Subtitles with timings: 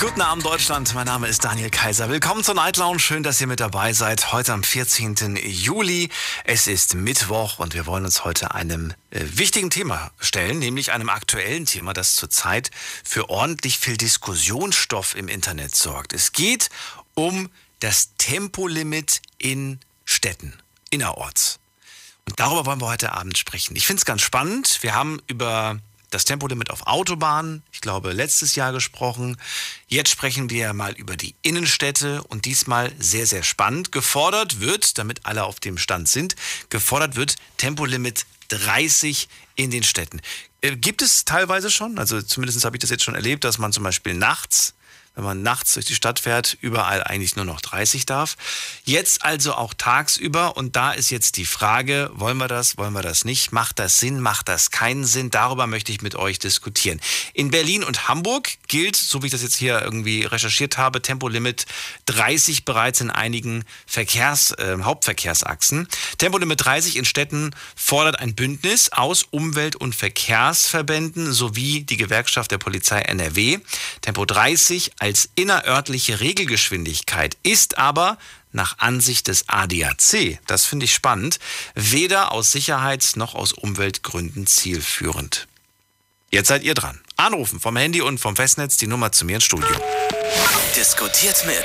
[0.00, 2.08] Guten Abend Deutschland, mein Name ist Daniel Kaiser.
[2.08, 3.00] Willkommen zur Night Lounge.
[3.00, 4.32] Schön, dass ihr mit dabei seid.
[4.32, 5.34] Heute am 14.
[5.44, 6.08] Juli.
[6.44, 11.08] Es ist Mittwoch und wir wollen uns heute einem äh, wichtigen Thema stellen, nämlich einem
[11.08, 12.70] aktuellen Thema, das zurzeit
[13.02, 16.12] für ordentlich viel Diskussionsstoff im Internet sorgt.
[16.12, 16.70] Es geht
[17.14, 17.48] um
[17.80, 20.54] das Tempolimit in Städten,
[20.90, 21.58] innerorts.
[22.24, 23.74] Und darüber wollen wir heute Abend sprechen.
[23.74, 24.78] Ich finde es ganz spannend.
[24.82, 25.80] Wir haben über
[26.10, 29.36] das Tempolimit auf Autobahnen, ich glaube, letztes Jahr gesprochen.
[29.88, 33.92] Jetzt sprechen wir mal über die Innenstädte und diesmal sehr, sehr spannend.
[33.92, 36.36] Gefordert wird, damit alle auf dem Stand sind,
[36.70, 40.20] gefordert wird Tempolimit 30 in den Städten.
[40.60, 43.72] Äh, gibt es teilweise schon, also zumindest habe ich das jetzt schon erlebt, dass man
[43.72, 44.74] zum Beispiel nachts
[45.18, 48.36] wenn man nachts durch die Stadt fährt, überall eigentlich nur noch 30 darf.
[48.84, 53.02] Jetzt also auch tagsüber und da ist jetzt die Frage, wollen wir das, wollen wir
[53.02, 53.50] das nicht?
[53.50, 55.30] Macht das Sinn, macht das keinen Sinn?
[55.30, 57.00] Darüber möchte ich mit euch diskutieren.
[57.34, 61.66] In Berlin und Hamburg gilt, so wie ich das jetzt hier irgendwie recherchiert habe, Tempolimit
[62.06, 65.88] 30 bereits in einigen Verkehrs, äh, Hauptverkehrsachsen.
[66.18, 72.58] Tempolimit 30 in Städten fordert ein Bündnis aus Umwelt- und Verkehrsverbänden sowie die Gewerkschaft der
[72.58, 73.58] Polizei NRW.
[74.00, 78.18] Tempo 30 als als innerörtliche Regelgeschwindigkeit ist aber
[78.52, 81.38] nach Ansicht des ADAC, das finde ich spannend,
[81.74, 85.48] weder aus Sicherheits- noch aus Umweltgründen zielführend.
[86.30, 87.00] Jetzt seid ihr dran.
[87.16, 89.74] Anrufen vom Handy und vom Festnetz die Nummer zu mir ins Studio.
[90.76, 91.64] Diskutiert mit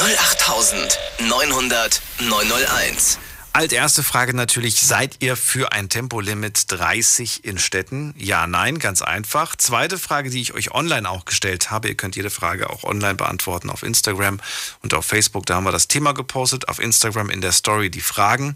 [0.00, 3.18] 08900 901.
[3.52, 8.14] Als erste Frage natürlich, seid ihr für ein Tempolimit 30 in Städten?
[8.16, 9.56] Ja, nein, ganz einfach.
[9.56, 13.16] Zweite Frage, die ich euch online auch gestellt habe, ihr könnt jede Frage auch online
[13.16, 14.38] beantworten auf Instagram
[14.82, 18.00] und auf Facebook, da haben wir das Thema gepostet, auf Instagram in der Story die
[18.00, 18.54] Fragen.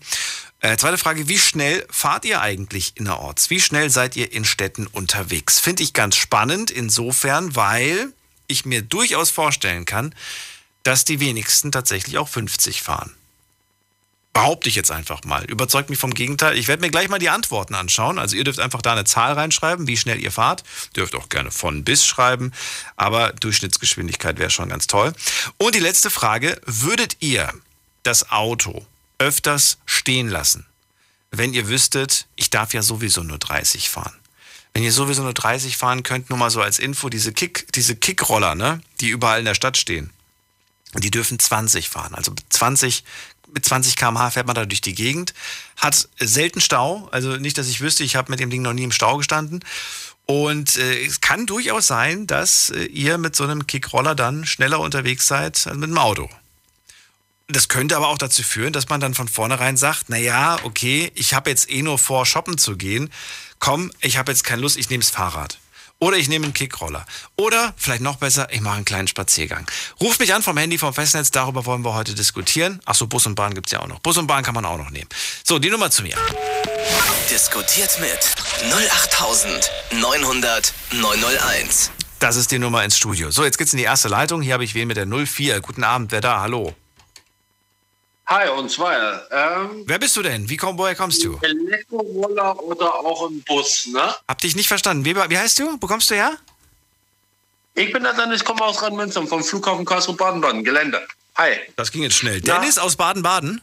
[0.61, 3.51] Äh, zweite Frage, wie schnell fahrt ihr eigentlich innerorts?
[3.51, 5.58] Wie schnell seid ihr in Städten unterwegs?
[5.58, 8.13] Finde ich ganz spannend insofern, weil
[8.46, 10.14] ich mir durchaus vorstellen kann,
[10.85, 13.13] dass die wenigsten tatsächlich auch 50 fahren.
[14.34, 15.45] Behaupte ich jetzt einfach mal.
[15.45, 16.58] Überzeugt mich vom Gegenteil.
[16.58, 18.18] Ich werde mir gleich mal die Antworten anschauen.
[18.18, 20.64] Also ihr dürft einfach da eine Zahl reinschreiben, wie schnell ihr fahrt.
[20.96, 22.52] Dürft auch gerne von bis schreiben.
[22.96, 25.12] Aber Durchschnittsgeschwindigkeit wäre schon ganz toll.
[25.56, 26.61] Und die letzte Frage.
[26.67, 27.52] Würdet ihr
[28.02, 28.84] das Auto
[29.18, 30.66] öfters stehen lassen,
[31.30, 34.14] wenn ihr wüsstet, ich darf ja sowieso nur 30 fahren?
[34.72, 37.95] Wenn ihr sowieso nur 30 fahren könnt, nur mal so als Info, diese Kick, diese
[37.95, 40.11] Kickroller, ne, die überall in der Stadt stehen,
[40.95, 42.14] die dürfen 20 fahren.
[42.14, 43.05] Also 20
[43.55, 45.33] mit 20 km/h fährt man da durch die Gegend,
[45.77, 48.85] hat selten Stau, also nicht, dass ich wüsste, ich habe mit dem Ding noch nie
[48.85, 49.61] im Stau gestanden.
[50.27, 54.81] Und äh, es kann durchaus sein, dass äh, ihr mit so einem Kickroller dann schneller
[54.81, 56.29] unterwegs seid als mit dem Auto.
[57.47, 61.35] Das könnte aber auch dazu führen, dass man dann von vornherein sagt, naja, okay, ich
[61.35, 63.11] habe jetzt eh nur vor, shoppen zu gehen.
[63.59, 65.59] Komm, ich habe jetzt keine Lust, ich nehme das Fahrrad.
[66.01, 67.07] Oder ich nehme einen Kickroller.
[67.37, 69.67] Oder vielleicht noch besser, ich mache einen kleinen Spaziergang.
[70.01, 72.81] Ruft mich an vom Handy, vom Festnetz, darüber wollen wir heute diskutieren.
[72.85, 74.01] Achso, Bus und Bahn gibt es ja auch noch.
[74.01, 75.09] Bus und Bahn kann man auch noch nehmen.
[75.45, 76.17] So, die Nummer zu mir.
[77.31, 78.19] Diskutiert mit
[78.71, 81.91] 08900 901.
[82.19, 83.31] Das ist die Nummer ins Studio.
[83.31, 84.43] So, jetzt geht's in die erste Leitung.
[84.43, 85.61] Hier habe ich wen mit der 04.
[85.61, 86.41] Guten Abend, wer da?
[86.41, 86.75] Hallo.
[88.27, 89.30] Hi, und zwar.
[89.30, 90.48] Ähm, Wer bist du denn?
[90.48, 91.39] Wie komm, woher kommst du?
[91.42, 94.14] Elektroroller oder auch ein Bus, ne?
[94.27, 95.05] Hab dich nicht verstanden.
[95.05, 95.77] Wie, wie heißt du?
[95.80, 96.36] Wo kommst du her?
[97.74, 101.07] Ich bin der Dennis, komme aus Rhein-Münster vom Flughafen Karlsruhe-Baden-Baden, Gelände.
[101.36, 101.58] Hi.
[101.77, 102.40] Das ging jetzt schnell.
[102.45, 102.55] Na?
[102.61, 103.61] Dennis aus Baden-Baden?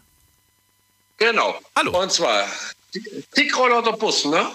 [1.17, 1.59] Genau.
[1.75, 1.99] Hallo.
[2.01, 2.45] Und zwar,
[3.37, 4.51] Dickroller oder Bus, ne?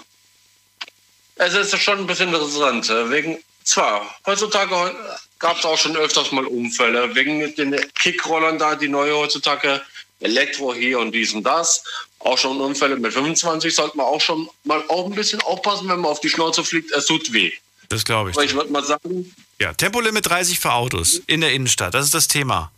[1.35, 2.89] Es ist schon ein bisschen interessant.
[2.89, 4.95] äh, Wegen, zwar, heutzutage
[5.39, 9.81] gab es auch schon öfters mal Unfälle, wegen den Kickrollern da, die neue heutzutage,
[10.19, 11.83] Elektro hier und dies und das.
[12.19, 15.99] Auch schon Unfälle mit 25 sollte man auch schon mal auch ein bisschen aufpassen, wenn
[15.99, 16.91] man auf die Schnauze fliegt.
[16.91, 17.51] Es tut weh.
[17.89, 18.35] Das glaube ich.
[18.35, 21.93] Aber ich würde mal sagen, Ja, Tempolimit 30 für Autos in der Innenstadt.
[21.93, 22.71] Das ist das Thema.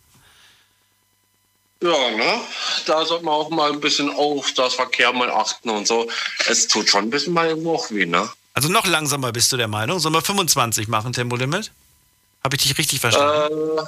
[1.82, 2.40] ja, ne?
[2.86, 6.08] Da sollte man auch mal ein bisschen auf das Verkehr mal achten und so.
[6.46, 8.28] Es tut schon ein bisschen mal irgendwo auch weh, ne?
[8.52, 9.98] Also noch langsamer bist du der Meinung.
[9.98, 11.72] Sollen wir 25 machen, Tempolimit?
[12.44, 13.78] Habe ich dich richtig verstanden?
[13.78, 13.82] Äh,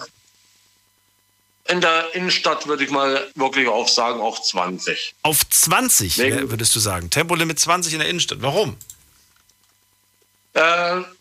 [1.69, 5.15] in der Innenstadt würde ich mal wirklich auch sagen, auch 20.
[5.23, 7.09] Auf 20 wegen- würdest du sagen.
[7.11, 8.39] Tempolimit 20 in der Innenstadt.
[8.43, 8.77] Warum?
[10.55, 10.61] Äh,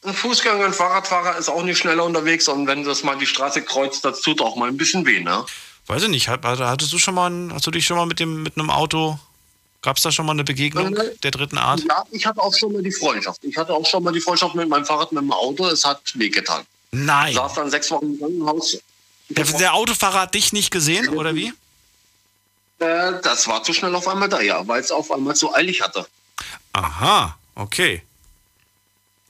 [0.04, 3.62] ein Fußgänger, ein Fahrradfahrer ist auch nicht schneller unterwegs und wenn das mal die Straße
[3.62, 5.46] kreuzt, das tut auch mal ein bisschen weh, ne?
[5.88, 6.28] Weiß ich nicht.
[6.28, 8.70] Hat- hat- Hattest du schon mal, hast du dich schon mal mit dem mit einem
[8.70, 9.18] Auto?
[9.82, 11.82] Gab es da schon mal eine Begegnung Äh, der dritten Art?
[11.88, 13.40] Ja, ich hatte auch schon mal die Freundschaft.
[13.44, 15.66] Ich hatte auch schon mal die Freundschaft mit meinem Fahrrad, mit dem Auto.
[15.68, 16.66] Es hat wehgetan.
[16.92, 17.34] Nein.
[17.34, 18.78] Saß dann sechs Wochen im Krankenhaus.
[19.36, 21.54] Der, der Autofahrer hat dich nicht gesehen, oder wie?
[22.80, 25.82] Äh, das war zu schnell auf einmal da, ja, weil es auf einmal so eilig
[25.82, 26.08] hatte.
[26.74, 28.02] Aha, okay.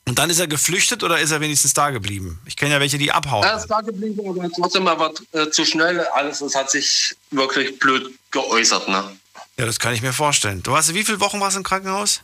[0.06, 2.40] Und dann ist er geflüchtet oder ist er wenigstens da geblieben?
[2.46, 3.44] Ich kenne ja welche, die abhauen.
[3.44, 6.00] Er ist da geblieben, aber trotzdem war äh, zu schnell.
[6.08, 9.16] Alles, es hat sich wirklich blöd geäußert, ne?
[9.58, 10.64] Ja, das kann ich mir vorstellen.
[10.64, 12.22] Du hast wie viele Wochen warst du im Krankenhaus?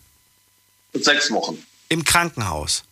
[0.94, 1.64] Sechs Wochen.
[1.90, 2.84] Im Krankenhaus.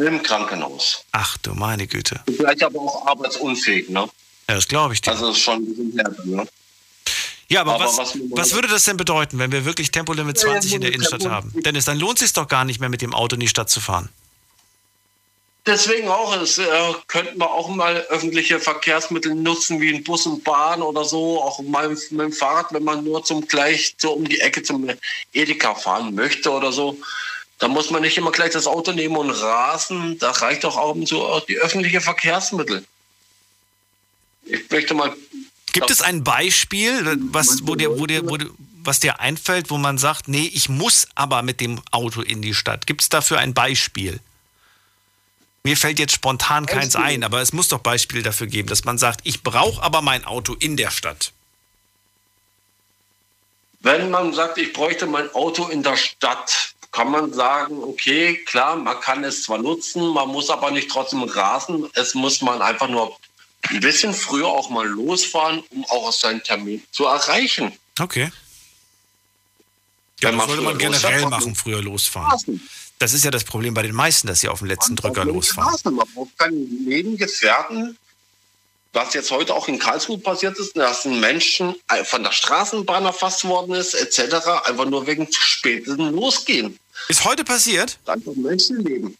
[0.00, 1.04] Im Krankenhaus.
[1.12, 2.20] Ach du meine Güte.
[2.26, 4.08] Vielleicht aber auch arbeitsunfähig, ne?
[4.48, 5.10] Ja, das glaube ich dir.
[5.12, 6.46] Also das ist schon ein bisschen härter, ne?
[7.48, 10.74] Ja, aber, Aber was, was- was würde das denn bedeuten, wenn wir wirklich Tempolimit 20
[10.74, 11.52] in der Innenstadt haben?
[11.62, 13.68] Dennis, dann lohnt es sich doch gar nicht mehr mit dem Auto in die Stadt
[13.68, 14.08] zu fahren.
[15.66, 16.64] Deswegen auch, es äh,
[17.06, 21.60] könnten wir auch mal öffentliche Verkehrsmittel nutzen, wie ein Bus und Bahn oder so, auch
[21.60, 24.88] mal mit dem Fahrrad, wenn man nur zum gleich so um die Ecke zum
[25.34, 26.96] Edeka fahren möchte oder so.
[27.60, 30.18] Da muss man nicht immer gleich das Auto nehmen und rasen.
[30.18, 32.84] Da reicht doch auch so auch die öffentlichen Verkehrsmittel.
[34.46, 35.14] Ich möchte mal
[35.72, 38.50] Gibt es ein Beispiel, was, wo dir, wo dir, wo, dir-
[38.82, 42.54] was dir einfällt, wo man sagt, nee, ich muss aber mit dem Auto in die
[42.54, 42.86] Stadt?
[42.86, 44.18] Gibt es dafür ein Beispiel?
[45.62, 47.14] Mir fällt jetzt spontan keins Beispiel?
[47.16, 50.24] ein, aber es muss doch Beispiele dafür geben, dass man sagt, ich brauche aber mein
[50.24, 51.32] Auto in der Stadt.
[53.80, 58.76] Wenn man sagt, ich bräuchte mein Auto in der Stadt, kann man sagen, okay, klar,
[58.76, 61.88] man kann es zwar nutzen, man muss aber nicht trotzdem rasen.
[61.94, 63.16] Es muss man einfach nur
[63.68, 67.72] ein bisschen früher auch mal losfahren, um auch seinen Termin zu erreichen.
[67.98, 68.32] Okay.
[70.20, 72.30] Ja, das sollte man generell machen, früher losfahren.
[72.32, 72.68] Rasen.
[72.98, 75.34] Das ist ja das Problem bei den meisten, dass sie auf den letzten Drücker Man
[75.34, 75.70] losfahren.
[75.70, 75.94] rasen.
[75.94, 77.96] Man braucht keinen Nebengefährten.
[78.92, 81.76] Was jetzt heute auch in Karlsruhe passiert ist, dass ein Menschen
[82.06, 86.76] von der Straßenbahn erfasst worden ist, etc., einfach nur wegen zu späten Losgehen.
[87.08, 87.98] Ist heute passiert?
[88.06, 89.16] Einfach Menschenleben.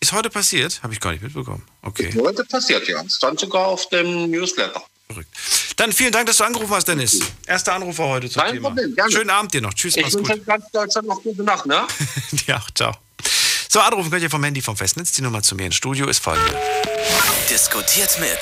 [0.00, 0.82] Ist heute passiert?
[0.82, 1.62] Habe ich gar nicht mitbekommen.
[1.82, 2.14] Okay.
[2.20, 3.02] Heute passiert ja.
[3.02, 4.82] Es stand sogar auf dem Newsletter.
[5.08, 5.28] Verrückt.
[5.76, 7.20] Dann vielen Dank, dass du angerufen hast, Dennis.
[7.46, 8.68] Erster Anrufer heute zum Kein Thema.
[8.68, 9.10] Problem, gerne.
[9.12, 9.74] Schönen Abend dir noch.
[9.74, 10.46] Tschüss, Ich mach's wünsche gut.
[10.46, 11.86] ganz Deutschland noch gute Nacht, ne?
[12.46, 12.94] Ja, ciao.
[13.74, 15.10] So, anrufen könnt ihr vom Handy vom Festnetz.
[15.10, 16.56] Die Nummer zu mir ins Studio ist folgende.
[17.50, 18.38] Diskutiert mit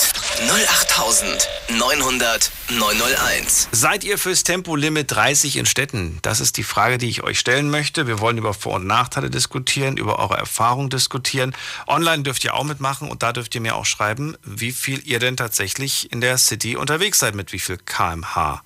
[0.46, 3.69] 08900 901.
[3.73, 6.19] Seid ihr fürs Tempolimit 30 in Städten?
[6.20, 8.06] Das ist die Frage, die ich euch stellen möchte.
[8.06, 11.56] Wir wollen über Vor- und Nachteile diskutieren, über eure Erfahrung diskutieren.
[11.87, 15.19] Online dürft ihr auch mitmachen und da dürft ihr mir auch schreiben, wie viel ihr
[15.19, 18.62] denn tatsächlich in der City unterwegs seid, mit wie viel kmh.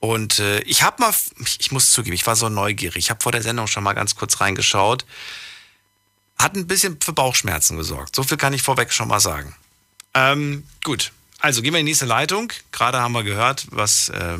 [0.00, 1.12] Und äh, ich habe mal,
[1.44, 2.96] ich, ich muss zugeben, ich war so neugierig.
[2.96, 5.04] Ich habe vor der Sendung schon mal ganz kurz reingeschaut.
[6.40, 8.14] Hat ein bisschen für Bauchschmerzen gesorgt.
[8.14, 9.54] So viel kann ich vorweg schon mal sagen.
[10.14, 12.52] Ähm, gut, also gehen wir in die nächste Leitung.
[12.72, 14.38] Gerade haben wir gehört, was äh,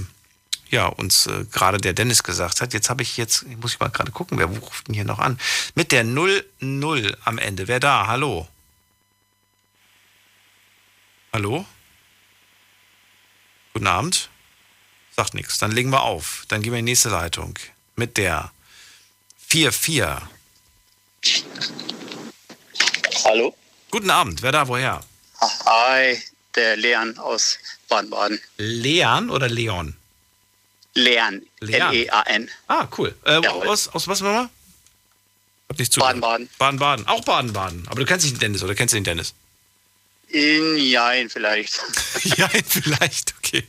[0.71, 2.73] ja, uns äh, gerade der Dennis gesagt hat.
[2.73, 5.39] Jetzt habe ich jetzt, muss ich mal gerade gucken, wer ruft denn hier noch an?
[5.75, 7.69] Mit der 00 am Ende.
[7.69, 8.07] Wer da?
[8.07, 8.49] Hallo?
[11.33, 11.65] Hallo?
[13.73, 14.29] Guten Abend.
[15.17, 15.59] Sagt nichts.
[15.59, 16.45] Dann legen wir auf.
[16.49, 17.59] Dann gehen wir in die nächste Leitung.
[17.97, 18.53] Mit der
[19.49, 20.29] 44.
[23.25, 23.57] Hallo?
[23.91, 24.43] Guten Abend.
[24.43, 24.69] Wer da?
[24.69, 25.01] Woher?
[25.41, 26.19] Hi,
[26.55, 28.41] der Leon aus Baden-Baden.
[28.57, 29.97] Leon oder Leon?
[30.95, 31.47] Leon.
[31.61, 32.51] L-E-A-N.
[32.67, 33.15] Ah, cool.
[33.25, 34.49] Äh, aus, aus was nochmal?
[35.69, 36.21] Hab nicht zugehört.
[36.21, 36.49] Baden-Baden.
[36.59, 37.07] Baden-Baden.
[37.07, 37.87] Auch Baden-Baden.
[37.89, 39.35] Aber du kennst nicht den Dennis, oder kennst du den Dennis?
[40.29, 41.81] In Jein vielleicht.
[42.37, 43.67] ja, vielleicht, okay.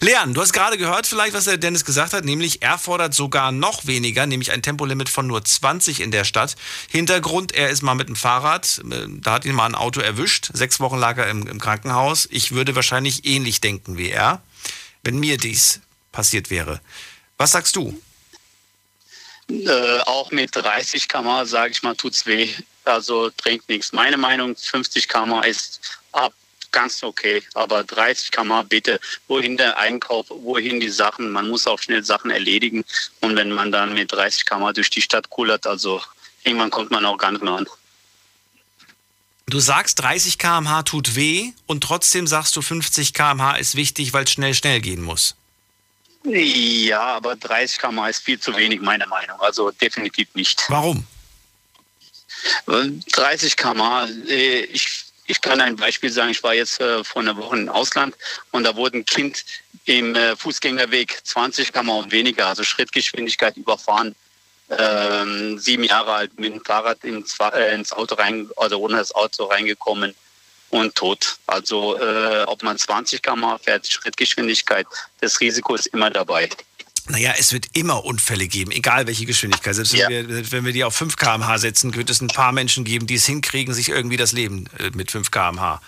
[0.00, 3.52] Leon, du hast gerade gehört vielleicht, was der Dennis gesagt hat, nämlich er fordert sogar
[3.52, 6.56] noch weniger, nämlich ein Tempolimit von nur 20 in der Stadt.
[6.88, 10.50] Hintergrund, er ist mal mit dem Fahrrad, äh, da hat ihn mal ein Auto erwischt,
[10.52, 12.28] sechs Wochen lag er im, im Krankenhaus.
[12.30, 14.42] Ich würde wahrscheinlich ähnlich denken wie er,
[15.02, 15.80] wenn mir dies
[16.12, 16.80] passiert wäre.
[17.36, 18.00] Was sagst du?
[19.48, 22.48] äh, auch mit 30 km, sage ich mal, tut's weh.
[22.84, 23.92] Also bringt nichts.
[23.92, 25.80] Meine Meinung, 50 km ist
[26.12, 26.32] ab
[26.74, 27.42] ganz okay.
[27.54, 32.30] Aber 30 km bitte, wohin der Einkauf, wohin die Sachen, man muss auch schnell Sachen
[32.30, 32.84] erledigen.
[33.22, 36.02] Und wenn man dann mit 30 km durch die Stadt kullert, also
[36.42, 37.66] irgendwann kommt man auch gar nicht mehr an.
[39.46, 44.24] Du sagst 30 km/h tut weh und trotzdem sagst du 50 km/h ist wichtig, weil
[44.24, 45.36] es schnell, schnell gehen muss.
[46.24, 49.38] Ja, aber 30 km ist viel zu wenig, meiner Meinung.
[49.40, 50.64] Also definitiv nicht.
[50.68, 51.06] Warum?
[52.66, 53.80] 30 km,
[54.28, 56.30] äh, ich, ich kann ein Beispiel sagen.
[56.30, 58.14] Ich war jetzt äh, vor einer Woche im Ausland
[58.50, 59.44] und da wurde ein Kind
[59.86, 64.14] im äh, Fußgängerweg 20 km und weniger, also Schrittgeschwindigkeit überfahren.
[64.70, 69.14] Ähm, sieben Jahre alt mit dem Fahrrad ins, äh, ins Auto rein, also ohne das
[69.14, 70.14] Auto reingekommen
[70.70, 71.36] und tot.
[71.46, 74.86] Also äh, ob man 20 km fährt, Schrittgeschwindigkeit,
[75.20, 76.48] das Risiko ist immer dabei.
[77.08, 79.74] Naja, es wird immer Unfälle geben, egal welche Geschwindigkeit.
[79.74, 80.08] Selbst Ja.
[80.08, 83.06] wenn, wir, wenn wir die auf 5 km/h setzen, wird es ein paar Menschen geben,
[83.06, 85.82] die es hinkriegen, sich irgendwie das Leben äh, mit 5 km/h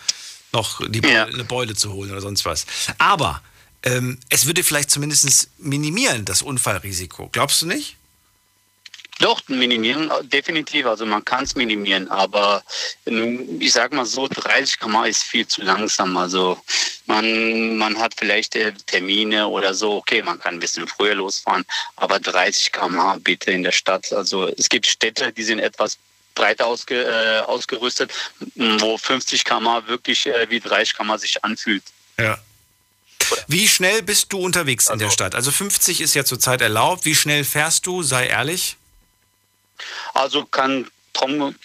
[0.53, 1.25] noch die Beule, ja.
[1.25, 2.67] eine Beule zu holen oder sonst was.
[2.99, 3.43] Aber
[3.83, 7.29] ähm, es würde vielleicht zumindest minimieren, das Unfallrisiko.
[7.33, 7.97] Glaubst du nicht?
[9.19, 10.87] Doch, minimieren, definitiv.
[10.87, 12.63] Also man kann es minimieren, aber
[13.07, 16.17] ich sag mal so, 30 km ist viel zu langsam.
[16.19, 16.59] Also
[17.07, 21.65] man, man hat vielleicht äh, Termine oder so, okay, man kann ein bisschen früher losfahren,
[21.97, 24.13] aber 30 km bitte in der Stadt.
[24.13, 25.97] Also es gibt Städte, die sind etwas
[26.35, 28.13] breiter ausge, äh, ausgerüstet,
[28.55, 31.85] wo 50 km wirklich äh, wie 30 km sich anfühlt.
[32.19, 32.39] Ja.
[33.49, 35.35] Wie schnell bist du unterwegs also, in der also Stadt?
[35.35, 37.07] Also 50 ist ja zurzeit erlaubt.
[37.07, 38.03] Wie schnell fährst du?
[38.03, 38.77] Sei ehrlich.
[40.15, 40.87] Also kann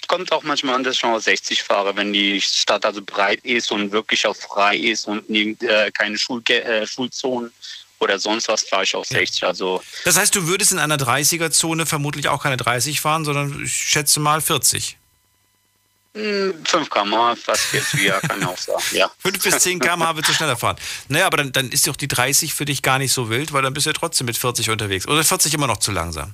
[0.08, 3.72] kommt auch manchmal an, dass ich noch 60 fahre, wenn die Stadt also breit ist
[3.72, 7.52] und wirklich auch frei ist und äh, keine Schul äh, Schulzonen
[8.00, 9.44] oder sonst was fahre ich auch 60.
[9.44, 13.74] Also das heißt, du würdest in einer 30er-Zone vermutlich auch keine 30 fahren, sondern ich
[13.74, 14.98] schätze mal 40.
[16.14, 18.84] 5 km, fast 40, ja, kann ich auch sagen.
[18.92, 19.10] Ja.
[19.20, 20.76] 5 bis 10 km wird du schneller fahren.
[21.08, 23.62] Naja, aber dann, dann ist doch die 30 für dich gar nicht so wild, weil
[23.62, 25.08] dann bist du ja trotzdem mit 40 unterwegs.
[25.08, 26.34] Oder 40 immer noch zu langsam?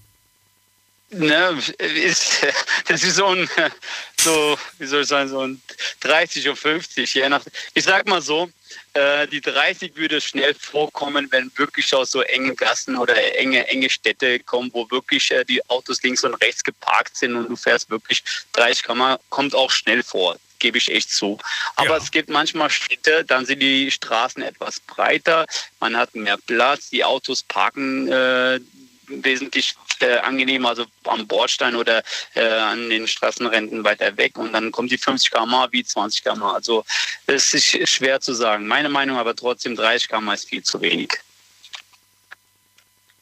[1.10, 2.46] Ne, ist,
[2.88, 3.50] das ist so ein,
[4.20, 5.62] so, wie soll ich sagen, so ein
[6.02, 8.50] 30 und 50, je nach, ich sag mal so,
[8.94, 13.90] äh, die 30 würde schnell vorkommen, wenn wirklich aus so enge Gassen oder enge, enge
[13.90, 17.90] Städte kommen, wo wirklich äh, die Autos links und rechts geparkt sind und du fährst
[17.90, 18.24] wirklich
[18.54, 21.38] 30 km, kommt auch schnell vor gebe ich echt zu.
[21.76, 21.98] Aber ja.
[21.98, 25.46] es gibt manchmal Städte, dann sind die Straßen etwas breiter,
[25.80, 28.60] man hat mehr Platz, die Autos parken äh,
[29.08, 32.04] wesentlich äh, angenehmer, also am Bordstein oder
[32.36, 36.44] äh, an den Straßenränden weiter weg und dann kommen die 50 km wie 20 km.
[36.44, 36.86] Also
[37.26, 38.68] es ist schwer zu sagen.
[38.68, 41.14] Meine Meinung aber trotzdem 30 km ist viel zu wenig.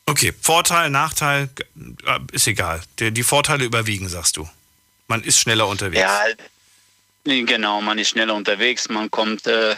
[0.08, 1.50] Okay, Vorteil, Nachteil
[2.06, 2.82] äh, ist egal.
[3.00, 4.48] Die, die Vorteile überwiegen, sagst du.
[5.08, 6.02] Man ist schneller unterwegs.
[6.02, 6.26] Ja,
[7.24, 9.76] genau, man ist schneller unterwegs, man kommt äh,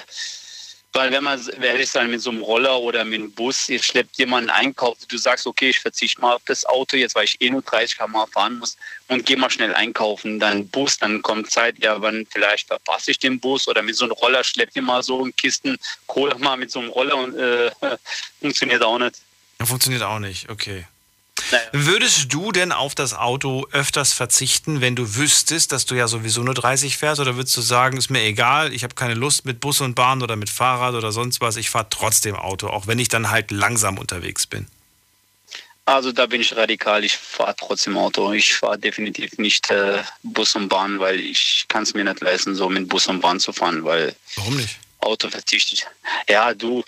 [0.98, 4.18] weil wenn man ehrlich sein, mit so einem Roller oder mit einem Bus, ihr schleppt
[4.18, 7.51] jemanden Einkauf, du sagst, okay, ich verzichte mal auf das Auto jetzt, weil ich eh
[7.51, 8.77] nur 30 km fahren muss
[9.08, 13.20] und gehe mal schnell einkaufen, dann Bus, dann kommt Zeit, ja, wann vielleicht verpasse ich
[13.20, 15.77] den Bus oder mit so einem Roller schleppt ihr mal so in Kisten
[16.08, 17.70] Kohle mal mit so einem Roller und äh,
[18.42, 19.18] funktioniert auch nicht.
[19.63, 20.88] Funktioniert auch nicht, okay.
[21.51, 21.63] Naja.
[21.72, 26.44] Würdest du denn auf das Auto öfters verzichten, wenn du wüsstest, dass du ja sowieso
[26.44, 27.22] nur 30 fährst?
[27.22, 30.22] Oder würdest du sagen, ist mir egal, ich habe keine Lust mit Bus und Bahn
[30.22, 33.51] oder mit Fahrrad oder sonst was, ich fahre trotzdem Auto, auch wenn ich dann halt
[33.51, 34.68] langsam unterwegs bin?
[35.88, 38.34] Also da bin ich radikal, ich fahre trotzdem Auto.
[38.34, 42.56] Ich fahre definitiv nicht äh, Bus und Bahn, weil ich kann es mir nicht leisten,
[42.56, 44.77] so mit Bus und Bahn zu fahren, weil Warum nicht?
[45.00, 45.86] Auto verzichte ich.
[46.27, 46.84] Ja, du,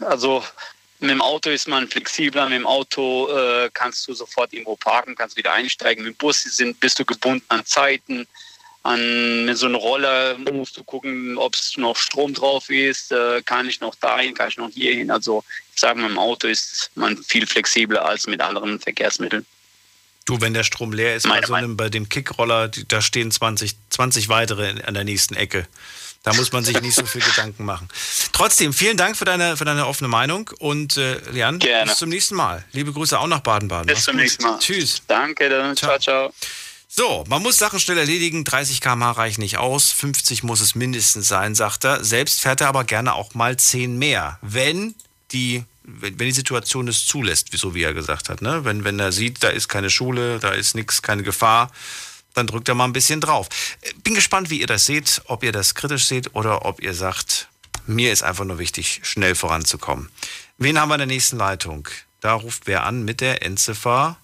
[0.00, 0.44] also
[1.00, 5.14] mit dem Auto ist man flexibler, mit dem Auto äh, kannst du sofort irgendwo parken,
[5.14, 6.04] kannst wieder einsteigen.
[6.04, 8.26] Mit dem Bus sind, bist du gebunden an Zeiten.
[8.82, 13.42] An, mit so einem Roller musst du gucken, ob es noch Strom drauf ist, äh,
[13.42, 15.10] kann ich noch dahin, kann ich noch hierhin.
[15.10, 19.44] Also ich sage, mit dem Auto ist man viel flexibler als mit anderen Verkehrsmitteln.
[20.24, 23.74] Du, wenn der Strom leer ist, bei, so einem, bei dem Kickroller, da stehen 20,
[23.90, 25.66] 20 weitere an der nächsten Ecke.
[26.24, 27.88] Da muss man sich nicht so viel Gedanken machen.
[28.32, 31.86] Trotzdem, vielen Dank für deine, für deine offene Meinung und äh, Jan, Gerne.
[31.90, 32.64] bis zum nächsten Mal.
[32.72, 33.86] Liebe Grüße auch nach Baden-Baden.
[33.86, 34.58] Bis zum nächsten Mal.
[34.58, 35.02] Tschüss.
[35.06, 35.76] Danke, dann.
[35.76, 35.98] ciao.
[35.98, 36.32] ciao.
[36.90, 38.44] So, man muss Sachen schnell erledigen.
[38.44, 39.92] 30 km reichen nicht aus.
[39.92, 42.02] 50 muss es mindestens sein, sagt er.
[42.02, 44.94] Selbst fährt er aber gerne auch mal 10 mehr, wenn
[45.30, 48.42] die, wenn die Situation es zulässt, so wie er gesagt hat.
[48.42, 48.64] Ne?
[48.64, 51.70] Wenn, wenn er sieht, da ist keine Schule, da ist nichts, keine Gefahr,
[52.38, 53.48] dann drückt er mal ein bisschen drauf.
[54.02, 57.48] Bin gespannt, wie ihr das seht, ob ihr das kritisch seht oder ob ihr sagt,
[57.86, 60.10] mir ist einfach nur wichtig, schnell voranzukommen.
[60.56, 61.88] Wen haben wir in der nächsten Leitung?
[62.20, 64.16] Da ruft wer an mit der Endziffer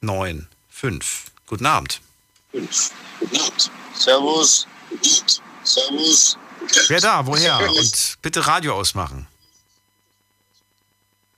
[0.00, 1.26] 9, 5.
[1.46, 2.00] Guten Abend.
[2.52, 2.90] 5.
[3.20, 3.70] Guten Abend.
[3.94, 4.66] Servus.
[5.62, 6.36] Servus.
[6.88, 7.26] Wer da?
[7.26, 7.70] Woher?
[7.70, 9.26] Und bitte Radio ausmachen.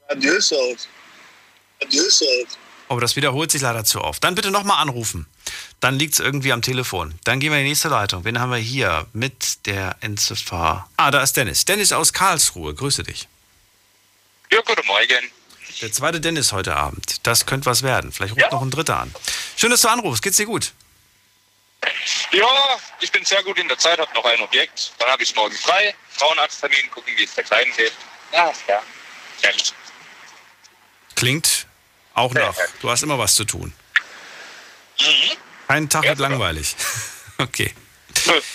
[0.08, 0.88] Radio ist aus.
[1.82, 2.58] Radio ist aus.
[2.88, 4.22] Aber das wiederholt sich leider zu oft.
[4.22, 5.26] Dann bitte nochmal anrufen.
[5.80, 7.14] Dann liegt es irgendwie am Telefon.
[7.24, 8.24] Dann gehen wir in die nächste Leitung.
[8.24, 10.88] Wen haben wir hier mit der Endziffer?
[10.96, 11.64] Ah, da ist Dennis.
[11.64, 12.74] Dennis aus Karlsruhe.
[12.74, 13.28] Grüße dich.
[14.50, 15.30] Ja, guten Morgen.
[15.80, 17.26] Der zweite Dennis heute Abend.
[17.26, 18.12] Das könnte was werden.
[18.12, 18.50] Vielleicht ruft ja.
[18.50, 19.14] noch ein dritter an.
[19.56, 20.22] Schön, dass du anrufst.
[20.22, 20.72] Geht's dir gut?
[22.30, 22.46] Ja,
[23.00, 24.92] ich bin sehr gut in der Zeit, habe noch ein Objekt.
[24.98, 25.94] Dann habe ich morgen frei.
[26.10, 27.92] Frauenarzttermin, gucken, wie es der Kleinen geht.
[28.32, 28.82] Ja, ja.
[31.16, 31.66] Klingt
[32.14, 32.56] auch noch.
[32.80, 33.72] Du hast immer was zu tun.
[35.00, 35.36] Mhm.
[35.68, 36.76] Kein Tag wird langweilig.
[37.38, 37.72] okay.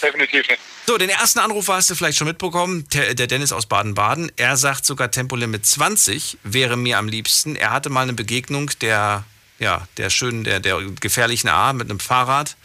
[0.01, 0.59] definitiv nicht.
[0.85, 4.31] So, den ersten Anrufer hast du vielleicht schon mitbekommen, der, Dennis aus Baden-Baden.
[4.37, 7.57] Er sagt sogar Tempolimit 20 wäre mir am liebsten.
[7.57, 9.25] Er hatte mal eine Begegnung der,
[9.59, 12.55] ja, der schönen, der, der gefährlichen A mit einem Fahrrad.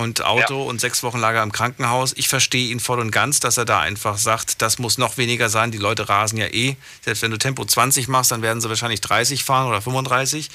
[0.00, 2.14] Und Auto und sechs Wochen lag er im Krankenhaus.
[2.16, 5.50] Ich verstehe ihn voll und ganz, dass er da einfach sagt, das muss noch weniger
[5.50, 5.70] sein.
[5.70, 6.76] Die Leute rasen ja eh.
[7.02, 10.48] Selbst wenn du Tempo 20 machst, dann werden sie wahrscheinlich 30 fahren oder 35.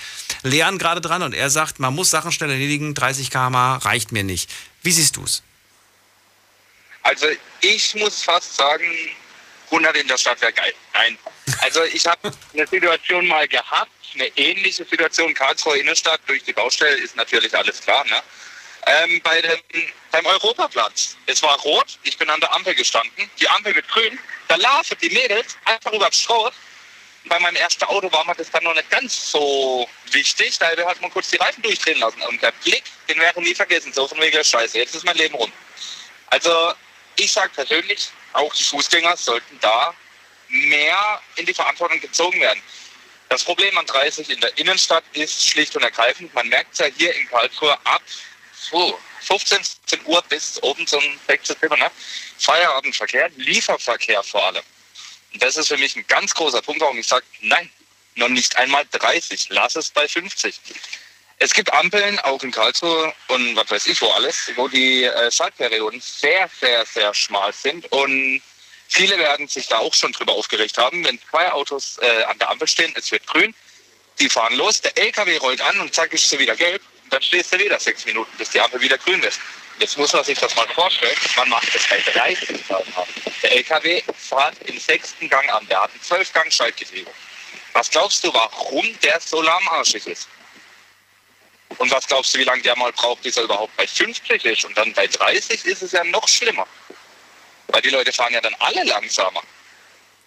[0.44, 2.96] Lehren gerade dran und er sagt, man muss Sachen schnell erledigen.
[2.96, 4.50] 30 km reicht mir nicht.
[4.82, 5.44] Wie siehst du es?
[7.04, 7.28] Also
[7.62, 8.86] ich muss fast sagen,
[9.66, 10.74] 100 in der Stadt wäre geil.
[10.94, 11.18] Nein.
[11.62, 16.96] Also ich habe eine Situation mal gehabt, eine ähnliche Situation, Karlsruhe Innenstadt durch die Baustelle
[16.98, 18.04] ist natürlich alles klar.
[18.06, 18.22] Ne?
[18.86, 19.60] Ähm, bei dem,
[20.12, 21.18] beim Europaplatz.
[21.26, 24.98] Es war rot, ich bin an der Ampel gestanden, die Ampel mit grün, da laufen
[25.02, 26.54] die Mädels einfach über das Schrot.
[27.28, 31.02] Bei meinem ersten Auto war mir das dann noch nicht ganz so wichtig, da hat
[31.02, 32.22] man kurz die Reifen durchdrehen lassen.
[32.22, 35.34] Und der Blick, den wäre nie vergessen, so von wegen Scheiße, jetzt ist mein Leben
[35.34, 35.52] rum.
[36.28, 36.74] Also
[37.16, 39.96] ich sage persönlich, auch die Fußgänger sollten da
[40.50, 42.62] mehr in die Verantwortung gezogen werden.
[43.30, 46.86] Das Problem an 30 in der Innenstadt ist schlicht und ergreifend, man merkt es ja
[46.86, 48.02] hier in Karlsruhe ab
[48.70, 51.92] 15, 16 Uhr bis oben zum Wechselzimmer, ne?
[52.38, 54.64] Feierabendverkehr, Lieferverkehr vor allem.
[55.34, 57.70] Und das ist für mich ein ganz großer Punkt, warum ich sage, nein,
[58.16, 60.60] noch nicht einmal 30, lass es bei 50.
[61.38, 65.30] Es gibt Ampeln, auch in Karlsruhe und was weiß ich wo alles, wo die äh,
[65.30, 68.42] Schaltperioden sehr, sehr, sehr schmal sind und
[68.88, 72.50] viele werden sich da auch schon drüber aufgeregt haben, wenn zwei Autos äh, an der
[72.50, 73.54] Ampel stehen, es wird grün,
[74.20, 76.82] die fahren los, der LKW rollt an und zack ist sie wieder gelb
[77.16, 79.40] dann stehst du wieder sechs Minuten, bis die Ampel wieder grün ist.
[79.80, 83.08] Jetzt muss man sich das mal vorstellen, man macht das bei 30 km/h.
[83.42, 87.10] Der LKW fährt im sechsten Gang an, der hat ein 12 Gang Schaltgetriebe.
[87.72, 90.28] Was glaubst du, warum der so lahmarschig ist?
[91.78, 94.66] Und was glaubst du, wie lange der mal braucht, bis er überhaupt bei 50 ist?
[94.66, 96.68] Und dann bei 30 ist es ja noch schlimmer.
[97.68, 99.42] Weil die Leute fahren ja dann alle langsamer.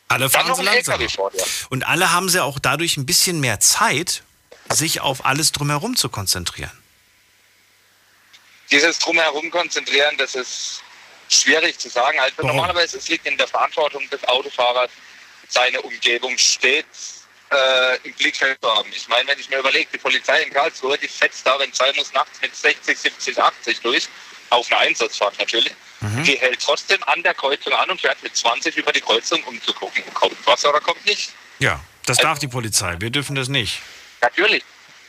[0.09, 1.01] Alle fahren so langsam.
[1.69, 4.23] Und alle haben sie auch dadurch ein bisschen mehr Zeit,
[4.71, 6.78] sich auf alles drumherum zu konzentrieren?
[8.71, 10.83] Dieses drumherum konzentrieren, das ist
[11.29, 12.19] schwierig zu sagen.
[12.21, 12.57] Also Warum?
[12.57, 14.91] normalerweise es liegt in der Verantwortung des Autofahrers,
[15.49, 18.89] seine Umgebung stets äh, im Blickfeld zu haben.
[18.95, 21.95] Ich meine, wenn ich mir überlege, die Polizei in Karlsruhe, die fetzt da, wenn sein
[21.97, 24.09] muss, nachts mit 60, 70, 80 durch,
[24.51, 25.73] auf eine Einsatzfahrt natürlich.
[26.01, 26.25] Mhm.
[26.25, 29.61] Die hält trotzdem an der Kreuzung an und fährt mit 20 über die Kreuzung, um
[29.63, 31.33] zu gucken, kommt was oder kommt nicht.
[31.59, 32.97] Ja, das also, darf die Polizei.
[32.99, 33.81] Wir dürfen das nicht.
[34.21, 34.63] Natürlich.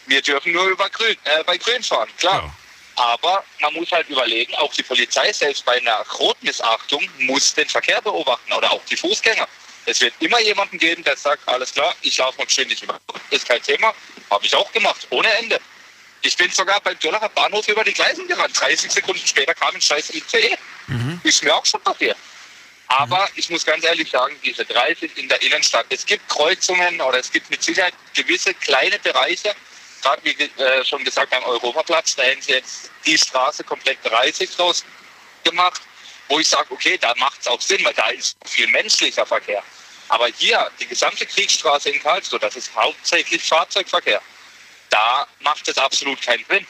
[0.08, 2.44] Wir dürfen nur über Grün, äh, bei Grün fahren, klar.
[2.44, 2.56] Ja.
[3.00, 8.02] Aber man muss halt überlegen, auch die Polizei selbst bei einer Rotmissachtung muss den Verkehr
[8.02, 9.48] beobachten oder auch die Fußgänger.
[9.86, 13.00] Es wird immer jemanden geben, der sagt, alles klar, ich laufe mal ständig über.
[13.30, 13.94] Ist kein Thema.
[14.30, 15.62] Habe ich auch gemacht, ohne Ende.
[16.24, 18.60] Ich bin sogar beim Döllacher Bahnhof über die Gleisen gerannt.
[18.60, 20.58] 30 Sekunden später kam ein scheiß ICE.
[20.88, 21.22] Mhm.
[21.24, 22.18] Ist mir auch schon passiert.
[22.90, 23.34] Aber mhm.
[23.36, 27.32] ich muss ganz ehrlich sagen, diese 30 in der Innenstadt, es gibt Kreuzungen oder es
[27.32, 29.56] gibt mit Sicherheit gewisse kleine Bereiche,
[30.02, 32.62] gerade wie äh, schon gesagt am Europaplatz, da hätten sie
[33.06, 34.84] die Straße komplett 30 draus
[35.44, 35.82] gemacht,
[36.28, 39.64] wo ich sage, okay, da macht es auch Sinn, weil da ist viel menschlicher Verkehr.
[40.10, 44.22] Aber hier, die gesamte Kriegsstraße in Karlsruhe, das ist hauptsächlich Fahrzeugverkehr.
[44.90, 46.66] Da macht es absolut keinen Sinn.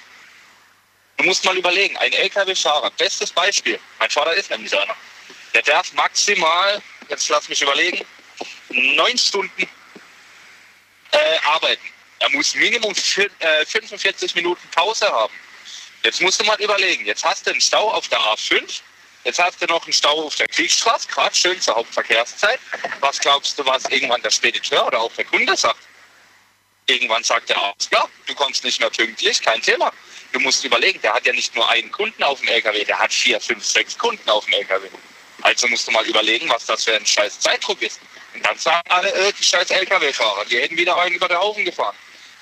[1.17, 4.95] Du musst mal überlegen, ein Lkw-Fahrer, bestes Beispiel, mein Vater ist nämlich einer,
[5.53, 8.05] der darf maximal, jetzt lass mich überlegen,
[8.69, 9.69] neun Stunden
[11.11, 11.85] äh, arbeiten.
[12.19, 15.33] Er muss Minimum 45 äh, Minuten Pause haben.
[16.03, 18.81] Jetzt musst du mal überlegen, jetzt hast du einen Stau auf der A5,
[19.25, 22.59] jetzt hast du noch einen Stau auf der Kriegsstraße, gerade schön zur Hauptverkehrszeit.
[23.01, 25.79] Was glaubst du, was irgendwann der Spediteur oder auch der Kunde sagt?
[26.87, 29.91] Irgendwann sagt er, alles klar, du kommst nicht mehr pünktlich, kein Thema.
[30.31, 33.13] Du musst überlegen, der hat ja nicht nur einen Kunden auf dem LKW, der hat
[33.13, 34.87] vier, fünf, sechs Kunden auf dem LKW.
[35.41, 37.99] Also musst du mal überlegen, was das für ein scheiß Zeitdruck ist.
[38.33, 41.65] Und dann sagen alle, äh, die scheiß LKW-Fahrer, die hätten wieder einen über den Haufen
[41.65, 41.95] gefahren.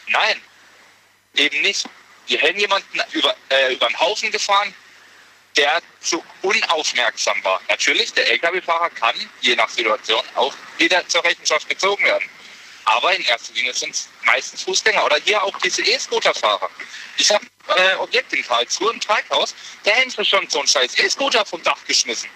[0.07, 0.41] Nein,
[1.35, 1.87] eben nicht.
[2.27, 4.73] Die hätten jemanden über, äh, über den Haufen gefahren,
[5.55, 7.61] der zu unaufmerksam war.
[7.67, 12.29] Natürlich, der Lkw-Fahrer kann je nach Situation auch wieder zur Rechenschaft gezogen werden.
[12.85, 16.69] Aber in erster Linie sind es meistens Fußgänger oder hier auch diese E-Scooter-Fahrer.
[17.17, 21.45] Ich habe äh, Objekt in Karlsruhe, ein Teighaus, der hätte schon so einen scheiß E-Scooter
[21.45, 22.29] vom Dach geschmissen.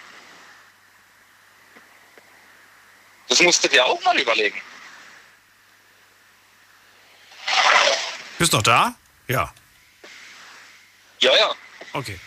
[3.29, 4.61] Das musst du dir auch mal überlegen.
[8.41, 8.95] Bist noch da?
[9.27, 9.53] Ja.
[11.19, 11.55] Ja, ja.
[11.93, 12.19] Okay.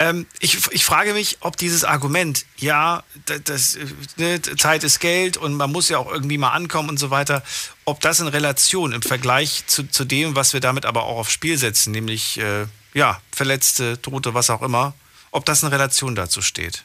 [0.00, 3.04] Ähm, ich, ich frage mich, ob dieses Argument, ja,
[3.44, 3.78] das,
[4.16, 7.44] ne, Zeit ist Geld und man muss ja auch irgendwie mal ankommen und so weiter,
[7.84, 11.30] ob das in Relation im Vergleich zu, zu dem, was wir damit aber auch aufs
[11.30, 14.94] Spiel setzen, nämlich äh, ja, Verletzte, Tote, was auch immer,
[15.30, 16.82] ob das in Relation dazu steht.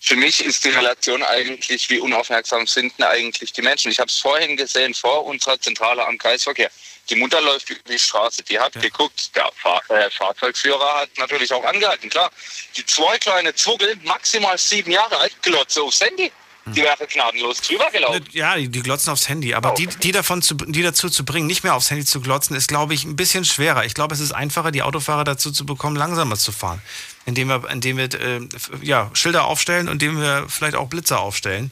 [0.00, 3.92] Für mich ist die Relation eigentlich, wie unaufmerksam sind denn eigentlich die Menschen.
[3.92, 6.70] Ich habe es vorhin gesehen, vor unserer Zentrale am Kreisverkehr
[7.10, 8.80] Die Mutter läuft über die Straße, die hat ja.
[8.80, 12.30] geguckt, der Fahr äh, Fahrzeugführer hat natürlich auch angehalten, klar.
[12.76, 16.30] Die zwei kleine Zwuggel, maximal sieben Jahre alt, glotze aufs Handy.
[16.64, 16.74] Hm.
[16.74, 18.24] Die wäre gnadenlos drüber gelaufen.
[18.32, 19.54] Ja, die, die glotzen aufs Handy.
[19.54, 22.54] Aber die, die, davon zu, die dazu zu bringen, nicht mehr aufs Handy zu glotzen,
[22.54, 23.84] ist, glaube ich, ein bisschen schwerer.
[23.84, 26.82] Ich glaube, es ist einfacher, die Autofahrer dazu zu bekommen, langsamer zu fahren.
[27.24, 28.40] Indem wir, indem wir äh,
[28.82, 31.70] ja, Schilder aufstellen und indem wir vielleicht auch Blitzer aufstellen.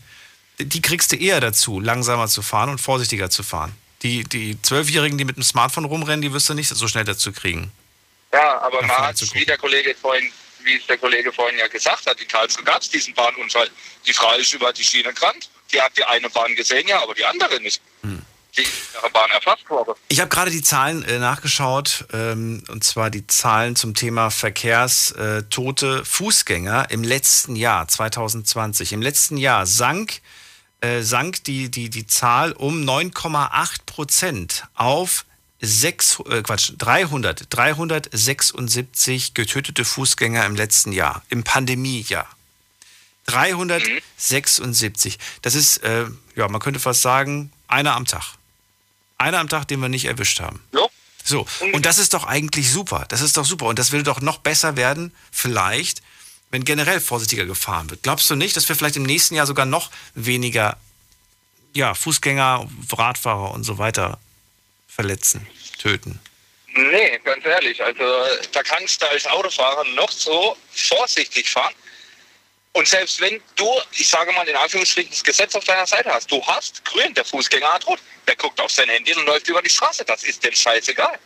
[0.58, 3.74] Die kriegst du eher dazu, langsamer zu fahren und vorsichtiger zu fahren.
[4.02, 7.32] Die, die Zwölfjährigen, die mit dem Smartphone rumrennen, die wirst du nicht so schnell dazu
[7.32, 7.72] kriegen.
[8.32, 10.30] Ja, aber man hat, wie der Kollege vorhin
[10.68, 13.68] wie es der Kollege vorhin ja gesagt hat, in Karlsruhe gab es diesen Bahnunfall.
[14.06, 15.50] Die Frau ist über die Schiene gerannt.
[15.72, 17.80] Die hat die eine Bahn gesehen, ja, aber die andere nicht.
[18.02, 18.22] Hm.
[18.56, 18.66] Die
[19.12, 19.94] Bahn erfasst wurde.
[20.08, 26.04] Ich habe gerade die Zahlen äh, nachgeschaut, ähm, und zwar die Zahlen zum Thema Verkehrstote
[26.04, 28.92] Fußgänger im letzten Jahr, 2020.
[28.94, 30.20] Im letzten Jahr sank,
[30.80, 35.24] äh, sank die, die, die Zahl um 9,8 Prozent auf
[35.60, 42.28] 6, äh Quatsch, 300, 376 getötete Fußgänger im letzten Jahr, im Pandemiejahr.
[43.26, 45.18] 376.
[45.42, 48.36] Das ist, äh, ja, man könnte fast sagen, einer am Tag.
[49.18, 50.62] Einer am Tag, den wir nicht erwischt haben.
[50.72, 50.86] Ja.
[51.24, 53.04] So, und das ist doch eigentlich super.
[53.08, 53.66] Das ist doch super.
[53.66, 56.00] Und das will doch noch besser werden, vielleicht,
[56.50, 58.02] wenn generell vorsichtiger gefahren wird.
[58.02, 60.76] Glaubst du nicht, dass wir vielleicht im nächsten Jahr sogar noch weniger
[61.74, 64.18] ja, Fußgänger, Radfahrer und so weiter
[64.88, 65.46] verletzen,
[65.78, 66.20] töten?
[66.74, 67.82] Nee, ganz ehrlich.
[67.82, 68.04] Also
[68.52, 71.74] da kannst du als Autofahrer noch so vorsichtig fahren.
[72.72, 76.30] Und selbst wenn du, ich sage mal in Anführungsstrichen, das Gesetz auf deiner Seite hast,
[76.30, 79.62] du hast grün, der Fußgänger hat rot, der guckt auf sein Handy und läuft über
[79.62, 80.04] die Straße.
[80.04, 81.18] Das ist dem scheißegal.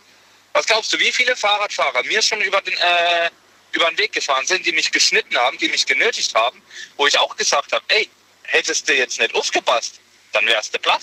[0.55, 3.31] Was glaubst du, wie viele Fahrradfahrer mir schon über den, äh,
[3.73, 6.63] über den Weg gefahren sind, die mich geschnitten haben, die mich genötigt haben,
[6.97, 8.09] wo ich auch gesagt habe, ey,
[8.45, 10.01] hättest du jetzt nicht aufgepasst,
[10.33, 11.03] dann wärst du platt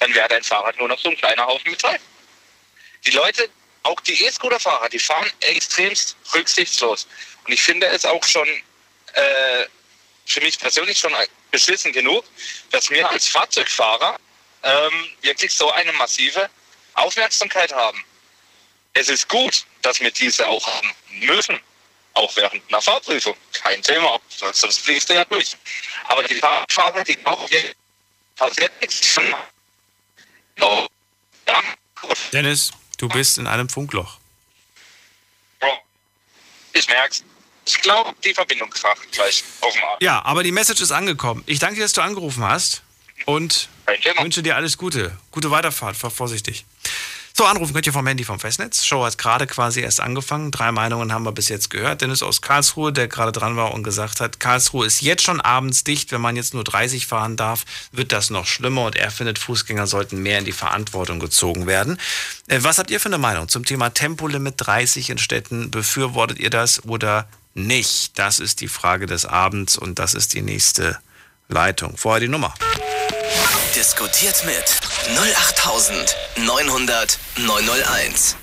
[0.00, 2.00] dann wäre dein Fahrrad nur noch so ein kleiner Haufen Metall.
[3.06, 3.48] Die Leute,
[3.82, 7.06] auch die E-Scooter-Fahrer, die fahren extremst rücksichtslos.
[7.46, 9.66] Und ich finde es auch schon äh,
[10.26, 11.14] für mich persönlich schon
[11.50, 12.24] beschissen genug,
[12.70, 14.16] dass wir als Fahrzeugfahrer
[14.62, 16.48] ähm, wirklich so eine massive
[16.94, 18.04] Aufmerksamkeit haben.
[18.92, 21.58] Es ist gut, dass wir diese auch haben müssen,
[22.14, 23.36] auch während einer Fahrprüfung.
[23.52, 25.56] Kein Thema, sonst fließt er ja durch.
[26.08, 27.48] Aber die Fahrradfahrer, die auch
[28.36, 29.18] passiert nichts.
[32.32, 34.18] Dennis, du bist in einem Funkloch.
[36.72, 37.24] Ich merk's.
[37.66, 39.98] Ich glaube, die Verbindung kracht gleich auf dem Arm.
[40.00, 41.44] Ja, aber die Message ist angekommen.
[41.46, 42.82] Ich danke dir, dass du angerufen hast
[43.26, 43.68] und
[44.18, 45.16] wünsche dir alles Gute.
[45.30, 46.64] Gute Weiterfahrt, fahr vorsichtig.
[47.40, 48.84] So, anrufen könnt ihr vom Handy vom Festnetz.
[48.84, 50.50] Show hat gerade quasi erst angefangen.
[50.50, 52.02] Drei Meinungen haben wir bis jetzt gehört.
[52.02, 55.82] Dennis aus Karlsruhe, der gerade dran war und gesagt hat, Karlsruhe ist jetzt schon abends
[55.82, 56.12] dicht.
[56.12, 59.86] Wenn man jetzt nur 30 fahren darf, wird das noch schlimmer und er findet, Fußgänger
[59.86, 61.98] sollten mehr in die Verantwortung gezogen werden.
[62.46, 65.70] Äh, was habt ihr für eine Meinung zum Thema Tempolimit 30 in Städten?
[65.70, 68.18] Befürwortet ihr das oder nicht?
[68.18, 70.98] Das ist die Frage des Abends und das ist die nächste
[71.48, 71.96] Leitung.
[71.96, 72.52] Vorher die Nummer.
[73.74, 74.64] Diskutiert mit
[75.16, 78.36] 08900 901.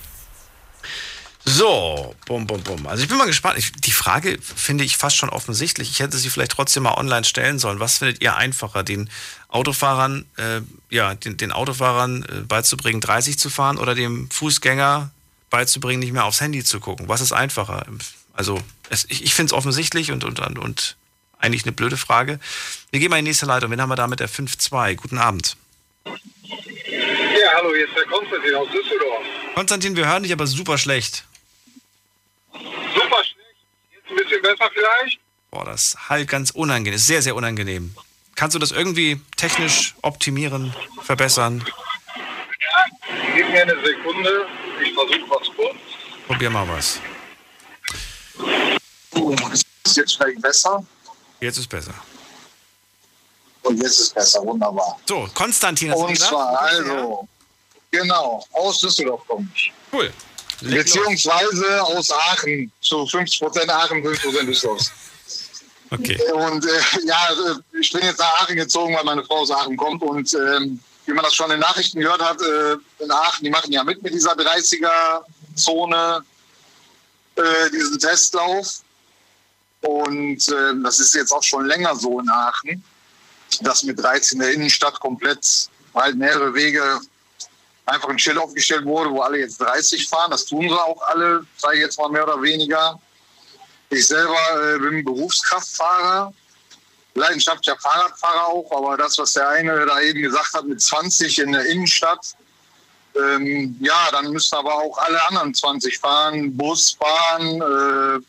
[1.44, 2.88] So, bum, bum, bum.
[2.88, 3.58] Also ich bin mal gespannt.
[3.58, 5.92] Ich, die Frage finde ich fast schon offensichtlich.
[5.92, 7.82] Ich hätte sie vielleicht trotzdem mal online stellen sollen.
[7.82, 9.10] Was findet ihr einfacher, den
[9.50, 15.12] Autofahrern, äh, ja, den, den Autofahrern äh, beizubringen, 30 zu fahren oder dem Fußgänger
[15.50, 17.10] beizubringen, nicht mehr aufs Handy zu gucken?
[17.10, 17.86] Was ist einfacher?
[18.34, 20.96] Also es, ich, ich finde es offensichtlich und, und, und
[21.40, 22.40] eigentlich eine blöde Frage.
[22.92, 23.72] Wir gehen mal in die nächste Leitung.
[23.72, 24.96] Wen haben wir da mit der 5-2?
[24.96, 25.58] Guten Abend.
[26.06, 26.14] Ja,
[27.56, 29.24] hallo, hier ist der Konstantin aus Düsseldorf.
[29.56, 31.26] Konstantin, wir hören dich aber super schlecht.
[32.54, 33.58] Super schlecht?
[33.92, 35.20] Jetzt ein bisschen besser vielleicht?
[35.52, 36.96] Boah, das halt ganz unangenehm.
[36.96, 37.96] Ist sehr, sehr unangenehm.
[38.36, 41.66] Kannst du das irgendwie technisch optimieren, verbessern?
[41.66, 42.86] Ja,
[43.36, 44.46] gib mir eine Sekunde.
[44.84, 45.76] Ich versuche was kurz.
[46.28, 47.02] Probier mal was.
[49.16, 50.86] Oh, ist jetzt vielleicht besser?
[51.40, 51.94] Jetzt ist besser.
[53.64, 55.00] Und jetzt ist besser, wunderbar.
[55.08, 56.30] So, Konstantin hast Und gesagt?
[56.30, 57.28] zwar, also,
[57.92, 59.74] genau, aus Düsseldorf komme ich.
[59.92, 60.12] Cool.
[60.62, 61.90] Leg Beziehungsweise los.
[61.90, 64.82] aus Aachen, zu 50% Aachen, 50% Düsseldorf.
[65.92, 66.20] Okay.
[66.34, 69.78] Und äh, ja, äh, ich bin jetzt nach Aachen gezogen, weil meine Frau aus Aachen
[69.78, 70.02] kommt.
[70.02, 72.74] Und ähm, wie man das schon in den Nachrichten gehört hat, äh,
[73.04, 76.24] in Aachen, die machen ja mit mit dieser 30er-Zone,
[77.36, 78.82] äh, diesen Testlauf.
[79.82, 82.84] Und äh, das ist jetzt auch schon länger so in Aachen,
[83.62, 87.00] dass mit 13 in der Innenstadt komplett halt mehrere Wege
[87.86, 90.32] einfach ein Schild aufgestellt wurde, wo alle jetzt 30 fahren.
[90.32, 93.00] Das tun sie auch alle, sage ich jetzt mal mehr oder weniger.
[93.90, 94.38] Ich selber
[94.76, 96.34] äh, bin Berufskraftfahrer,
[97.14, 101.52] leidenschaftlicher Fahrradfahrer auch, aber das, was der eine da eben gesagt hat mit 20 in
[101.54, 102.36] der Innenstadt,
[103.18, 108.20] Ähm, ja, dann müssen aber auch alle anderen 20 fahren, Bus fahren, äh,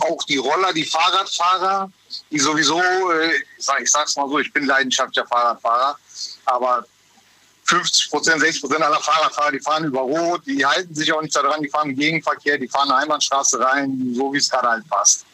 [0.00, 1.90] auch die Roller, die Fahrradfahrer,
[2.30, 5.98] die sowieso, äh, ich, sag, ich sag's mal so, ich bin leidenschaftlicher Fahrradfahrer,
[6.44, 6.84] aber
[7.64, 11.34] 50 Prozent, 60 Prozent aller Fahrradfahrer, die fahren über Rot, die halten sich auch nicht
[11.34, 14.88] daran, die fahren im Gegenverkehr, die fahren eine Einbahnstraße rein, so wie es gerade halt
[14.88, 15.24] passt.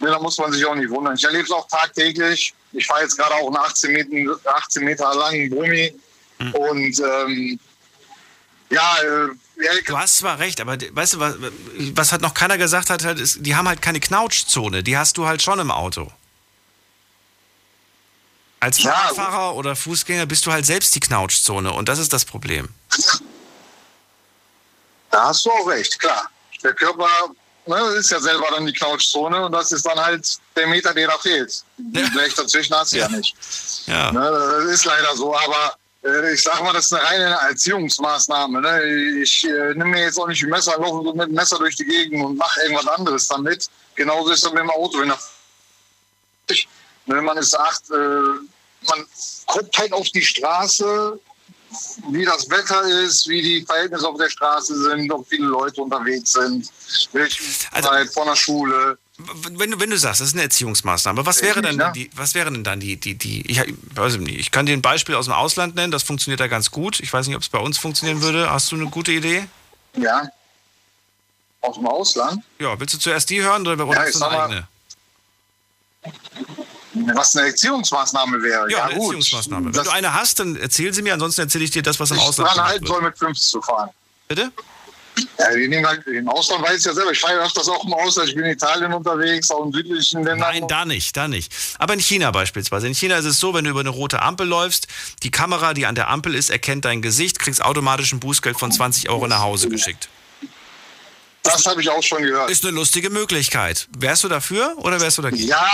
[0.00, 1.14] Ne, da muss man sich auch nicht wundern.
[1.14, 2.52] Ich erlebe es auch tagtäglich.
[2.72, 5.94] Ich fahre jetzt gerade auch einen 18 Meter, 18 Meter langen Brummi
[6.38, 6.54] mhm.
[6.54, 7.60] und ähm,
[8.70, 9.28] ja, äh,
[9.86, 11.36] Du hast zwar recht, aber weißt du, was,
[11.94, 14.82] was hat noch keiner gesagt hat, ist, die haben halt keine Knautschzone.
[14.82, 16.10] Die hast du halt schon im Auto.
[18.58, 22.24] Als ja, Fahrradfahrer oder Fußgänger bist du halt selbst die Knautschzone und das ist das
[22.24, 22.68] Problem.
[25.10, 26.30] Da hast du auch recht, klar.
[26.62, 27.06] Der Körper
[27.66, 31.08] ne, ist ja selber dann die Knautschzone und das ist dann halt der Meter, der
[31.08, 31.62] da fehlt.
[31.92, 32.08] Ja.
[32.10, 33.36] Vielleicht dazwischen hast du ja, ja nicht.
[33.86, 34.10] Ja.
[34.12, 38.60] Ne, das ist leider so, aber ich sag mal, das ist eine reine Erziehungsmaßnahme.
[38.60, 39.22] Ne?
[39.22, 41.84] Ich äh, nehme mir jetzt auch nicht ein Messer, laufe mit dem Messer durch die
[41.84, 43.70] Gegend und mache irgendwas anderes damit.
[43.94, 44.98] Genauso ist es mit dem Auto.
[44.98, 45.10] Wenn,
[47.24, 49.06] man ist acht, äh, man
[49.46, 51.18] guckt halt auf die Straße,
[52.10, 56.32] wie das Wetter ist, wie die Verhältnisse auf der Straße sind, ob viele Leute unterwegs
[56.32, 56.68] sind,
[57.12, 58.98] welche also, Zeit von der Schule.
[59.16, 62.50] Wenn du, wenn du sagst, das ist eine Erziehungsmaßnahme, was wäre denn, die, was wäre
[62.50, 63.62] denn dann die, die, die ich,
[63.94, 66.72] weiß nicht, ich kann dir ein Beispiel aus dem Ausland nennen, das funktioniert da ganz
[66.72, 66.98] gut.
[66.98, 68.50] Ich weiß nicht, ob es bei uns funktionieren würde.
[68.50, 69.46] Hast du eine gute Idee?
[69.96, 70.28] Ja.
[71.60, 72.42] Aus dem Ausland?
[72.58, 74.68] Ja, willst du zuerst die hören oder, oder ja, hast du eine eigene?
[77.14, 78.68] Was eine Erziehungsmaßnahme wäre.
[78.68, 79.14] Ja, ja eine gut.
[79.14, 79.66] Erziehungsmaßnahme.
[79.66, 82.10] Wenn das du eine hast, dann erzähl sie mir, ansonsten erzähle ich dir das, was
[82.10, 82.82] im Ausland ist.
[82.82, 83.90] Ich soll mit 50 zu fahren.
[84.26, 84.50] Bitte?
[85.38, 87.12] Ja, die nehmen halt, im Ausland weiß ich ja selber.
[87.12, 88.28] Ich fahre öfters auch im Ausland.
[88.28, 90.38] Ich bin in Italien unterwegs, auch in südlichen Ländern.
[90.38, 91.52] Nein, da nicht, da nicht.
[91.78, 92.86] Aber in China beispielsweise.
[92.86, 94.88] In China ist es so, wenn du über eine rote Ampel läufst,
[95.22, 98.72] die Kamera, die an der Ampel ist, erkennt dein Gesicht, kriegst automatisch ein Bußgeld von
[98.72, 100.08] 20 Euro nach Hause geschickt.
[101.42, 102.50] Das habe ich auch schon gehört.
[102.50, 103.86] Ist eine lustige Möglichkeit.
[103.96, 105.46] Wärst du dafür oder wärst du dagegen?
[105.46, 105.68] Ja,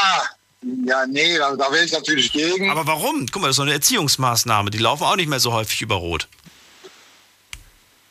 [0.84, 2.70] ja, nee, da, da wäre ich natürlich gegen.
[2.70, 3.26] Aber warum?
[3.30, 4.70] Guck mal, das ist so eine Erziehungsmaßnahme.
[4.70, 6.28] Die laufen auch nicht mehr so häufig über Rot.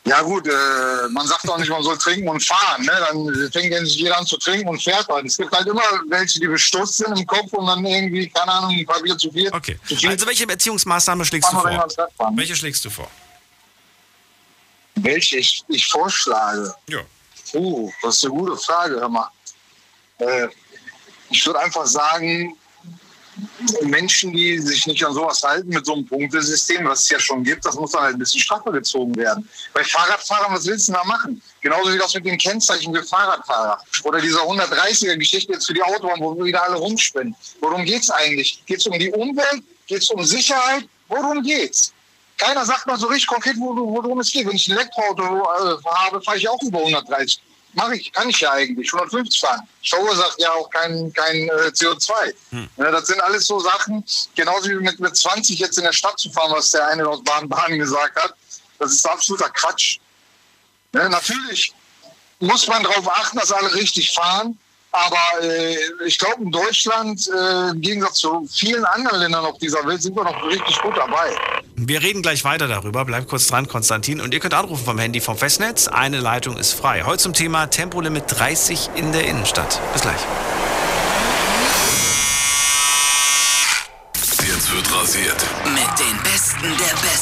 [0.10, 2.82] Ja gut, äh, man sagt auch nicht, man soll trinken und fahren.
[2.84, 2.92] Ne?
[2.92, 5.28] Dann fängt nicht jeder an zu trinken und fährt halt.
[5.28, 8.72] Es gibt halt immer welche, die bestürzt sind im Kopf und dann irgendwie, keine Ahnung,
[8.72, 9.54] ein paar Bier zu viel.
[9.54, 9.78] Okay.
[9.88, 10.10] Zu viel.
[10.10, 11.88] Also welche Erziehungsmaßnahme schlägst du vor?
[12.32, 13.10] Welche schlägst du vor?
[14.96, 16.74] Welche ich, ich vorschlage?
[16.88, 17.02] Ja.
[17.54, 19.30] Uh, das ist eine gute Frage, hör mal.
[20.18, 20.48] Äh,
[21.30, 22.58] ich würde einfach sagen,
[23.82, 27.44] Menschen, die sich nicht an sowas halten mit so einem Punktesystem, was es ja schon
[27.44, 29.48] gibt, das muss dann halt ein bisschen straffer gezogen werden.
[29.74, 31.42] Bei Fahrradfahrern, was willst du da machen?
[31.62, 33.82] Genauso wie das mit den Kennzeichen für Fahrradfahrer.
[34.04, 37.36] Oder dieser 130er-Geschichte jetzt für die Autobahn, wo wir wieder alle rumspinnen.
[37.62, 38.64] Worum geht es eigentlich?
[38.66, 39.64] Geht es um die Umwelt?
[39.88, 40.86] Geht es um Sicherheit?
[41.08, 41.94] Worum geht's?
[42.38, 44.48] Keiner sagt mal so richtig konkret, worum es geht.
[44.48, 47.42] Wenn ich ein Elektroauto äh, habe, fahre ich auch über 130
[47.74, 49.68] mache ich, kann ich ja eigentlich, 150 fahren.
[49.84, 52.34] Verursacht ja auch kein, kein äh, CO2.
[52.52, 52.70] Hm.
[52.78, 54.04] Ja, das sind alles so Sachen,
[54.36, 57.24] genauso wie mit, mit 20 jetzt in der Stadt zu fahren, was der eine aus
[57.24, 58.34] Baden-Baden gesagt hat.
[58.80, 60.00] Das ist absoluter Quatsch.
[60.94, 61.74] Ja, natürlich
[62.40, 64.58] muss man darauf achten, dass alle richtig fahren.
[64.92, 65.76] Aber äh,
[66.06, 70.16] ich glaube, in Deutschland, äh, im Gegensatz zu vielen anderen Ländern auf dieser Welt, sind
[70.16, 71.36] wir noch richtig gut dabei.
[71.76, 73.06] Wir reden gleich weiter darüber.
[73.06, 74.20] Bleibt kurz dran, Konstantin.
[74.20, 75.88] Und ihr könnt anrufen vom Handy vom Festnetz.
[75.88, 77.04] Eine Leitung ist frei.
[77.06, 79.80] Heute zum Thema Tempolimit 30 in der Innenstadt.
[79.94, 80.22] Bis gleich.
[84.46, 85.38] Jetzt wird rasiert.
[85.66, 87.19] Mit den Besten der Besten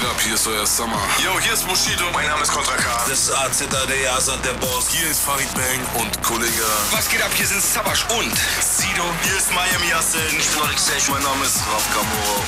[0.00, 0.20] geht ab?
[0.22, 1.00] Hier ist euer Summer.
[1.22, 2.04] Yo, hier ist Bushido.
[2.12, 3.04] Mein Name ist Kontra K.
[3.08, 4.88] Das ist AZAD, Asad, der Boss.
[4.90, 6.64] Hier ist Farid Bang und Kollege.
[6.90, 7.30] Was geht ab?
[7.34, 9.04] Hier sind Sabash und Sido.
[9.22, 10.20] Hier ist Miami Yassin.
[10.38, 12.44] Ich bin Alex Mein Name ist Raf Kamoro.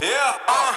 [0.00, 0.36] Ja, yeah.
[0.48, 0.74] uh.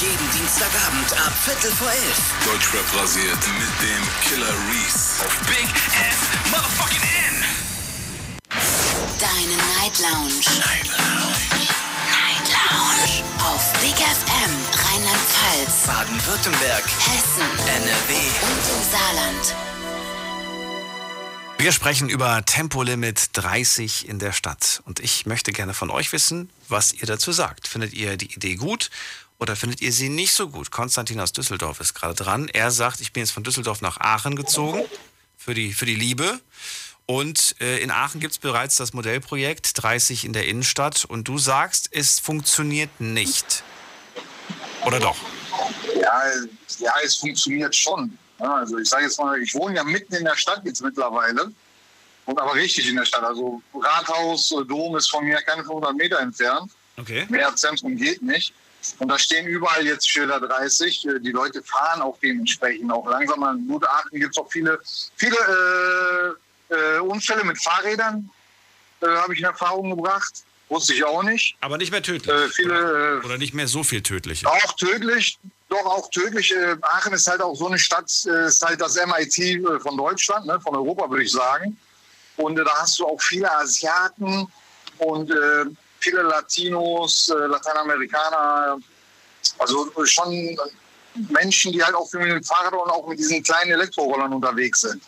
[0.00, 2.18] Jeden Dienstagabend ab Viertel vor elf.
[2.44, 5.24] Deutschrap rasiert mit dem Killer Reese.
[5.24, 7.44] Auf Big F Motherfucking N.
[9.18, 10.38] Deine Night Lounge.
[10.58, 11.57] Night Lounge.
[13.48, 19.56] Auf Big FM Rheinland-Pfalz, Baden-Württemberg, Hessen, NRW und im Saarland.
[21.56, 24.82] Wir sprechen über Tempolimit 30 in der Stadt.
[24.84, 27.66] Und ich möchte gerne von euch wissen, was ihr dazu sagt.
[27.66, 28.90] Findet ihr die Idee gut
[29.38, 30.70] oder findet ihr sie nicht so gut?
[30.70, 32.48] Konstantin aus Düsseldorf ist gerade dran.
[32.48, 34.84] Er sagt, ich bin jetzt von Düsseldorf nach Aachen gezogen
[35.38, 36.38] für die, für die Liebe.
[37.10, 41.06] Und äh, in Aachen gibt es bereits das Modellprojekt 30 in der Innenstadt.
[41.06, 43.62] Und du sagst, es funktioniert nicht.
[44.84, 45.16] Oder doch?
[45.98, 46.22] Ja,
[46.80, 48.18] ja es funktioniert schon.
[48.38, 51.50] Also ich sage jetzt mal, ich wohne ja mitten in der Stadt jetzt mittlerweile.
[52.26, 53.22] Und aber richtig in der Stadt.
[53.24, 56.70] Also Rathaus, Dom ist von mir keine 500 Meter entfernt.
[56.98, 57.24] Okay.
[57.30, 58.52] Mehr Zentrum geht nicht.
[58.98, 61.06] Und da stehen überall jetzt Schilder 30.
[61.06, 63.42] Äh, die Leute fahren auch dementsprechend auch langsam.
[63.44, 64.78] In Gutachten gibt es auch viele,
[65.16, 68.30] viele äh, äh, Unfälle mit Fahrrädern,
[69.00, 70.44] äh, habe ich in Erfahrung gebracht.
[70.68, 71.56] Wusste ich auch nicht.
[71.60, 72.34] Aber nicht mehr tödlich.
[72.34, 74.46] Äh, viele, oder nicht mehr so viel tödlich.
[74.46, 75.38] Auch tödlich,
[75.70, 76.54] doch auch tödlich.
[76.54, 80.60] Äh, Aachen ist halt auch so eine Stadt, ist halt das MIT von Deutschland, ne,
[80.60, 81.78] von Europa würde ich sagen.
[82.36, 84.46] Und da hast du auch viele Asiaten
[84.98, 85.32] und
[86.00, 88.78] viele Latinos, äh, Lateinamerikaner,
[89.58, 90.56] also schon
[91.30, 95.02] Menschen, die halt auch mit dem Fahrrad und auch mit diesen kleinen Elektrorollern unterwegs sind.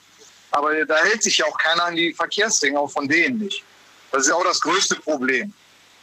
[0.53, 3.63] Aber da hält sich ja auch keiner an die Verkehrsdinge, auch von denen nicht.
[4.11, 5.53] Das ist auch das größte Problem.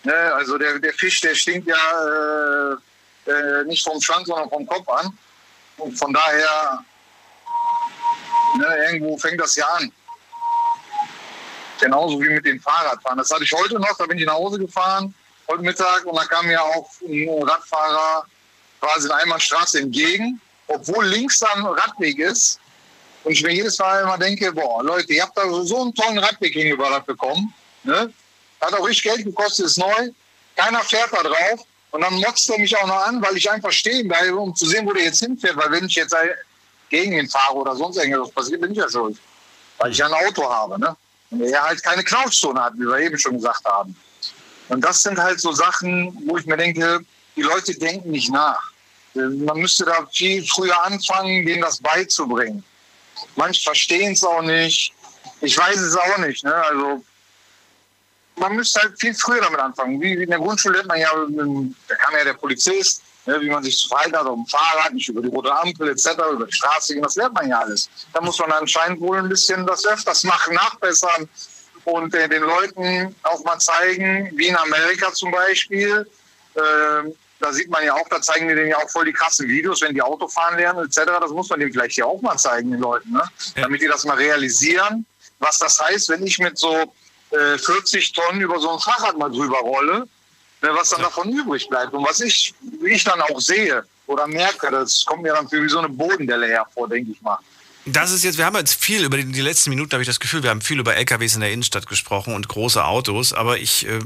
[0.04, 0.14] Ne?
[0.34, 4.88] Also der, der Fisch, der stinkt ja äh, äh, nicht vom Schwanz, sondern vom Kopf
[4.88, 5.18] an.
[5.78, 6.84] Und von daher,
[8.58, 9.92] ne, irgendwo fängt das ja an.
[11.80, 13.18] Genauso wie mit dem Fahrradfahren.
[13.20, 15.14] Das hatte ich heute noch, da bin ich nach Hause gefahren,
[15.48, 18.26] heute Mittag, und da kam mir auch ein Radfahrer
[18.80, 22.60] quasi in Einbahnstraße entgegen, obwohl links dann Radweg ist.
[23.24, 26.18] Und ich mir jedes Mal immer denke, boah, Leute, ihr habt da so einen tollen
[26.20, 27.54] Radweg hingeballert bekommen.
[27.84, 28.12] Ne?
[28.62, 30.10] Hat auch richtig Geld gekostet, ist neu.
[30.56, 31.62] Keiner fährt da drauf.
[31.92, 34.66] Und dann motzt er mich auch noch an, weil ich einfach stehen bleibe, um zu
[34.66, 35.56] sehen, wo der jetzt hinfährt.
[35.58, 36.16] Weil wenn ich jetzt
[36.90, 39.18] gegen ihn fahre oder sonst irgendwas passiert, bin ich ja schuld.
[39.78, 40.80] Weil ich ja ein Auto habe.
[40.80, 40.96] Ne?
[41.32, 43.96] Und er halt keine Knautschzone hat, wie wir eben schon gesagt haben.
[44.70, 47.00] Und das sind halt so Sachen, wo ich mir denke,
[47.36, 48.72] die Leute denken nicht nach.
[49.14, 52.64] Man müsste da viel früher anfangen, denen das beizubringen.
[53.36, 54.94] Manche verstehen es auch nicht.
[55.42, 56.44] Ich weiß es auch nicht.
[56.44, 56.54] Ne?
[56.54, 57.04] Also
[58.38, 60.00] man müsste halt viel früher damit anfangen.
[60.02, 61.10] Wie in der Grundschule lernt man ja,
[61.88, 64.94] da kam ja der Polizist, ne, wie man sich zu verhalten hat, auf dem Fahrrad,
[64.94, 67.90] nicht über die rote Ampel etc., über die Straße gehen, das lernt man ja alles.
[68.14, 71.28] Da muss man anscheinend wohl ein bisschen das öfters machen, nachbessern
[71.86, 76.10] und äh, den Leuten auch mal zeigen, wie in Amerika zum Beispiel,
[76.56, 79.48] äh, da sieht man ja auch, da zeigen die denen ja auch voll die krassen
[79.48, 81.02] Videos, wenn die Auto fahren lernen etc.
[81.20, 83.24] Das muss man denen vielleicht hier auch mal zeigen, den Leuten, ne?
[83.56, 83.64] Ja.
[83.64, 85.06] damit die das mal realisieren,
[85.40, 86.94] was das heißt, wenn ich mit so
[87.32, 90.08] äh, 40 Tonnen über so ein Fahrrad mal drüber rolle
[90.62, 91.94] Ne, was dann davon übrig bleibt.
[91.94, 95.78] Und was ich, ich dann auch sehe oder merke, das kommt mir dann wie so
[95.78, 97.38] eine Bodendelle hervor, denke ich mal.
[97.90, 100.20] Das ist jetzt, wir haben jetzt viel über die, die letzten Minuten, habe ich das
[100.20, 103.88] Gefühl, wir haben viel über LKWs in der Innenstadt gesprochen und große Autos, aber ich,
[103.88, 104.00] äh,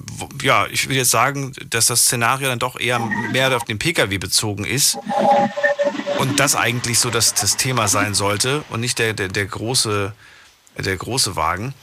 [0.43, 4.19] ja, ich will jetzt sagen, dass das Szenario dann doch eher mehr auf den Pkw
[4.19, 4.99] bezogen ist
[6.19, 10.13] und das eigentlich so das, das Thema sein sollte und nicht der, der, der, große,
[10.77, 11.73] der große Wagen.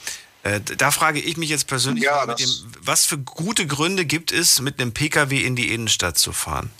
[0.44, 2.48] Äh, da frage ich mich jetzt persönlich, ja, dem,
[2.80, 6.70] was für gute Gründe gibt es, mit einem Pkw in die Innenstadt zu fahren?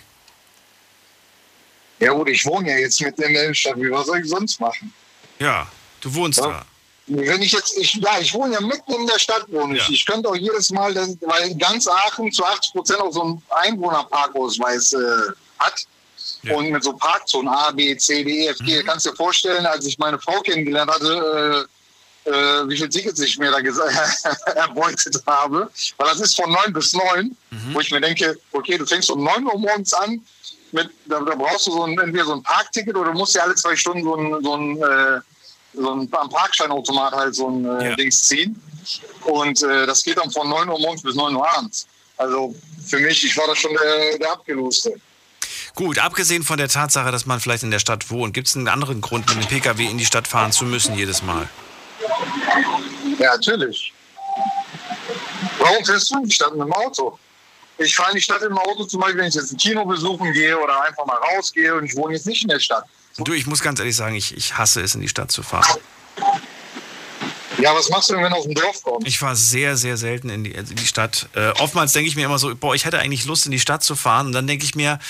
[1.99, 3.77] Ja gut, ich wohne ja jetzt mit in der Innenstadt.
[3.77, 4.93] Wie was soll ich sonst machen?
[5.39, 5.67] Ja,
[6.01, 6.47] du wohnst ja.
[6.47, 6.65] da.
[7.11, 9.89] Wenn ich jetzt, ich, ja, ich wohne ja mitten in der Stadt, wohne ich.
[9.89, 9.95] Ja.
[9.95, 14.93] Ich könnte auch jedes Mal, weil ganz Aachen zu 80 Prozent auch so einen Einwohnerparkausweis
[14.93, 14.99] äh,
[15.59, 15.87] hat.
[16.43, 16.55] Ja.
[16.55, 18.83] Und mit so Parkzonen A, B, C, D, E, F, G.
[18.83, 18.87] Mhm.
[18.87, 21.67] Kannst du dir vorstellen, als ich meine Frau kennengelernt hatte,
[22.27, 23.59] äh, äh, wie viele Tickets ich mir da
[24.55, 25.71] erbeutet habe.
[25.97, 27.75] Weil das ist von 9 bis 9, mhm.
[27.75, 30.21] wo ich mir denke, okay, du fängst um 9 Uhr morgens an,
[30.73, 33.43] mit, da, da brauchst du so ein, entweder so ein Parkticket oder du musst ja
[33.43, 35.21] alle zwei Stunden so ein, so ein, äh,
[35.75, 37.97] so ein am Parkscheinautomat halt so ein äh, ja.
[37.97, 38.61] Dings ziehen.
[39.25, 41.87] Und äh, das geht dann von 9 Uhr morgens bis 9 Uhr abends.
[42.17, 42.55] Also
[42.87, 44.95] für mich, ich war da schon der, der Abgeloste.
[45.75, 48.69] Gut, abgesehen von der Tatsache, dass man vielleicht in der Stadt wohnt, gibt es einen
[48.69, 51.49] anderen Grund, mit dem Pkw in die Stadt fahren zu müssen jedes Mal?
[53.19, 53.93] Ja, natürlich.
[55.59, 57.19] Warum fährst du in die Stadt mit dem Auto?
[57.79, 60.33] Ich fahre in die Stadt dem Auto, zum Beispiel, wenn ich jetzt ein Kino besuchen
[60.33, 62.85] gehe oder einfach mal rausgehe und ich wohne jetzt nicht in der Stadt.
[63.19, 65.79] Du, ich muss ganz ehrlich sagen, ich, ich hasse es, in die Stadt zu fahren.
[67.61, 69.07] Ja, was machst du denn, wenn du aus dem Dorf kommst?
[69.07, 71.29] Ich fahre sehr, sehr selten in die, in die Stadt.
[71.35, 73.83] Äh, oftmals denke ich mir immer so, boah, ich hätte eigentlich Lust, in die Stadt
[73.83, 74.29] zu fahren.
[74.29, 75.01] Und dann denke ich mir,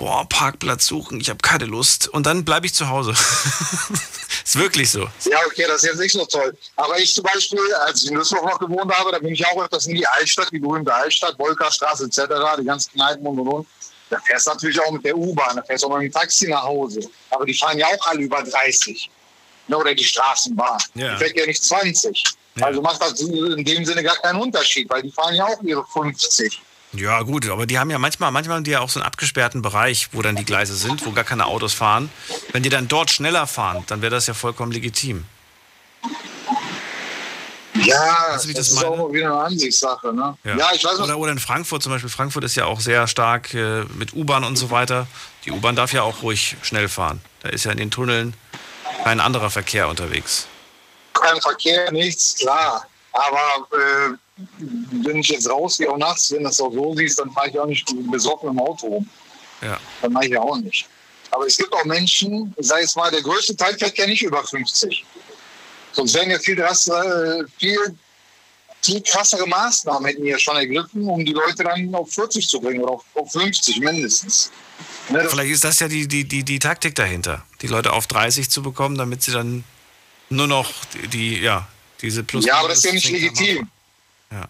[0.00, 2.08] boah, Parkplatz suchen, ich habe keine Lust.
[2.08, 3.12] Und dann bleibe ich zu Hause.
[4.44, 5.00] ist wirklich so.
[5.00, 6.56] Ja, okay, das ist jetzt nicht so toll.
[6.74, 9.62] Aber ich zum Beispiel, als ich in Düsseldorf noch gewohnt habe, da bin ich auch
[9.62, 12.22] öfters in die Altstadt, die berühmte Altstadt, Wolkerstraße etc.,
[12.58, 13.66] die ganzen Kneipen und und und.
[14.08, 16.48] Da fährst du natürlich auch mit der U-Bahn, da fährst du auch mit dem Taxi
[16.48, 17.00] nach Hause.
[17.28, 19.08] Aber die fahren ja auch alle über 30.
[19.68, 20.80] Ne, oder die Straßenbahn.
[20.94, 21.12] Ja.
[21.12, 22.24] Die fährt ja nicht 20.
[22.56, 22.66] Ja.
[22.66, 25.84] Also macht das in dem Sinne gar keinen Unterschied, weil die fahren ja auch ihre
[25.92, 26.60] 50.
[26.92, 29.62] Ja, gut, aber die haben ja manchmal, manchmal haben die ja auch so einen abgesperrten
[29.62, 32.10] Bereich, wo dann die Gleise sind, wo gar keine Autos fahren.
[32.52, 35.24] Wenn die dann dort schneller fahren, dann wäre das ja vollkommen legitim.
[37.74, 40.12] Ja, weißt du, das, das ist auch wieder eine Ansichtssache.
[40.12, 40.36] Ne?
[40.44, 40.56] Ja.
[40.56, 40.70] ja.
[40.74, 42.10] ich weiß oder, oder in Frankfurt zum Beispiel.
[42.10, 45.06] Frankfurt ist ja auch sehr stark äh, mit U-Bahn und so weiter.
[45.44, 47.20] Die U-Bahn darf ja auch ruhig schnell fahren.
[47.42, 48.34] Da ist ja in den Tunneln
[49.04, 50.46] kein anderer Verkehr unterwegs.
[51.14, 52.86] Kein Verkehr, nichts, klar.
[53.12, 54.14] Aber äh,
[54.58, 57.66] wenn ich jetzt rausgehe, auch nachts, wenn das auch so siehst, dann fahre ich auch
[57.66, 59.08] nicht besoffen im Auto rum.
[59.62, 59.78] Ja.
[60.00, 60.86] Das mache ich ja auch nicht.
[61.30, 64.42] Aber es gibt auch Menschen, sei es mal, der größte Teil fährt ja nicht über
[64.44, 65.04] 50.
[65.92, 67.78] Sonst wären ja viel, äh, viel,
[68.82, 72.80] viel krassere Maßnahmen hätten wir schon ergriffen, um die Leute dann auf 40 zu bringen
[72.80, 74.50] oder auf, auf 50 mindestens.
[75.08, 78.48] Ne, Vielleicht ist das ja die, die, die, die Taktik dahinter, die Leute auf 30
[78.48, 79.64] zu bekommen, damit sie dann
[80.30, 81.68] nur noch die, die ja,
[82.00, 82.46] diese Plus.
[82.46, 83.68] Ja, aber das ist ja nicht legitim.
[84.30, 84.48] Ja.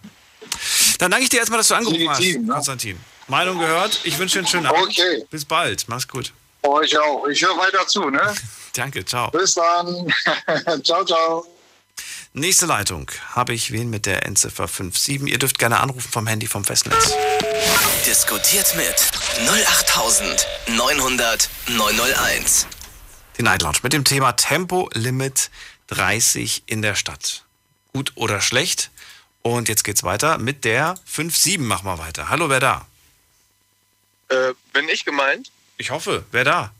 [0.99, 2.53] Dann danke ich dir erstmal, dass du angerufen legitim, hast, ne?
[2.53, 2.99] Konstantin.
[3.27, 3.99] Meinung gehört.
[4.03, 4.83] Ich wünsche dir einen schönen Abend.
[4.83, 5.25] Okay.
[5.29, 5.85] Bis bald.
[5.87, 6.33] Mach's gut.
[6.63, 7.27] Euch auch.
[7.27, 8.33] Ich höre weiter zu, ne?
[8.73, 9.29] Danke, ciao.
[9.31, 10.13] Bis dann.
[10.83, 11.45] ciao, ciau.
[12.33, 15.23] Nächste Leitung habe ich wen mit der Endziffer 57.
[15.23, 17.13] Ihr dürft gerne anrufen vom Handy vom Festnetz.
[18.05, 18.95] Diskutiert mit
[19.49, 22.67] 08900 901.
[23.37, 25.51] Die Night Lounge mit dem Thema Tempolimit
[25.87, 27.43] 30 in der Stadt.
[27.91, 28.90] Gut oder schlecht?
[29.43, 31.59] Und jetzt geht's weiter mit der 57.
[31.59, 32.29] Machen wir weiter.
[32.29, 32.87] Hallo, wer da?
[34.29, 35.51] Äh, bin ich gemeint?
[35.77, 36.23] Ich hoffe.
[36.31, 36.73] Wer da?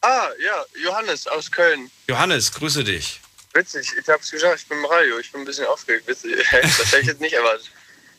[0.00, 1.90] Ah, ja, Johannes aus Köln.
[2.08, 3.20] Johannes, grüße dich.
[3.54, 6.06] Witzig, ich hab's geschafft, ich bin im Radio, ich bin ein bisschen aufgeregt.
[6.06, 7.70] Witzig, das hätte ich jetzt nicht erwartet.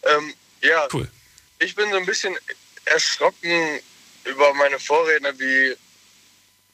[0.04, 1.08] Ähm, ja, cool.
[1.60, 2.36] ich bin so ein bisschen
[2.86, 3.80] erschrocken
[4.24, 5.76] über meine Vorredner, wie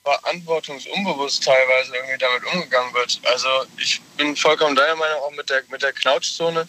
[0.04, 3.20] verantwortungsunbewusst teilweise irgendwie damit umgegangen wird.
[3.24, 3.47] Also
[3.78, 6.68] ich bin vollkommen deiner Meinung auch mit der, mit der Knautschzone.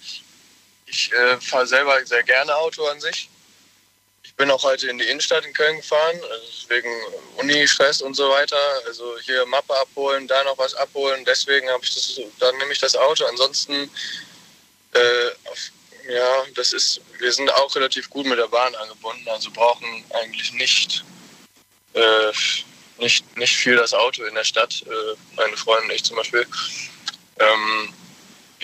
[0.86, 3.30] Ich äh, fahre selber sehr gerne Auto an sich.
[4.24, 6.88] Ich bin auch heute in die Innenstadt in Köln gefahren, also wegen
[7.36, 8.56] Uni-Stress und so weiter.
[8.86, 11.24] Also hier Mappe abholen, da noch was abholen.
[11.24, 13.24] Deswegen habe ich das, dann nehme ich das Auto.
[13.26, 13.90] Ansonsten,
[14.94, 20.04] äh, ja, das ist, wir sind auch relativ gut mit der Bahn angebunden, also brauchen
[20.10, 21.04] eigentlich nicht,
[21.94, 22.32] äh,
[23.02, 24.82] nicht, nicht viel das Auto in der Stadt.
[24.86, 26.46] Äh, meine Freundin und ich zum Beispiel.
[27.38, 27.92] Ähm,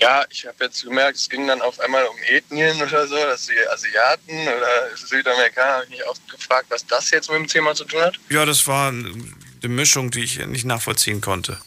[0.01, 3.47] ja, ich habe jetzt gemerkt, es ging dann auf einmal um Ethnien oder so, dass
[3.47, 7.75] die Asiaten oder Südamerikaner, habe ich mich auch gefragt, was das jetzt mit dem Thema
[7.75, 8.19] zu tun hat.
[8.29, 11.59] Ja, das war eine Mischung, die ich nicht nachvollziehen konnte.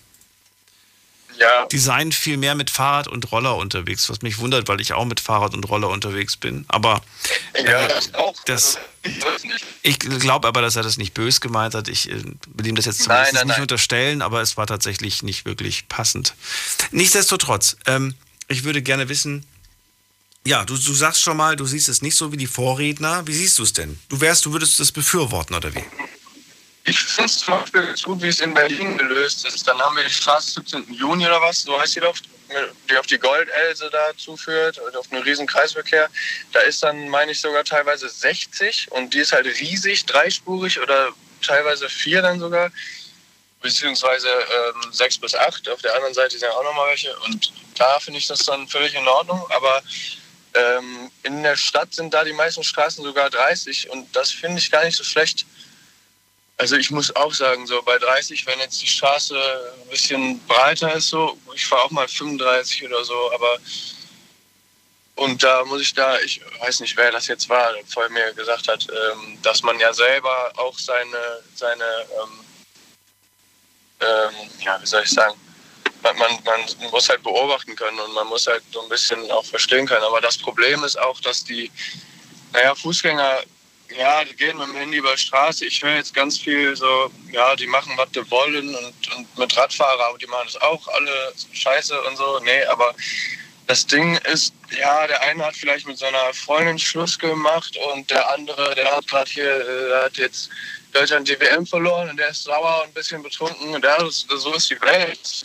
[1.41, 1.65] Ja.
[1.65, 5.05] Die seien viel mehr mit Fahrrad und Roller unterwegs, was mich wundert, weil ich auch
[5.05, 6.65] mit Fahrrad und Roller unterwegs bin.
[6.67, 7.01] Aber
[7.55, 8.35] ja, äh, das auch.
[8.45, 8.77] Das,
[9.81, 11.87] ich glaube aber, dass er das nicht bös gemeint hat.
[11.87, 12.21] Ich äh,
[12.53, 13.61] will ihm das jetzt zumindest nein, nein, nicht nein.
[13.63, 16.35] unterstellen, aber es war tatsächlich nicht wirklich passend.
[16.91, 18.13] Nichtsdestotrotz, ähm,
[18.47, 19.43] ich würde gerne wissen,
[20.45, 23.25] ja, du, du sagst schon mal, du siehst es nicht so wie die Vorredner.
[23.25, 23.99] Wie siehst du es denn?
[24.09, 25.83] Du wärst, du würdest das befürworten, oder wie?
[26.83, 29.67] Ich finde es zum Beispiel ganz gut, wie es in Berlin gelöst ist.
[29.67, 30.93] Dann haben wir die Straße 17.
[30.93, 32.15] Juni oder was, so heißt die doch,
[32.89, 36.09] die auf die Goldelse da zuführt, auf einen riesen Kreisverkehr.
[36.53, 41.09] Da ist dann, meine ich, sogar teilweise 60 und die ist halt riesig, dreispurig oder
[41.45, 42.71] teilweise vier dann sogar,
[43.61, 45.69] beziehungsweise ähm, sechs bis acht.
[45.69, 48.67] Auf der anderen Seite sind ja auch nochmal welche und da finde ich das dann
[48.67, 49.81] völlig in Ordnung, aber
[50.53, 54.71] ähm, in der Stadt sind da die meisten Straßen sogar 30 und das finde ich
[54.71, 55.45] gar nicht so schlecht.
[56.61, 60.93] Also ich muss auch sagen, so bei 30, wenn jetzt die Straße ein bisschen breiter
[60.93, 63.57] ist, so, ich fahre auch mal 35 oder so, aber
[65.15, 68.31] und da muss ich da, ich weiß nicht, wer das jetzt war, der vor mir
[68.33, 72.45] gesagt hat, ähm, dass man ja selber auch seine, seine ähm,
[74.01, 75.33] ähm, ja, wie soll ich sagen,
[76.03, 79.45] man, man, man muss halt beobachten können und man muss halt so ein bisschen auch
[79.45, 80.03] verstehen können.
[80.03, 81.71] Aber das Problem ist auch, dass die,
[82.53, 83.39] naja, Fußgänger
[83.97, 85.65] ja, die gehen mit dem Handy über die Straße.
[85.65, 89.55] Ich höre jetzt ganz viel so, ja, die machen, was die wollen und, und mit
[89.55, 92.39] Radfahrer, aber die machen das auch alle scheiße und so.
[92.39, 92.93] Nee, aber
[93.67, 98.29] das Ding ist, ja, der eine hat vielleicht mit seiner Freundin Schluss gemacht und der
[98.31, 100.49] andere, der hat gerade hier, äh, hat jetzt
[100.91, 103.73] Deutschland die WM verloren und der ist sauer und ein bisschen betrunken.
[103.73, 105.43] Und ja, so ist die Welt.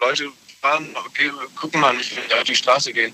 [0.00, 0.94] Leute fahren,
[1.56, 3.12] gucken mal nicht, wenn die auf die Straße gehen.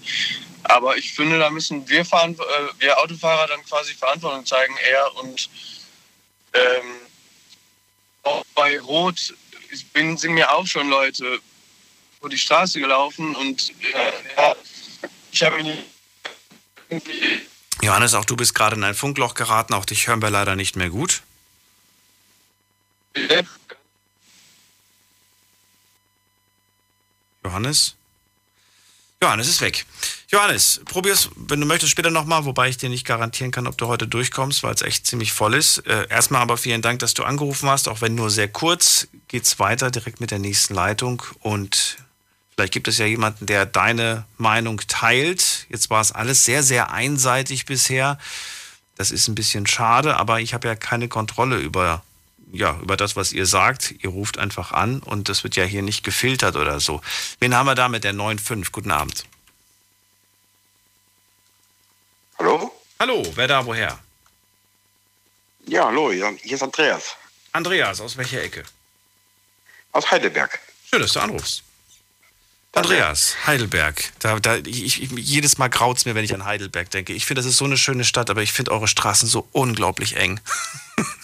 [0.65, 5.17] Aber ich finde, da müssen wir, fahren, äh, wir Autofahrer dann quasi Verantwortung zeigen eher
[5.17, 5.49] und
[6.53, 6.87] ähm,
[8.23, 9.35] auch bei Rot
[9.93, 11.41] bin, sind mir auch schon Leute
[12.21, 14.57] vor die Straße gelaufen und äh, ja,
[15.33, 15.79] ich habe ihn
[17.83, 20.77] Johannes, auch du bist gerade in ein Funkloch geraten, auch dich hören wir leider nicht
[20.77, 21.23] mehr gut.
[27.49, 27.95] Johannes?
[29.23, 29.87] Johannes ist weg.
[30.29, 33.87] Johannes, probier's, wenn du möchtest, später nochmal, wobei ich dir nicht garantieren kann, ob du
[33.87, 35.79] heute durchkommst, weil es echt ziemlich voll ist.
[35.87, 39.09] Äh, erstmal aber vielen Dank, dass du angerufen hast, auch wenn nur sehr kurz.
[39.29, 41.97] Geht's weiter direkt mit der nächsten Leitung und
[42.55, 45.67] vielleicht gibt es ja jemanden, der deine Meinung teilt.
[45.71, 48.19] Jetzt war es alles sehr, sehr einseitig bisher.
[48.97, 52.05] Das ist ein bisschen schade, aber ich habe ja keine Kontrolle über
[52.53, 53.95] ja, über das, was ihr sagt.
[54.01, 57.01] Ihr ruft einfach an und das wird ja hier nicht gefiltert oder so.
[57.41, 58.71] Wen haben wir da mit der 9.5?
[58.73, 59.25] Guten Abend.
[62.39, 62.73] Hallo?
[63.01, 63.99] Hallo, wer da woher?
[65.67, 67.17] Ja, hallo, hier ist Andreas.
[67.53, 68.65] Andreas, aus welcher Ecke?
[69.93, 70.59] Aus Heidelberg.
[70.89, 71.63] Schön, dass du anrufst.
[72.73, 74.13] Andreas, Heidelberg.
[74.21, 77.13] Da, da, ich, ich, jedes Mal graut es mir, wenn ich an Heidelberg denke.
[77.13, 80.17] Ich finde, das ist so eine schöne Stadt, aber ich finde eure Straßen so unglaublich
[80.17, 80.41] eng.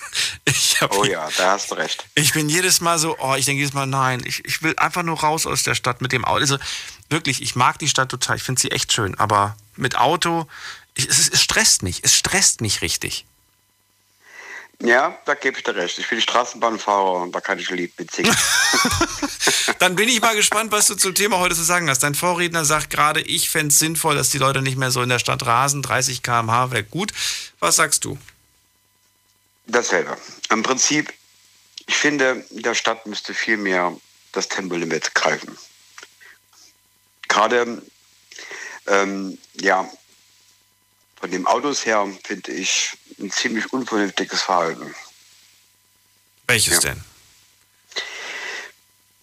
[0.90, 2.06] oh ja, da hast du recht.
[2.14, 5.02] Ich bin jedes Mal so, oh, ich denke jedes Mal, nein, ich, ich will einfach
[5.02, 6.40] nur raus aus der Stadt mit dem Auto.
[6.40, 6.58] Also
[7.08, 10.46] wirklich, ich mag die Stadt total, ich finde sie echt schön, aber mit Auto,
[10.94, 13.24] ich, es, es stresst mich, es stresst mich richtig.
[14.80, 15.98] Ja, da gebe ich dir recht.
[15.98, 18.36] Ich bin Straßenbahnfahrer und da kann ich lieb singen.
[19.78, 22.02] Dann bin ich mal gespannt, was du zum Thema heute zu sagen hast.
[22.02, 25.08] Dein Vorredner sagt gerade, ich fände es sinnvoll, dass die Leute nicht mehr so in
[25.08, 25.80] der Stadt rasen.
[25.80, 27.12] 30 km/h wäre gut.
[27.60, 28.18] Was sagst du?
[29.66, 30.16] Dasselbe.
[30.50, 31.12] Im Prinzip,
[31.86, 33.96] ich finde, in der Stadt müsste viel mehr
[34.32, 35.56] das Tempolimit greifen.
[37.28, 37.82] Gerade,
[38.86, 39.90] ähm, ja,
[41.16, 44.94] von den Autos her finde ich ein ziemlich unvernünftiges Verhalten.
[46.46, 46.80] Welches ja.
[46.80, 47.04] denn?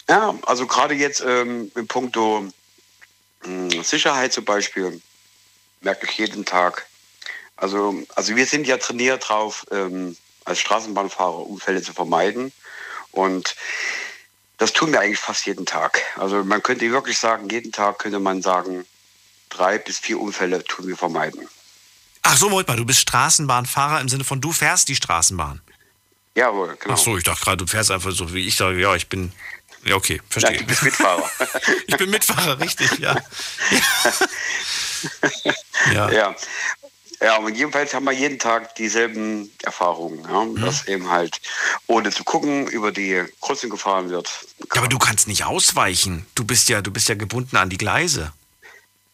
[0.09, 2.51] Ja, also gerade jetzt ähm, im Punkto
[3.43, 5.01] äh, Sicherheit zum Beispiel
[5.81, 6.87] merke ich jeden Tag.
[7.55, 10.17] Also, also wir sind ja trainiert drauf, ähm,
[10.51, 12.51] als Straßenbahnfahrer Unfälle zu vermeiden.
[13.11, 13.55] Und
[14.57, 16.01] das tun wir eigentlich fast jeden Tag.
[16.17, 18.85] Also man könnte wirklich sagen, jeden Tag könnte man sagen,
[19.49, 21.47] drei bis vier Unfälle tun wir vermeiden.
[22.23, 25.61] Ach so, mal, du bist Straßenbahnfahrer im Sinne von, du fährst die Straßenbahn.
[26.35, 26.93] Jawohl, genau.
[26.93, 29.33] Ach so, ich dachte gerade, du fährst einfach so, wie ich sage, ja, ich bin.
[29.83, 30.53] Ja, okay, verstehe.
[30.53, 31.29] Ja, du bist Mitfahrer.
[31.87, 33.15] ich bin Mitfahrer, richtig, ja.
[35.93, 36.11] ja.
[36.11, 36.35] ja.
[37.21, 40.43] Ja, und jedenfalls haben wir jeden Tag dieselben Erfahrungen, ja?
[40.43, 40.59] mhm.
[40.59, 41.39] dass eben halt
[41.85, 44.27] ohne zu gucken über die Kreuzung gefahren wird.
[44.73, 46.25] Ja, aber du kannst nicht ausweichen.
[46.33, 48.33] Du bist ja, du bist ja gebunden an die Gleise.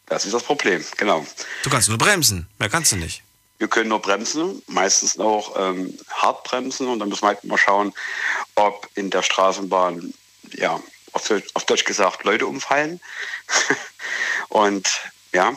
[0.06, 1.26] Das ist das Problem, genau.
[1.62, 3.22] Du kannst nur bremsen, mehr kannst du nicht.
[3.58, 7.58] Wir können nur bremsen, meistens auch ähm, hart bremsen und dann müssen wir halt mal
[7.58, 7.92] schauen,
[8.54, 10.14] ob in der Straßenbahn,
[10.52, 10.80] ja,
[11.12, 13.00] auf Deutsch, auf Deutsch gesagt, Leute umfallen.
[14.48, 14.88] und
[15.32, 15.54] ja,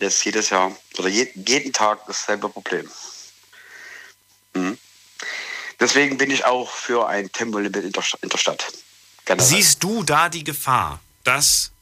[0.00, 2.88] jetzt jedes Jahr oder je, jeden Tag dasselbe Problem.
[4.54, 4.78] Mhm.
[5.80, 8.72] Deswegen bin ich auch für ein Tempolimit in der, in der Stadt.
[9.24, 9.46] Generell.
[9.46, 11.72] Siehst du da die Gefahr, dass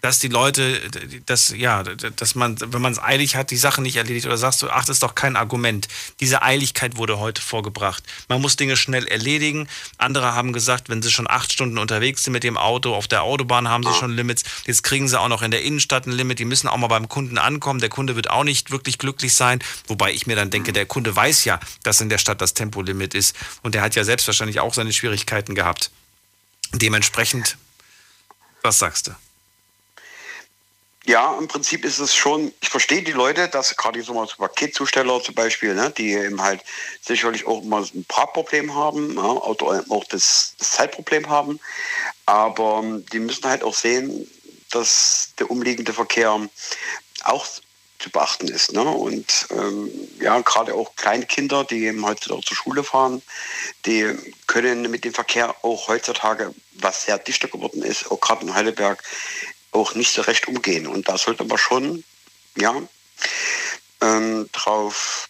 [0.00, 0.80] dass die Leute,
[1.26, 4.62] dass, ja, dass man, wenn man es eilig hat, die Sache nicht erledigt oder sagst
[4.62, 5.88] du, ach, das ist doch kein Argument.
[6.20, 8.02] Diese Eiligkeit wurde heute vorgebracht.
[8.28, 9.68] Man muss Dinge schnell erledigen.
[9.98, 13.22] Andere haben gesagt, wenn sie schon acht Stunden unterwegs sind mit dem Auto, auf der
[13.22, 14.44] Autobahn haben sie schon Limits.
[14.66, 16.38] Jetzt kriegen sie auch noch in der Innenstadt ein Limit.
[16.38, 17.80] Die müssen auch mal beim Kunden ankommen.
[17.80, 19.62] Der Kunde wird auch nicht wirklich glücklich sein.
[19.86, 23.14] Wobei ich mir dann denke, der Kunde weiß ja, dass in der Stadt das Tempolimit
[23.14, 23.36] ist.
[23.62, 25.90] Und der hat ja selbst wahrscheinlich auch seine Schwierigkeiten gehabt.
[26.72, 27.56] Dementsprechend,
[28.62, 29.12] was sagst du?
[31.10, 35.20] Ja, im Prinzip ist es schon, ich verstehe die Leute, dass gerade so mal Paketzusteller
[35.20, 36.62] zum Beispiel, ne, die eben halt
[37.00, 41.58] sicherlich auch mal ein Parkproblem haben, ja, oder auch das, das Zeitproblem haben.
[42.26, 44.30] Aber ähm, die müssen halt auch sehen,
[44.70, 46.48] dass der umliegende Verkehr
[47.24, 47.46] auch
[47.98, 48.72] zu beachten ist.
[48.72, 48.84] Ne?
[48.84, 49.90] Und ähm,
[50.20, 53.20] ja, gerade auch Kleinkinder, die eben heutzutage zur Schule fahren,
[53.84, 54.14] die
[54.46, 59.02] können mit dem Verkehr auch heutzutage, was sehr dichter geworden ist, auch gerade in Heidelberg,
[59.72, 60.86] auch nicht so recht umgehen.
[60.86, 62.04] Und da sollte man schon,
[62.56, 62.74] ja,
[64.00, 65.28] ähm, drauf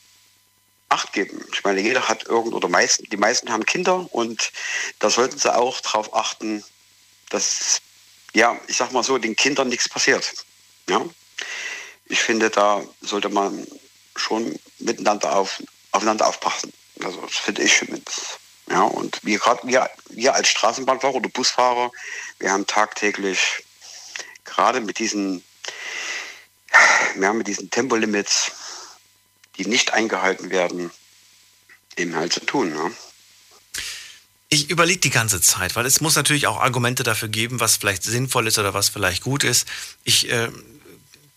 [0.91, 1.45] Acht geben.
[1.53, 4.51] Ich meine, jeder hat irgend oder meisten, die meisten haben Kinder und
[4.99, 6.65] da sollten sie auch darauf achten,
[7.29, 7.81] dass,
[8.35, 10.33] ja, ich sag mal so, den Kindern nichts passiert.
[10.89, 11.01] Ja?
[12.07, 13.69] Ich finde, da sollte man
[14.17, 15.63] schon miteinander auf,
[15.93, 16.73] aufeinander aufpassen.
[17.05, 18.41] Also das finde ich zumindest.
[18.69, 21.93] Ja, und wir gerade wir, wir als Straßenbahnfahrer oder Busfahrer,
[22.41, 23.65] wir haben tagtäglich
[24.51, 25.43] gerade mit diesen,
[27.19, 28.53] ja, mit diesen Tempolimits,
[29.57, 30.91] die nicht eingehalten werden,
[31.97, 32.73] eben halt zu tun.
[32.73, 32.91] Ne?
[34.49, 38.03] Ich überlege die ganze Zeit, weil es muss natürlich auch Argumente dafür geben, was vielleicht
[38.03, 39.67] sinnvoll ist oder was vielleicht gut ist.
[40.05, 40.49] Ich äh,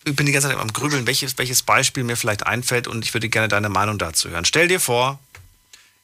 [0.04, 3.28] bin die ganze Zeit am Grübeln, welches, welches Beispiel mir vielleicht einfällt und ich würde
[3.28, 4.44] gerne deine Meinung dazu hören.
[4.44, 5.18] Stell dir vor,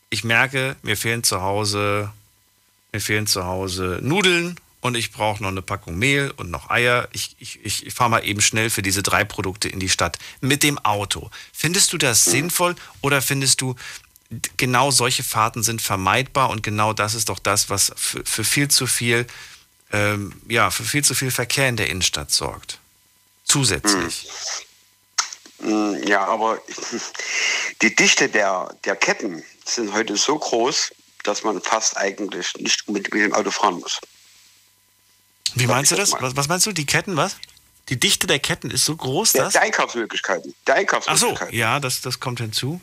[0.08, 2.12] ich merke, mir fehlen zu Hause,
[2.92, 7.08] mir fehlen zu Hause Nudeln und ich brauche noch eine Packung Mehl und noch Eier.
[7.12, 10.62] Ich, ich, ich fahre mal eben schnell für diese drei Produkte in die Stadt mit
[10.62, 11.30] dem Auto.
[11.52, 13.76] Findest du das sinnvoll oder findest du,
[14.56, 18.68] genau solche Fahrten sind vermeidbar und genau das ist doch das, was für, für viel
[18.68, 19.26] zu viel,
[19.92, 22.78] ähm, ja, für viel zu viel Verkehr in der Innenstadt sorgt?
[23.44, 24.28] Zusätzlich.
[25.60, 26.02] Hm.
[26.06, 26.58] Ja, aber
[27.82, 30.92] die Dichte der, der Ketten sind heute so groß,
[31.24, 34.00] dass man fast eigentlich nicht mit dem Auto fahren muss.
[35.54, 36.12] Wie meinst du das?
[36.12, 36.72] Was, was, meinst du?
[36.72, 37.36] Die Ketten, was?
[37.88, 39.52] Die Dichte der Ketten ist so groß, dass...
[39.52, 40.54] Der Einkaufsmöglichkeiten.
[40.66, 41.38] Der Einkaufsmöglichkeiten.
[41.42, 42.80] Ach so, ja, das, das kommt hinzu.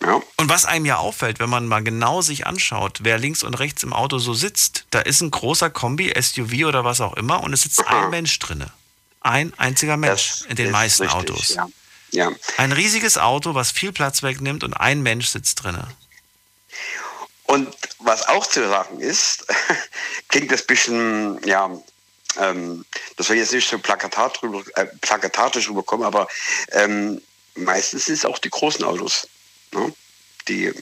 [0.00, 0.20] Ja.
[0.36, 3.82] Und was einem ja auffällt, wenn man mal genau sich anschaut, wer links und rechts
[3.82, 7.52] im Auto so sitzt, da ist ein großer Kombi, SUV oder was auch immer, und
[7.52, 8.72] es sitzt ein Mensch drinne.
[9.20, 11.54] Ein einziger Mensch das in den meisten richtig, Autos.
[11.54, 11.68] Ja.
[12.10, 12.32] ja.
[12.56, 15.86] Ein riesiges Auto, was viel Platz wegnimmt und ein Mensch sitzt drinne.
[17.52, 19.44] Und was auch zu sagen ist,
[20.28, 21.70] klingt das ein bisschen, ja,
[22.40, 22.86] ähm,
[23.18, 26.28] das soll jetzt nicht so plakatat drüber, äh, plakatatisch rüberkommen, aber
[26.70, 27.20] ähm,
[27.54, 29.28] meistens sind es auch die großen Autos,
[29.74, 29.92] ne,
[30.48, 30.72] die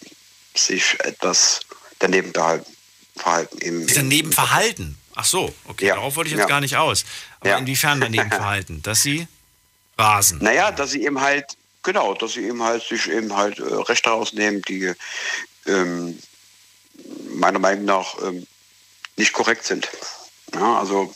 [0.54, 1.58] sich etwas
[1.98, 2.32] daneben
[3.16, 3.58] verhalten.
[3.58, 4.96] Im, daneben verhalten?
[5.16, 5.96] Ach so, okay, ja.
[5.96, 6.46] darauf wollte ich jetzt ja.
[6.46, 7.04] gar nicht aus.
[7.40, 7.58] Aber ja.
[7.58, 8.80] inwiefern daneben verhalten?
[8.82, 9.26] Dass sie
[9.98, 10.38] rasen?
[10.40, 11.46] Naja, dass sie eben halt,
[11.82, 14.94] genau, dass sie eben halt sich eben halt äh, Rechte rausnehmen, die
[15.66, 16.16] ähm,
[17.34, 18.46] meiner Meinung nach ähm,
[19.16, 19.88] nicht korrekt sind.
[20.54, 21.14] Ja, also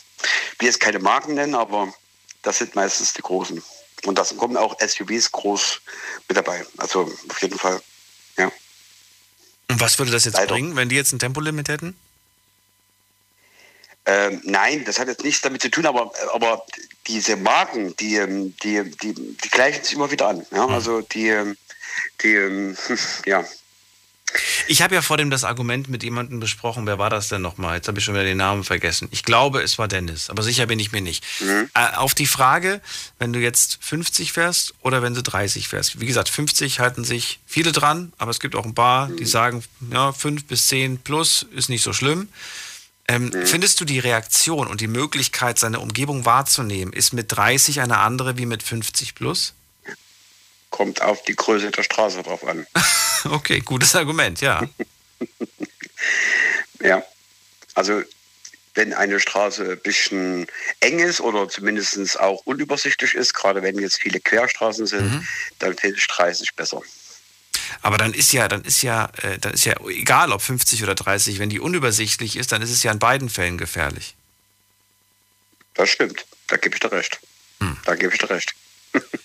[0.53, 1.93] ich will jetzt keine Marken nennen, aber
[2.41, 3.61] das sind meistens die großen.
[4.05, 5.81] Und da kommen auch SUVs groß
[6.27, 6.65] mit dabei.
[6.77, 7.81] Also auf jeden Fall,
[8.37, 8.51] ja.
[9.67, 10.53] Und was würde das jetzt Leider.
[10.53, 11.97] bringen, wenn die jetzt ein Tempolimit hätten?
[14.05, 16.63] Ähm, nein, das hat jetzt nichts damit zu tun, aber, aber
[17.07, 20.45] diese Marken, die, ähm, die, die, die gleichen sich immer wieder an.
[20.51, 20.67] Ja?
[20.67, 20.73] Mhm.
[20.73, 21.57] Also die, ähm,
[22.21, 22.75] die
[23.25, 23.43] ja,
[24.67, 26.85] ich habe ja vor dem das Argument mit jemandem besprochen.
[26.87, 27.77] Wer war das denn nochmal?
[27.77, 29.07] Jetzt habe ich schon wieder den Namen vergessen.
[29.11, 31.23] Ich glaube, es war Dennis, aber sicher bin ich mir nicht.
[31.39, 31.69] Mhm.
[31.73, 32.81] Äh, auf die Frage,
[33.19, 35.99] wenn du jetzt 50 fährst oder wenn du 30 fährst.
[35.99, 39.27] Wie gesagt, 50 halten sich viele dran, aber es gibt auch ein paar, die mhm.
[39.27, 42.29] sagen, ja, 5 bis 10 plus ist nicht so schlimm.
[43.07, 43.45] Ähm, mhm.
[43.45, 48.37] Findest du die Reaktion und die Möglichkeit, seine Umgebung wahrzunehmen, ist mit 30 eine andere
[48.37, 49.53] wie mit 50 plus?
[50.75, 52.67] Kommt auf die Größe der Straße drauf an.
[53.31, 54.67] okay, gutes Argument, ja.
[56.81, 57.01] ja,
[57.75, 58.03] also
[58.73, 60.47] wenn eine Straße ein bisschen
[60.81, 65.27] eng ist oder zumindest auch unübersichtlich ist, gerade wenn jetzt viele Querstraßen sind, mhm.
[65.59, 66.81] dann finde ich 30 besser.
[67.81, 70.93] Aber dann ist ja, dann ist ja, äh, dann ist ja egal, ob 50 oder
[70.93, 74.17] 30, wenn die unübersichtlich ist, dann ist es ja in beiden Fällen gefährlich.
[75.73, 77.21] Das stimmt, da gebe ich dir recht.
[77.61, 77.77] Hm.
[77.85, 78.53] Da gebe ich dir recht.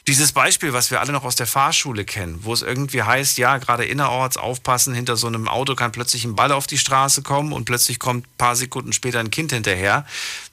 [0.06, 3.58] Dieses Beispiel, was wir alle noch aus der Fahrschule kennen, wo es irgendwie heißt, ja,
[3.58, 7.52] gerade innerorts aufpassen, hinter so einem Auto kann plötzlich ein Ball auf die Straße kommen
[7.52, 10.06] und plötzlich kommt ein paar Sekunden später ein Kind hinterher.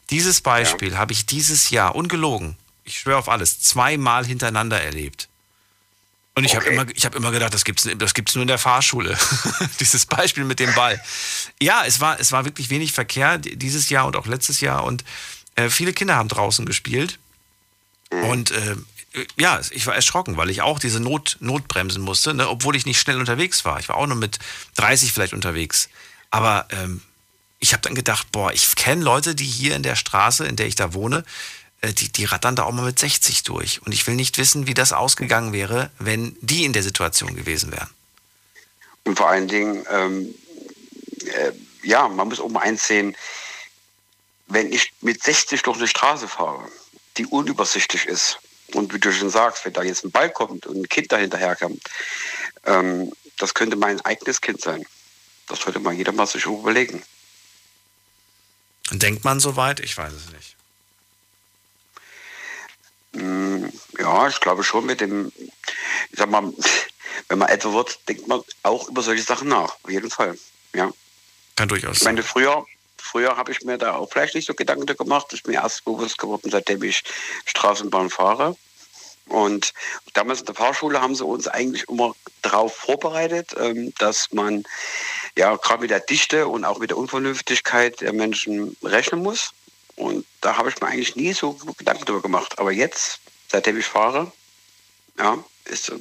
[0.09, 0.97] Dieses Beispiel ja.
[0.97, 5.27] habe ich dieses Jahr, ungelogen, ich schwöre auf alles, zweimal hintereinander erlebt.
[6.37, 6.67] Und ich okay.
[6.67, 9.17] habe immer, hab immer gedacht, das gibt es das gibt's nur in der Fahrschule.
[9.79, 11.01] Dieses Beispiel mit dem Ball.
[11.59, 14.83] Ja, es war, es war wirklich wenig Verkehr dieses Jahr und auch letztes Jahr.
[14.83, 15.03] Und
[15.55, 17.17] äh, viele Kinder haben draußen gespielt.
[18.11, 18.23] Mhm.
[18.25, 18.75] Und äh,
[19.37, 22.99] ja, ich war erschrocken, weil ich auch diese Not, Notbremsen musste, ne, obwohl ich nicht
[22.99, 23.79] schnell unterwegs war.
[23.79, 24.39] Ich war auch nur mit
[24.75, 25.89] 30 vielleicht unterwegs.
[26.29, 27.01] Aber ähm,
[27.59, 30.67] ich habe dann gedacht, boah, ich kenne Leute, die hier in der Straße, in der
[30.67, 31.23] ich da wohne,
[31.81, 33.81] äh, die, die rattern da auch mal mit 60 durch.
[33.83, 37.71] Und ich will nicht wissen, wie das ausgegangen wäre, wenn die in der Situation gewesen
[37.71, 37.89] wären.
[39.03, 40.35] Und vor allen Dingen, ähm,
[41.25, 41.51] äh,
[41.83, 43.15] ja, man muss auch mal eins sehen,
[44.47, 46.67] wenn ich mit 60 durch eine Straße fahre,
[47.17, 48.39] die unübersichtlich ist,
[48.73, 51.55] und wie du schon sagst, wenn da jetzt ein Ball kommt und ein Kind dahinterher
[51.55, 51.81] kommt,
[52.65, 54.85] ähm, das könnte mein eigenes Kind sein.
[55.47, 57.03] Das sollte mal jeder mal sich überlegen.
[58.91, 59.79] Denkt man so weit?
[59.79, 60.55] Ich weiß es nicht.
[63.13, 63.65] Mm,
[63.99, 65.31] ja, ich glaube schon mit dem,
[66.11, 66.53] ich sag mal,
[67.29, 69.77] wenn man älter wird, denkt man auch über solche Sachen nach.
[69.83, 70.37] Auf jeden Fall.
[70.73, 70.91] Ja.
[71.55, 72.17] Kann durchaus sein.
[72.17, 72.65] Ich meine, früher,
[73.07, 75.27] Früher habe ich mir da auch vielleicht nicht so Gedanken gemacht.
[75.29, 77.03] Das ist mir erst bewusst geworden, seitdem ich
[77.45, 78.55] Straßenbahn fahre.
[79.27, 79.73] Und
[80.13, 84.63] damals in der Fahrschule haben sie uns eigentlich immer darauf vorbereitet, ähm, dass man
[85.35, 89.51] ja gerade mit der Dichte und auch mit der Unvernünftigkeit der Menschen rechnen muss.
[89.95, 92.59] Und da habe ich mir eigentlich nie so Gedanken darüber gemacht.
[92.59, 93.19] Aber jetzt,
[93.51, 94.31] seitdem ich fahre,
[95.17, 95.91] ja, ist,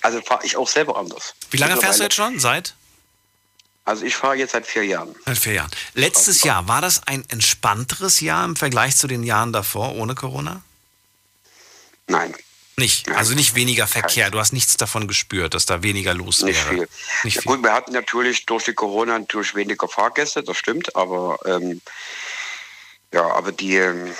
[0.00, 1.34] also fahre ich auch selber anders.
[1.50, 2.38] Wie lange fährst du jetzt schon?
[2.38, 2.74] Seit?
[3.84, 5.14] Also ich fahre jetzt seit vier Jahren.
[5.26, 5.70] Seit vier Jahren.
[5.94, 10.62] Letztes Jahr, war das ein entspannteres Jahr im Vergleich zu den Jahren davor ohne Corona?
[12.06, 12.34] Nein.
[12.76, 13.16] Nicht, Nein.
[13.16, 14.30] also nicht weniger Verkehr.
[14.30, 16.74] Du hast nichts davon gespürt, dass da weniger los nicht wäre.
[16.74, 16.88] Viel.
[17.24, 17.52] Nicht viel.
[17.52, 21.82] Gut, wir hatten natürlich durch die Corona durch weniger Fahrgäste, das stimmt, aber ähm,
[23.12, 24.14] ja, aber die ähm,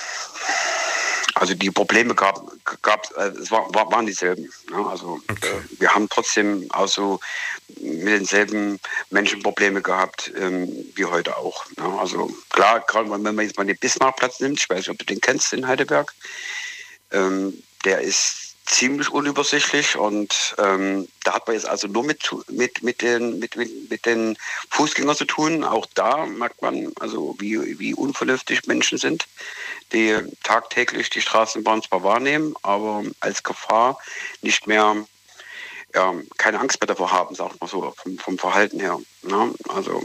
[1.43, 2.41] also die Probleme gab,
[2.83, 4.49] gab äh, es war, war, waren dieselben.
[4.71, 4.87] Ne?
[4.89, 5.49] Also okay.
[5.49, 7.19] äh, wir haben trotzdem also
[7.81, 8.79] mit denselben
[9.11, 11.67] Menschen Probleme gehabt ähm, wie heute auch.
[11.79, 11.99] Ne?
[11.99, 15.05] Also klar, gerade wenn man jetzt mal den Bismarckplatz nimmt, ich weiß nicht, ob du
[15.05, 16.15] den kennst in Heidelberg,
[17.11, 22.83] ähm, der ist ziemlich unübersichtlich und ähm, da hat man jetzt also nur mit, mit,
[22.83, 24.37] mit, den, mit, mit, den
[24.71, 25.65] Fußgängern zu tun.
[25.65, 29.27] Auch da merkt man, also wie, wie unvernünftig Menschen sind,
[29.93, 33.99] die tagtäglich die Straßenbahn zwar wahrnehmen, aber als Gefahr
[34.43, 34.97] nicht mehr
[35.95, 38.99] ja, keine Angst mehr davor haben, sag ich mal so, vom, vom Verhalten her.
[39.23, 39.55] Ne?
[39.69, 40.03] Also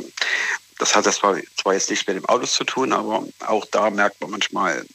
[0.79, 3.89] das hat das zwar, zwar jetzt nichts mit dem Autos zu tun, aber auch da
[3.89, 4.85] merkt man manchmal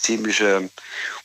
[0.00, 0.70] ziemliche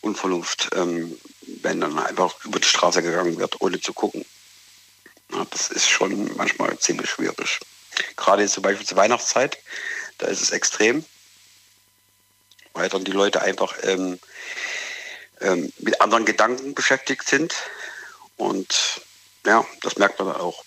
[0.01, 1.17] Unvernunft, ähm,
[1.61, 4.25] wenn dann einfach über die Straße gegangen wird, ohne zu gucken.
[5.51, 7.59] Das ist schon manchmal ziemlich schwierig.
[8.15, 9.57] Gerade zum Beispiel zur Weihnachtszeit,
[10.17, 11.03] da ist es extrem,
[12.73, 14.19] weil dann die Leute einfach ähm,
[15.41, 17.53] ähm, mit anderen Gedanken beschäftigt sind.
[18.37, 19.01] Und
[19.45, 20.63] ja, das merkt man auch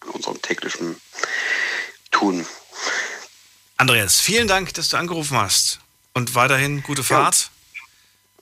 [0.00, 1.00] an unserem täglichen
[2.10, 2.46] Tun.
[3.76, 5.80] Andreas, vielen Dank, dass du angerufen hast.
[6.14, 7.50] Und weiterhin gute Fahrt.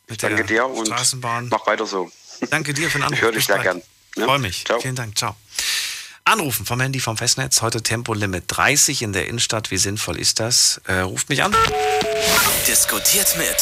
[0.08, 0.16] Ja.
[0.16, 1.48] Danke dir und Straßenbahn.
[1.48, 2.10] mach weiter so.
[2.50, 3.18] Danke dir für den Anruf.
[3.18, 3.82] Ich höre dich sehr gern.
[4.16, 4.24] Ne?
[4.26, 4.64] Freue mich.
[4.66, 4.78] Ciao.
[4.80, 5.16] Vielen Dank.
[5.16, 5.34] Ciao.
[6.24, 7.62] Anrufen vom Handy vom Festnetz.
[7.62, 9.70] Heute Tempolimit 30 in der Innenstadt.
[9.70, 10.80] Wie sinnvoll ist das?
[10.86, 11.56] Äh, ruft mich an.
[12.68, 13.56] Diskutiert mit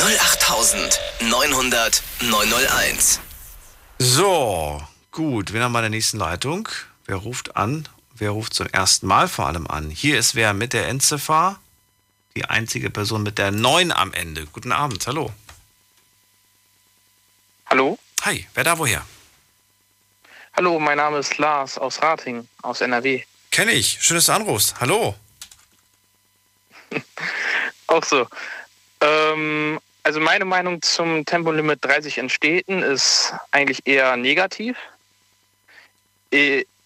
[0.00, 3.20] 08900 901.
[3.98, 5.52] So, gut.
[5.52, 6.68] Wen haben wir in der nächsten Leitung?
[7.06, 7.88] Wer ruft an?
[8.14, 9.90] Wer ruft zum ersten Mal vor allem an?
[9.90, 11.58] Hier ist wer mit der Endziffer?
[12.36, 14.46] Die einzige Person mit der 9 am Ende.
[14.46, 15.32] Guten Abend, hallo.
[17.66, 17.96] Hallo?
[18.22, 19.06] Hi, wer da woher?
[20.56, 23.22] Hallo, mein Name ist Lars aus Rating, aus NRW.
[23.52, 23.98] Kenn ich.
[24.00, 24.74] Schön, dass du anrufst.
[24.80, 25.14] Hallo.
[27.86, 28.26] Auch so.
[29.00, 34.76] Ähm, also meine Meinung zum Tempolimit 30 in Städten ist eigentlich eher negativ.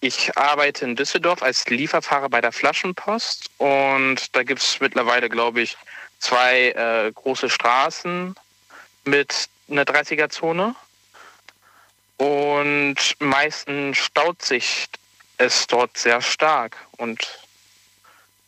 [0.01, 5.61] Ich arbeite in Düsseldorf als Lieferfahrer bei der Flaschenpost und da gibt es mittlerweile, glaube
[5.63, 5.77] ich,
[6.21, 8.35] zwei äh, große Straßen
[9.05, 10.75] mit einer 30er-Zone.
[12.17, 14.87] Und meistens staut sich
[15.37, 16.77] es dort sehr stark.
[16.97, 17.27] Und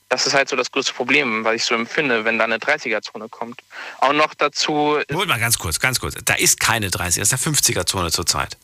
[0.09, 3.28] das ist halt so das größte Problem, was ich so empfinde, wenn da eine 30er-Zone
[3.28, 3.61] kommt.
[3.98, 5.01] Auch noch dazu.
[5.12, 6.16] Holt mal ganz kurz, ganz kurz.
[6.24, 8.57] Da ist keine 30er, das ist eine 50er-Zone zurzeit.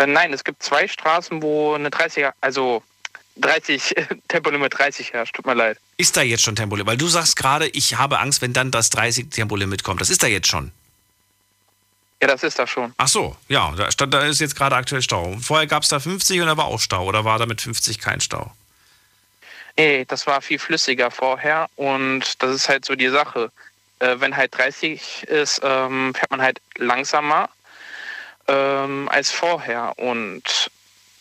[0.00, 2.82] Äh, nein, es gibt zwei Straßen, wo eine 30er, also
[3.36, 3.94] 30,
[4.28, 5.36] Tempolimit 30 herrscht.
[5.36, 5.78] Tut mir leid.
[5.98, 6.86] Ist da jetzt schon Tempolimit?
[6.86, 10.00] Weil du sagst gerade, ich habe Angst, wenn dann das 30 Tempolimit kommt.
[10.00, 10.72] Das ist da jetzt schon.
[12.22, 12.94] Ja, das ist da schon.
[12.96, 15.36] Ach so, ja, da, stand, da ist jetzt gerade aktuell Stau.
[15.40, 17.04] Vorher gab es da 50 und da war auch Stau.
[17.04, 18.50] Oder war da mit 50 kein Stau?
[19.76, 21.68] Nee, das war viel flüssiger vorher.
[21.76, 23.50] Und das ist halt so die Sache.
[23.98, 27.50] Äh, wenn halt 30 ist, ähm, fährt man halt langsamer
[28.50, 29.94] ähm, als vorher.
[29.98, 30.70] Und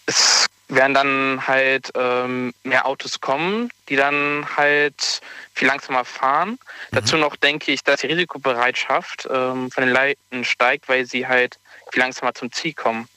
[0.06, 5.22] es werden dann halt ähm, mehr Autos kommen, die dann halt
[5.54, 6.52] viel langsamer fahren.
[6.52, 6.58] Mhm.
[6.92, 11.60] Dazu noch denke ich, dass die Risikobereitschaft ähm, von den Leuten steigt, weil sie halt
[11.92, 13.08] viel langsamer zum Ziel kommen.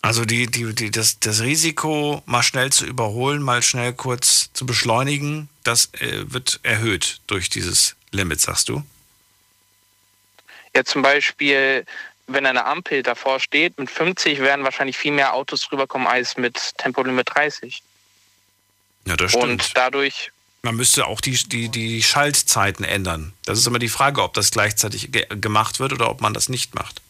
[0.00, 4.66] Also die, die, die, das, das Risiko, mal schnell zu überholen, mal schnell kurz zu
[4.66, 8.82] beschleunigen, das äh, wird erhöht durch dieses Limit, sagst du?
[10.74, 11.84] Ja, zum Beispiel
[12.26, 16.76] wenn eine Ampel davor steht, mit 50 werden wahrscheinlich viel mehr Autos rüberkommen als mit
[16.78, 17.82] Tempolimit 30.
[19.06, 19.44] Ja, das stimmt.
[19.44, 20.30] Und dadurch.
[20.62, 23.32] Man müsste auch die, die, die Schaltzeiten ändern.
[23.44, 26.48] Das ist immer die Frage, ob das gleichzeitig ge gemacht wird oder ob man das
[26.48, 27.00] nicht macht.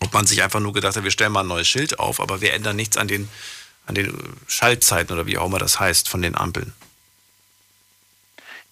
[0.00, 2.40] Ob man sich einfach nur gedacht hat, wir stellen mal ein neues Schild auf, aber
[2.40, 3.28] wir ändern nichts an den,
[3.86, 6.72] an den Schaltzeiten oder wie auch immer das heißt von den Ampeln.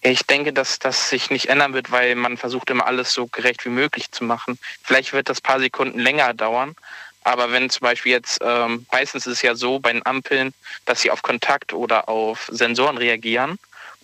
[0.02, 3.64] Ich denke, dass das sich nicht ändern wird, weil man versucht immer alles so gerecht
[3.64, 4.58] wie möglich zu machen.
[4.82, 6.74] Vielleicht wird das paar Sekunden länger dauern,
[7.24, 10.52] aber wenn zum Beispiel jetzt, ähm, meistens ist es ja so bei den Ampeln,
[10.86, 13.58] dass sie auf Kontakt oder auf Sensoren reagieren,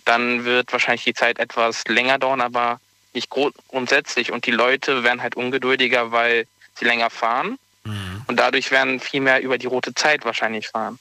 [0.05, 2.79] dann wird wahrscheinlich die Zeit etwas länger dauern, aber
[3.13, 4.31] nicht grundsätzlich.
[4.31, 7.59] Und die Leute werden halt ungeduldiger, weil sie länger fahren.
[7.83, 8.23] Mhm.
[8.27, 10.97] Und dadurch werden viel mehr über die rote Zeit wahrscheinlich fahren.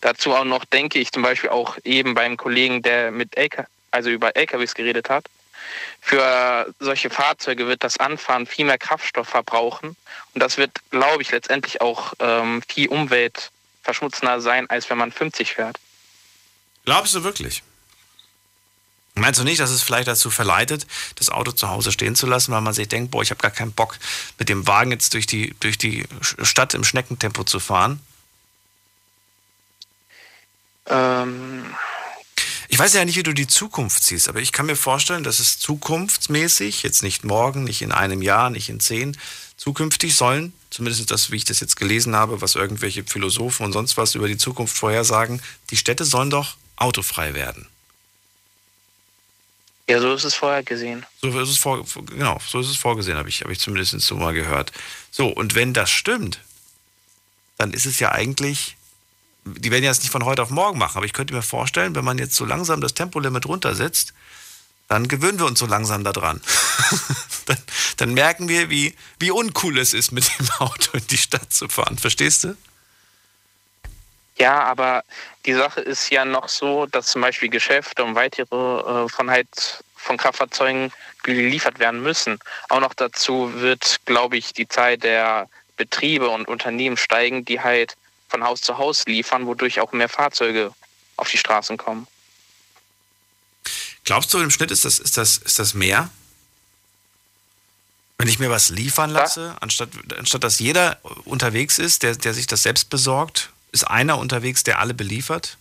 [0.00, 4.10] Dazu auch noch denke ich zum Beispiel auch eben beim Kollegen, der mit LK, also
[4.10, 5.26] über LKWs geredet hat.
[6.00, 9.96] Für solche Fahrzeuge wird das Anfahren viel mehr Kraftstoff verbrauchen
[10.34, 15.54] und das wird, glaube ich, letztendlich auch ähm, viel umweltverschmutzender sein, als wenn man 50
[15.54, 15.78] fährt.
[16.84, 17.62] Glaubst du wirklich?
[19.14, 20.86] Meinst du nicht, dass es vielleicht dazu verleitet,
[21.16, 23.50] das Auto zu Hause stehen zu lassen, weil man sich denkt, boah, ich habe gar
[23.50, 23.98] keinen Bock,
[24.38, 26.06] mit dem Wagen jetzt durch die, durch die
[26.42, 28.00] Stadt im Schneckentempo zu fahren?
[30.86, 31.74] Ähm,
[32.72, 35.40] ich weiß ja nicht, wie du die Zukunft siehst, aber ich kann mir vorstellen, dass
[35.40, 39.14] es zukunftsmäßig, jetzt nicht morgen, nicht in einem Jahr, nicht in zehn,
[39.58, 43.98] zukünftig sollen, zumindest das, wie ich das jetzt gelesen habe, was irgendwelche Philosophen und sonst
[43.98, 47.68] was über die Zukunft vorhersagen, die Städte sollen doch autofrei werden.
[49.86, 51.04] Ja, so ist es vorher gesehen.
[51.20, 54.16] So ist es vor, genau, so ist es vorgesehen, habe ich, habe ich zumindest so
[54.16, 54.72] mal gehört.
[55.10, 56.40] So, und wenn das stimmt,
[57.58, 58.76] dann ist es ja eigentlich
[59.44, 61.94] die werden ja das nicht von heute auf morgen machen, aber ich könnte mir vorstellen,
[61.94, 64.12] wenn man jetzt so langsam das Tempolimit runtersetzt,
[64.88, 66.40] dann gewöhnen wir uns so langsam daran.
[67.46, 67.58] dann,
[67.96, 71.68] dann merken wir, wie, wie uncool es ist, mit dem Auto in die Stadt zu
[71.68, 71.98] fahren.
[71.98, 72.56] Verstehst du?
[74.36, 75.04] Ja, aber
[75.46, 78.44] die Sache ist ja noch so, dass zum Beispiel Geschäfte und weitere
[79.04, 82.38] äh, von halt von Kraftfahrzeugen geliefert werden müssen.
[82.68, 87.94] Auch noch dazu wird, glaube ich, die Zeit der Betriebe und Unternehmen steigen, die halt
[88.32, 90.72] von Haus zu Haus liefern, wodurch auch mehr Fahrzeuge
[91.16, 92.06] auf die Straßen kommen.
[94.04, 96.08] Glaubst du, im Schnitt ist das, ist das, ist das mehr?
[98.16, 102.46] Wenn ich mir was liefern lasse, anstatt, anstatt dass jeder unterwegs ist, der, der sich
[102.46, 105.58] das selbst besorgt, ist einer unterwegs, der alle beliefert?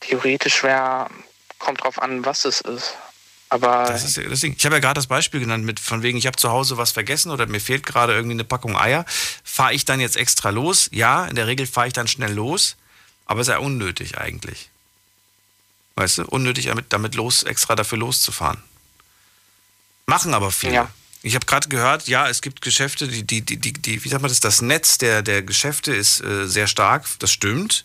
[0.00, 1.08] Theoretisch wäre,
[1.58, 2.94] kommt drauf an, was es ist.
[3.48, 4.54] Aber das ist das Ding.
[4.56, 6.92] Ich habe ja gerade das Beispiel genannt mit von wegen, ich habe zu Hause was
[6.92, 9.04] vergessen oder mir fehlt gerade irgendwie eine Packung Eier.
[9.44, 10.88] Fahre ich dann jetzt extra los?
[10.92, 12.76] Ja, in der Regel fahre ich dann schnell los,
[13.26, 14.70] aber es ist ja unnötig eigentlich.
[15.96, 18.60] Weißt du, unnötig damit, damit los, extra dafür loszufahren.
[20.06, 20.74] Machen aber viele.
[20.74, 20.90] Ja.
[21.22, 24.28] Ich habe gerade gehört, ja, es gibt Geschäfte, die, die, die, die, wie sagt man
[24.28, 27.84] das, das Netz der, der Geschäfte ist äh, sehr stark, das stimmt.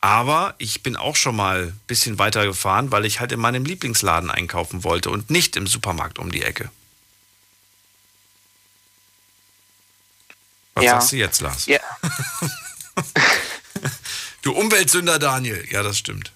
[0.00, 3.64] Aber ich bin auch schon mal ein bisschen weiter gefahren, weil ich halt in meinem
[3.64, 6.70] Lieblingsladen einkaufen wollte und nicht im Supermarkt um die Ecke.
[10.74, 10.90] Was ja.
[10.92, 11.66] sagst du jetzt, Lars?
[11.66, 11.80] Ja.
[14.42, 15.66] du Umweltsünder, Daniel.
[15.70, 16.30] Ja, das stimmt.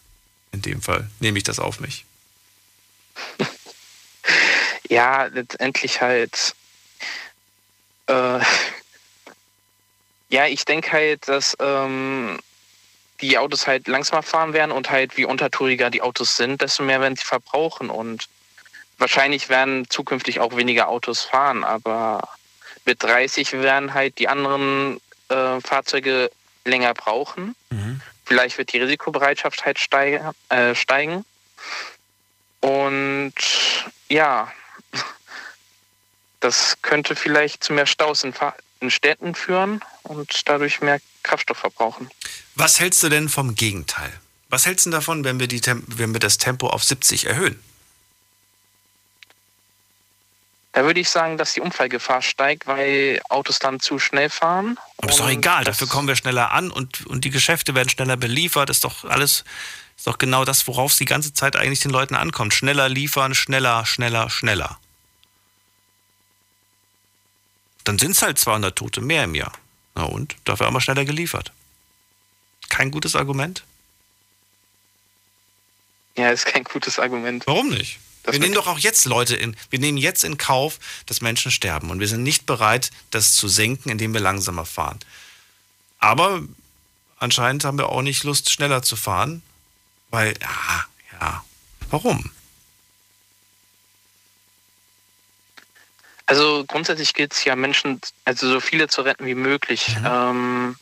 [0.51, 2.05] In dem Fall nehme ich das auf mich.
[4.89, 6.57] ja, letztendlich halt.
[8.09, 8.41] Äh,
[10.31, 12.41] ja, ich denke halt, dass ähm,
[13.23, 17.01] die Autos halt langsamer fahren werden und halt wie untertouriger die Autos sind, desto mehr
[17.01, 18.29] werden sie verbrauchen und
[18.99, 22.29] wahrscheinlich werden zukünftig auch weniger Autos fahren, aber
[22.85, 26.31] mit 30 werden halt die anderen äh, Fahrzeuge
[26.65, 27.55] länger brauchen.
[27.71, 28.01] Mhm.
[28.25, 30.31] Vielleicht wird die Risikobereitschaft halt steigen.
[30.49, 31.25] Äh, steigen.
[32.61, 33.35] Und
[34.09, 34.53] ja,
[36.41, 38.35] das könnte vielleicht zu mehr Staus in,
[38.83, 42.11] in Städten führen und dadurch mehr Kraftstoff verbrauchen.
[42.55, 44.13] Was hältst du denn vom Gegenteil?
[44.49, 47.59] Was hältst du davon, wenn wir, die, wenn wir das Tempo auf 70 erhöhen?
[50.73, 54.79] Da würde ich sagen, dass die Unfallgefahr steigt, weil Autos dann zu schnell fahren.
[54.99, 58.17] Aber ist doch egal, dafür kommen wir schneller an und, und die Geschäfte werden schneller
[58.17, 58.71] beliefert.
[58.71, 59.45] Das ist doch alles,
[59.97, 62.55] ist doch genau das, worauf es die ganze Zeit eigentlich den Leuten ankommt.
[62.55, 64.79] Schneller liefern, schneller, schneller, schneller.
[67.85, 69.53] Dann sind es halt 200 Tote mehr im Jahr.
[69.95, 70.37] Na und?
[70.45, 71.53] Dafür haben wir schneller geliefert.
[72.69, 73.65] Kein gutes Argument?
[76.17, 77.47] Ja, ist kein gutes Argument.
[77.47, 77.99] Warum nicht?
[78.23, 81.51] Das wir nehmen doch auch jetzt Leute in, wir nehmen jetzt in Kauf, dass Menschen
[81.51, 85.01] sterben und wir sind nicht bereit, das zu senken, indem wir langsamer fahren.
[85.99, 86.43] Aber
[87.19, 89.43] anscheinend haben wir auch nicht Lust, schneller zu fahren,
[90.11, 90.87] weil, ja,
[91.21, 91.45] ja,
[91.91, 92.31] warum?
[96.27, 99.97] Also grundsätzlich gilt es ja, Menschen, also so viele zu retten wie möglich.
[99.99, 100.07] Mhm.
[100.07, 100.77] Ähm,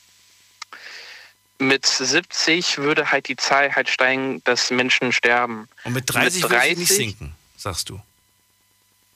[1.58, 5.68] mit 70 würde halt die Zahl halt steigen, dass Menschen sterben.
[5.84, 8.00] Und mit 30, mit 30 würde sie nicht sinken, sagst du?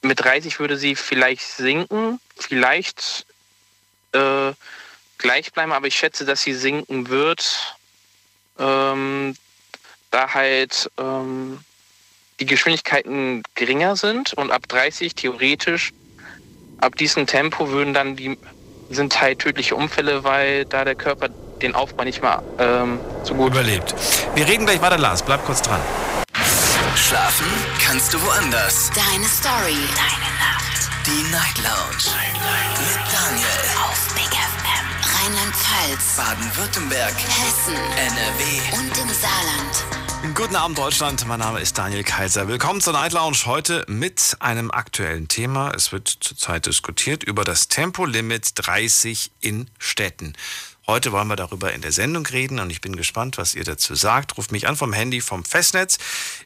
[0.01, 3.25] Mit 30 würde sie vielleicht sinken, vielleicht
[4.11, 4.53] äh,
[5.17, 7.75] gleich bleiben, aber ich schätze, dass sie sinken wird,
[8.59, 9.35] ähm,
[10.11, 11.59] da halt ähm,
[12.39, 15.93] die Geschwindigkeiten geringer sind und ab 30 theoretisch
[16.79, 18.37] ab diesem Tempo würden dann die
[18.89, 21.29] sind halt tödliche Unfälle, weil da der Körper
[21.61, 23.95] den Aufbau nicht mal ähm, so gut überlebt.
[24.35, 25.23] Wir reden gleich weiter, Lars.
[25.23, 25.79] Bleib kurz dran.
[26.95, 27.47] Schlafen
[27.85, 28.91] kannst du woanders.
[28.93, 29.77] Deine Story.
[29.95, 30.89] Deine Nacht.
[31.05, 32.15] Die Night Lounge.
[32.15, 32.79] Night, Night.
[32.79, 33.61] Mit Daniel.
[33.83, 34.85] Auf Big FM.
[35.15, 36.15] Rheinland-Pfalz.
[36.17, 37.13] Baden-Württemberg.
[37.13, 37.75] Hessen.
[37.75, 38.77] NRW.
[38.77, 39.94] Und im Saarland.
[40.33, 42.47] Guten Abend Deutschland, mein Name ist Daniel Kaiser.
[42.47, 45.71] Willkommen zur Night Lounge heute mit einem aktuellen Thema.
[45.71, 50.33] Es wird zurzeit diskutiert über das Tempolimit 30 in Städten.
[50.87, 53.95] Heute wollen wir darüber in der Sendung reden und ich bin gespannt, was ihr dazu
[53.95, 54.37] sagt.
[54.37, 55.97] Ruft mich an vom Handy vom Festnetz.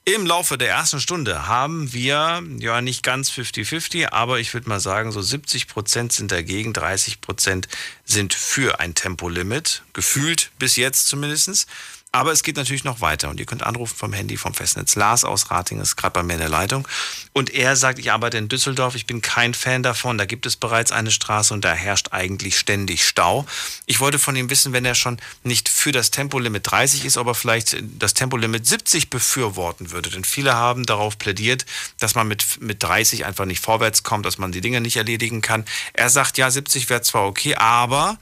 [0.05, 4.79] Im Laufe der ersten Stunde haben wir, ja nicht ganz 50-50, aber ich würde mal
[4.79, 7.67] sagen, so 70 Prozent sind dagegen, 30 Prozent
[8.05, 9.83] sind für ein Tempolimit.
[9.91, 11.67] Gefühlt bis jetzt zumindestens.
[12.11, 14.95] Aber es geht natürlich noch weiter und ihr könnt anrufen vom Handy vom Festnetz.
[14.95, 16.87] Lars aus Rating ist gerade bei mir in der Leitung
[17.33, 20.55] und er sagt, ich arbeite in Düsseldorf, ich bin kein Fan davon, da gibt es
[20.55, 23.45] bereits eine Straße und da herrscht eigentlich ständig Stau.
[23.85, 27.27] Ich wollte von ihm wissen, wenn er schon nicht für das Tempolimit 30 ist, ob
[27.27, 31.67] er vielleicht das Tempolimit 70 befürworten würde, denn viele haben darauf plädiert,
[31.99, 35.41] dass man mit, mit 30 einfach nicht vorwärts kommt, dass man die Dinge nicht erledigen
[35.41, 35.63] kann.
[35.93, 38.17] Er sagt, ja, 70 wäre zwar okay, aber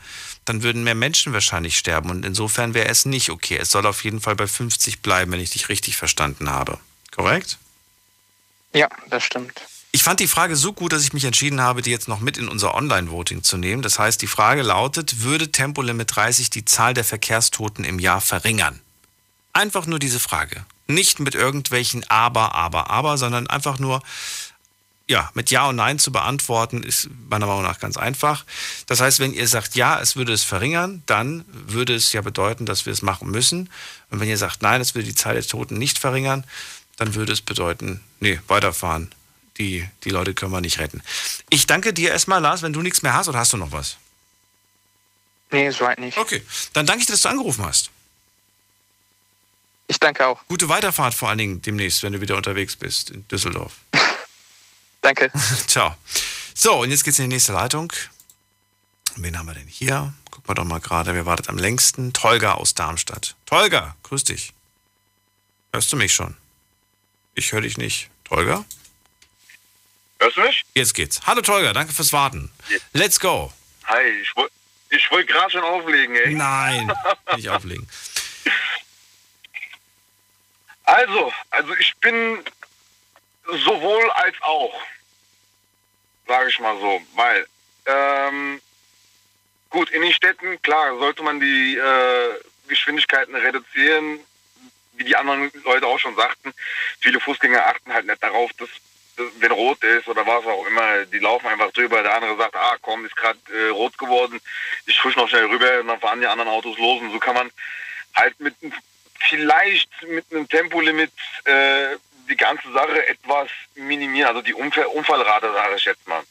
[0.47, 2.09] dann würden mehr Menschen wahrscheinlich sterben.
[2.09, 3.57] Und insofern wäre es nicht okay.
[3.57, 6.79] Es soll auf jeden Fall bei 50 bleiben, wenn ich dich richtig verstanden habe.
[7.11, 7.57] Korrekt?
[8.73, 9.61] Ja, das stimmt.
[9.91, 12.37] Ich fand die Frage so gut, dass ich mich entschieden habe, die jetzt noch mit
[12.37, 13.81] in unser Online-Voting zu nehmen.
[13.81, 18.79] Das heißt, die Frage lautet, würde Tempolimit 30 die Zahl der Verkehrstoten im Jahr verringern?
[19.53, 20.65] Einfach nur diese Frage.
[20.87, 24.03] Nicht mit irgendwelchen Aber, Aber, Aber, sondern einfach nur,
[25.09, 28.45] ja, mit Ja und Nein zu beantworten, ist meiner Meinung nach ganz einfach.
[28.87, 32.65] Das heißt, wenn ihr sagt, ja, es würde es verringern, dann würde es ja bedeuten,
[32.65, 33.69] dass wir es machen müssen.
[34.09, 36.43] Und wenn ihr sagt, nein, es würde die Zahl der Toten nicht verringern,
[36.97, 39.13] dann würde es bedeuten, nee, weiterfahren.
[39.57, 41.01] Die, die Leute können wir nicht retten.
[41.49, 43.97] Ich danke dir erstmal, Lars, wenn du nichts mehr hast, oder hast du noch was?
[45.51, 46.17] Nee, soweit nicht.
[46.17, 46.43] Okay,
[46.73, 47.89] dann danke ich dir, dass du angerufen hast.
[49.87, 50.41] Ich danke auch.
[50.47, 53.73] Gute Weiterfahrt vor allen Dingen demnächst, wenn du wieder unterwegs bist in Düsseldorf.
[55.07, 55.31] Danke.
[55.67, 55.95] Ciao.
[56.53, 57.93] So, und jetzt geht's in die nächste Leitung.
[59.15, 60.13] Wen haben wir denn hier?
[60.31, 62.11] Gucken wir doch mal gerade, wer wartet am längsten?
[62.11, 63.35] Tolga aus Darmstadt.
[63.45, 64.51] Tolga, grüß dich.
[65.71, 66.35] Hörst du mich schon?
[67.35, 68.09] Ich höre dich nicht.
[68.25, 68.65] Tolga?
[70.19, 70.65] Hörst du mich?
[70.73, 71.21] Jetzt geht's.
[71.25, 72.51] Hallo Tolga, danke fürs Warten.
[72.91, 73.53] Let's go.
[73.85, 74.53] Hi, ich wollte
[74.89, 76.33] ich wollt gerade schon auflegen, ey.
[76.33, 76.91] Nein,
[77.37, 77.87] nicht auflegen.
[80.83, 82.43] Also, also ich bin
[83.63, 84.73] sowohl als auch,
[86.27, 87.47] sage ich mal so, weil
[87.85, 88.61] ähm,
[89.69, 92.35] gut in den Städten klar sollte man die äh,
[92.67, 94.19] Geschwindigkeiten reduzieren,
[94.93, 96.53] wie die anderen Leute auch schon sagten.
[96.99, 98.69] Viele Fußgänger achten halt nicht darauf, dass,
[99.39, 102.03] wenn rot ist oder was auch immer, die laufen einfach drüber.
[102.03, 104.39] Der andere sagt, ah komm, ist gerade äh, rot geworden,
[104.85, 107.35] ich fusch noch schnell rüber und dann fahren die anderen Autos los und so kann
[107.35, 107.51] man
[108.15, 108.55] halt mit
[109.19, 111.11] vielleicht mit einem Tempolimit
[111.45, 111.95] äh,
[112.29, 116.23] die ganze Sache etwas minimieren, also die Unfall Unfallrate, sage ich jetzt mal.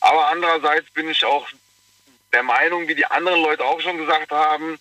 [0.00, 1.48] Aber andererseits bin ich auch
[2.32, 4.78] der Meinung, wie die anderen Leute auch schon gesagt haben,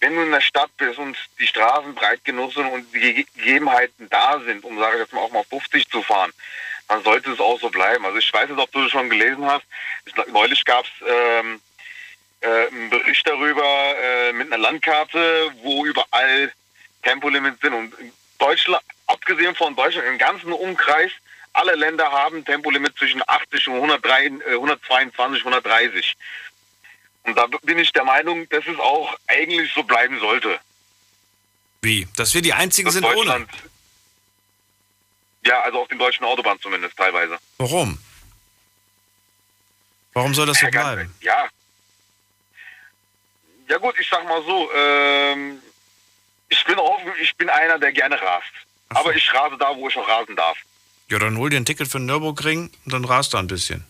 [0.00, 4.08] wenn du in der Stadt bist und die Straßen breit genug sind und die Gegebenheiten
[4.08, 6.32] da sind, um, sage ich jetzt mal, auch mal 50 zu fahren,
[6.88, 8.04] dann sollte es auch so bleiben.
[8.04, 9.64] Also ich weiß nicht, ob du das schon gelesen hast.
[10.28, 11.60] Neulich gab es ähm,
[12.40, 16.52] äh, einen Bericht darüber äh, mit einer Landkarte, wo überall
[17.02, 17.74] Tempolimits sind.
[17.74, 17.94] Und
[18.38, 21.10] Deutschland, abgesehen von Deutschland, im ganzen Umkreis,
[21.52, 26.16] alle Länder haben Tempolimit zwischen 80 und 103, äh, 122, 130.
[27.24, 30.58] Und da bin ich der Meinung, dass es auch eigentlich so bleiben sollte.
[31.82, 32.06] Wie?
[32.16, 33.46] Dass wir die einzigen sind ohne?
[35.44, 37.38] Ja, also auf den deutschen Autobahnen zumindest teilweise.
[37.58, 37.98] Warum?
[40.12, 41.14] Warum soll das so bleiben?
[41.20, 41.48] Ja.
[43.68, 45.62] Ja gut, ich sag mal so, ähm,
[46.48, 48.52] ich bin offen, ich bin einer, der gerne rast.
[48.90, 50.56] Aber ich rase da, wo ich auch rasen darf.
[51.08, 53.84] Ja, dann hol dir ein Ticket für den Nürburgring und dann rast da ein bisschen.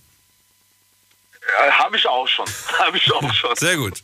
[1.59, 2.47] Ja, Habe ich auch schon.
[2.79, 3.57] Habe ich auch schon.
[3.57, 4.03] Sehr gut.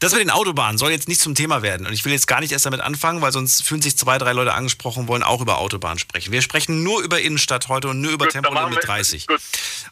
[0.00, 1.86] Das mit den Autobahnen soll jetzt nicht zum Thema werden.
[1.86, 4.32] Und ich will jetzt gar nicht erst damit anfangen, weil sonst fühlen sich zwei, drei
[4.32, 6.32] Leute angesprochen, wollen auch über Autobahnen sprechen.
[6.32, 9.26] Wir sprechen nur über Innenstadt heute und nur über Tempolimit 30.
[9.26, 9.40] Gut.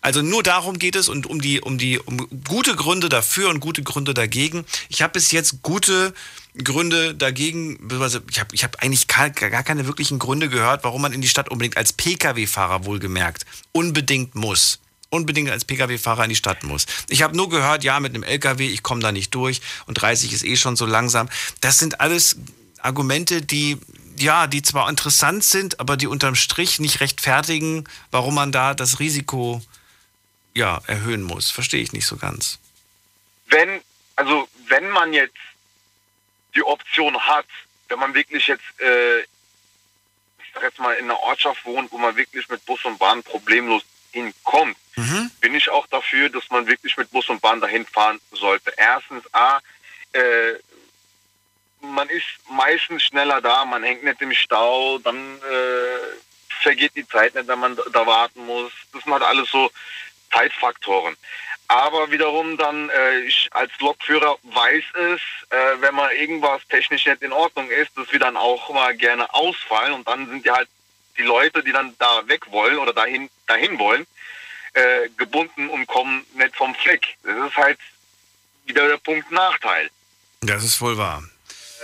[0.00, 3.60] Also nur darum geht es und um die, um die um gute Gründe dafür und
[3.60, 4.64] gute Gründe dagegen.
[4.88, 6.14] Ich habe bis jetzt gute
[6.62, 7.78] Gründe dagegen,
[8.30, 11.28] ich habe ich hab eigentlich gar, gar keine wirklichen Gründe gehört, warum man in die
[11.28, 16.86] Stadt unbedingt als Pkw-Fahrer wohlgemerkt unbedingt muss unbedingt als Pkw-Fahrer in die Stadt muss.
[17.08, 20.32] Ich habe nur gehört, ja, mit einem Lkw, ich komme da nicht durch und 30
[20.32, 21.28] ist eh schon so langsam.
[21.60, 22.36] Das sind alles
[22.80, 23.78] Argumente, die
[24.18, 28.98] ja, die zwar interessant sind, aber die unterm Strich nicht rechtfertigen, warum man da das
[28.98, 29.62] Risiko
[30.54, 31.50] ja, erhöhen muss.
[31.50, 32.58] Verstehe ich nicht so ganz.
[33.48, 33.80] Wenn,
[34.16, 35.36] also wenn man jetzt
[36.56, 37.46] die Option hat,
[37.88, 42.16] wenn man wirklich jetzt, äh, ich sag jetzt mal, in einer Ortschaft wohnt, wo man
[42.16, 43.82] wirklich mit Bus und Bahn problemlos
[44.12, 45.30] hinkommt, mhm.
[45.40, 48.72] bin ich auch dafür, dass man wirklich mit Bus und Bahn dahin fahren sollte.
[48.76, 49.60] Erstens, A,
[50.12, 50.54] äh,
[51.80, 56.16] man ist meistens schneller da, man hängt nicht im Stau, dann äh,
[56.62, 58.72] vergeht die Zeit nicht, wenn man da warten muss.
[58.92, 59.70] Das sind halt alles so
[60.32, 61.16] Zeitfaktoren.
[61.68, 67.22] Aber wiederum dann, äh, ich als Lokführer weiß es, äh, wenn mal irgendwas technisch nicht
[67.22, 70.68] in Ordnung ist, dass wir dann auch mal gerne ausfallen und dann sind ja halt
[71.18, 74.06] die Leute, die dann da weg wollen oder dahin, dahin wollen,
[74.74, 77.16] äh, gebunden und kommen nicht vom Fleck.
[77.22, 77.78] Das ist halt
[78.66, 79.90] wieder der Punkt Nachteil.
[80.42, 81.22] Das ist wohl wahr.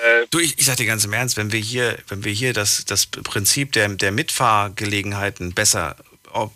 [0.04, 2.52] Äh, du, ich, ich sag dir ganz im Ernst, wenn wir hier, wenn wir hier
[2.52, 5.96] das, das Prinzip der, der Mitfahrgelegenheiten besser,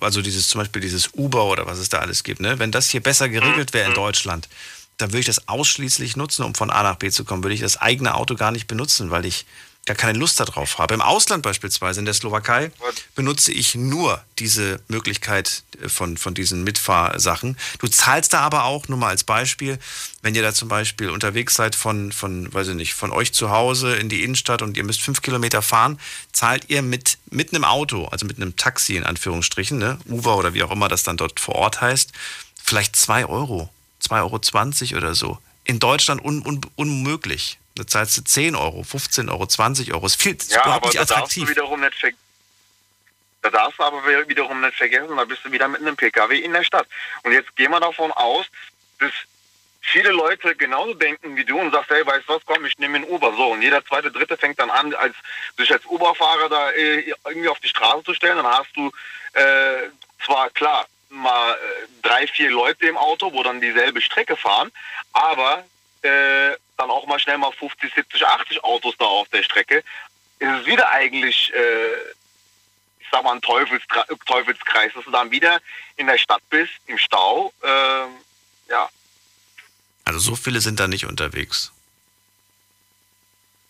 [0.01, 2.91] also dieses zum Beispiel dieses Uber oder was es da alles gibt, ne, wenn das
[2.91, 3.97] hier besser geregelt wäre in mhm.
[3.97, 4.49] Deutschland,
[4.97, 7.43] dann würde ich das ausschließlich nutzen, um von A nach B zu kommen.
[7.45, 9.45] Würde ich das eigene Auto gar nicht benutzen, weil ich
[9.87, 10.95] gar keine Lust darauf habe.
[10.95, 12.73] Im Ausland beispielsweise, in der Slowakei,
[13.15, 17.57] benutze ich nur diese Möglichkeit äh, von, von diesen Mitfahrsachen.
[17.79, 19.79] Du zahlst da aber auch, nur mal als Beispiel,
[20.23, 23.51] wenn ihr da zum Beispiel unterwegs seid von, von, weiß ich nicht, von euch zu
[23.51, 26.01] Hause in die Innenstadt und ihr müsst fünf Kilometer fahren,
[26.33, 30.53] zahlt ihr mit, mit einem Auto, also mit einem Taxi in Anführungsstrichen, ne, Uber oder
[30.53, 32.11] wie auch immer das dann dort vor Ort heißt,
[32.61, 33.71] vielleicht zwei Euro,
[34.03, 35.39] 2,20 Euro oder so.
[35.67, 37.59] In Deutschland un, un, unmöglich.
[37.75, 40.07] Da zahlst du 10 Euro, 15 Euro, 20 Euro.
[40.07, 41.51] Ist viel ist Ja, überhaupt aber nicht da darfst du attraktiv.
[41.51, 42.11] wiederum nicht ver
[43.43, 46.53] da darfst du aber wiederum nicht vergessen, da bist du wieder mit einem PKW in
[46.53, 46.89] der Stadt.
[47.23, 48.47] Und jetzt gehen wir davon aus,
[48.99, 49.13] dass
[49.83, 52.97] viele Leute genauso denken wie du und sagst, hey, weißt du was, komm, ich nehme
[52.97, 53.33] einen Uber.
[53.37, 55.15] So, und jeder zweite, dritte fängt dann an, als,
[55.57, 58.37] sich als Uberfahrer da äh, irgendwie auf die Straße zu stellen.
[58.37, 58.91] Dann hast du
[59.35, 59.91] äh,
[60.25, 60.87] zwar, klar,
[61.17, 61.57] mal äh,
[62.03, 64.71] drei, vier Leute im Auto, wo dann dieselbe Strecke fahren,
[65.13, 65.65] aber
[66.03, 69.83] äh, dann auch mal schnell mal 50, 70, 80 Autos da auf der Strecke.
[70.39, 71.95] Es ist wieder eigentlich, äh,
[73.01, 75.61] ich sag mal, ein Teufelskreis, Teufelskreis, dass du dann wieder
[75.97, 77.53] in der Stadt bist, im Stau.
[77.63, 78.11] ähm,
[78.69, 78.89] ja,
[80.05, 81.73] Also so viele sind da nicht unterwegs.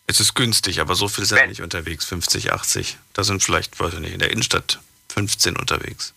[0.08, 2.04] Es ist günstig, aber so viele sind da nicht unterwegs.
[2.04, 2.96] 50, 80.
[3.12, 4.78] Da sind vielleicht, weiß ich nicht, in der Innenstadt
[5.12, 6.14] 15 unterwegs.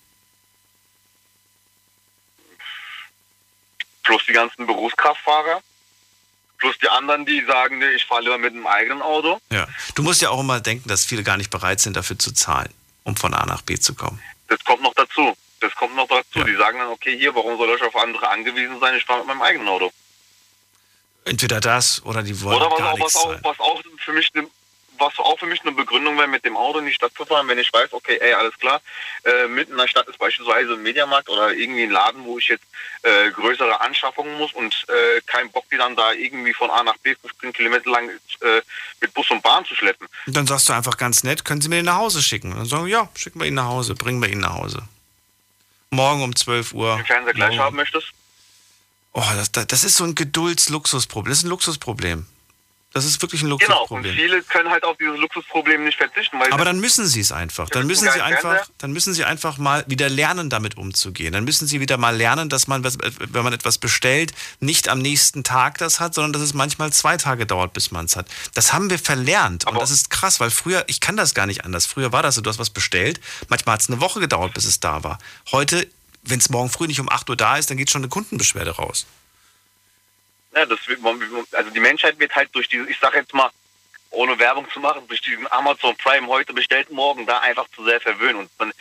[4.09, 5.61] Plus die ganzen Berufskraftfahrer,
[6.57, 9.39] plus die anderen, die sagen, nee, ich fahre lieber mit einem eigenen Auto.
[9.51, 9.67] Ja.
[9.93, 12.73] Du musst ja auch immer denken, dass viele gar nicht bereit sind, dafür zu zahlen,
[13.03, 14.19] um von A nach B zu kommen.
[14.47, 15.37] Das kommt noch dazu.
[15.59, 16.43] Das kommt noch dazu.
[16.43, 18.95] Die sagen dann, okay, hier, warum soll ich auf andere angewiesen sein?
[18.95, 19.91] Ich fahre mit meinem eigenen Auto.
[21.25, 24.13] Entweder das oder die wollen Oder was gar auch, was, nichts auch, was auch für
[24.13, 24.47] mich ne,
[24.99, 27.47] was auch für mich eine Begründung wäre, mit dem Auto in die Stadt zu fahren,
[27.47, 28.81] wenn ich weiß, okay, ey, alles klar,
[29.23, 32.47] äh, mitten in der Stadt ist beispielsweise ein Mediamarkt oder irgendwie ein Laden, wo ich
[32.47, 32.65] jetzt
[33.03, 36.97] äh, größere Anschaffungen muss und äh, keinen Bock, die dann da irgendwie von A nach
[36.97, 38.61] B 15 Kilometer lang äh,
[39.01, 40.07] mit Bus und Bahn zu schleppen.
[40.27, 42.51] Und dann sagst du einfach ganz nett, können Sie mir den nach Hause schicken?
[42.51, 44.83] Und dann sagen wir, ja, schicken wir ihn nach Hause, bringen wir ihn nach Hause.
[45.91, 46.97] Morgen um 12 Uhr.
[46.97, 47.63] Den Fernseher gleich Morgen.
[47.63, 48.09] haben möchtest?
[49.13, 51.31] Oh, das, das das ist so ein Geduldsluxusproblem.
[51.31, 52.27] Das ist ein Luxusproblem.
[52.91, 54.15] Das ist wirklich ein Genau, und Luxusproblem.
[54.15, 56.37] viele können halt auf dieses Luxusproblem nicht verzichten.
[56.49, 57.69] Aber dann müssen sie es einfach.
[57.69, 58.73] Dann müssen sie einfach, Fernseher.
[58.79, 61.33] dann müssen sie einfach mal wieder lernen, damit umzugehen.
[61.33, 65.43] Dann müssen sie wieder mal lernen, dass man, wenn man etwas bestellt, nicht am nächsten
[65.43, 68.25] Tag das hat, sondern dass es manchmal zwei Tage dauert, bis man es hat.
[68.55, 69.67] Das haben wir verlernt.
[69.67, 71.85] und das ist krass, weil früher, ich kann das gar nicht anders.
[71.85, 73.19] Früher war das so, du hast was bestellt.
[73.49, 75.19] Manchmal hat es eine Woche gedauert, bis es da war.
[75.51, 75.87] Heute,
[76.23, 78.71] wenn es morgen früh nicht um 8 Uhr da ist, dann geht schon eine Kundenbeschwerde
[78.71, 79.05] raus.
[80.53, 80.99] Ja, das wird,
[81.51, 83.49] also die Menschheit wird halt durch diese, ich sag jetzt mal,
[84.11, 88.01] ohne Werbung zu machen, durch diesen Amazon Prime heute bestellt, morgen da einfach zu sehr
[88.01, 88.37] verwöhnen.
[88.37, 88.73] Und man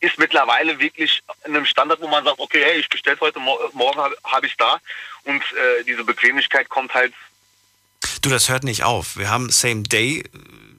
[0.00, 3.58] ist mittlerweile wirklich in einem Standard, wo man sagt, okay, hey, ich bestelle heute, mo
[3.72, 4.80] morgen habe hab ich da.
[5.24, 7.12] Und äh, diese Bequemlichkeit kommt halt
[8.22, 9.16] Du, das hört nicht auf.
[9.16, 10.20] Wir haben Same Day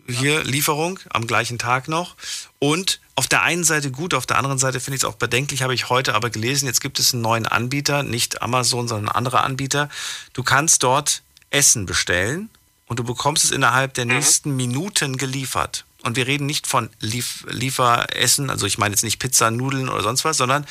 [0.08, 2.16] äh, hier Lieferung am gleichen Tag noch.
[2.60, 5.62] Und auf der einen Seite gut, auf der anderen Seite finde ich es auch bedenklich,
[5.62, 6.66] habe ich heute aber gelesen.
[6.66, 9.90] Jetzt gibt es einen neuen Anbieter, nicht Amazon, sondern andere Anbieter.
[10.34, 12.50] Du kannst dort Essen bestellen
[12.88, 15.86] und du bekommst es innerhalb der nächsten Minuten geliefert.
[16.02, 20.02] Und wir reden nicht von Lief Lieferessen, also ich meine jetzt nicht Pizza, Nudeln oder
[20.02, 20.66] sonst was, sondern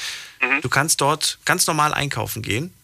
[0.61, 2.75] du kannst dort ganz normal einkaufen gehen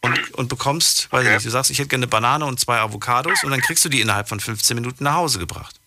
[0.00, 2.78] und, und bekommst, weiß ich nicht, du sagst, ich hätte gerne eine Banane und zwei
[2.78, 5.81] Avocados und dann kriegst du die innerhalb von 15 Minuten nach Hause gebracht.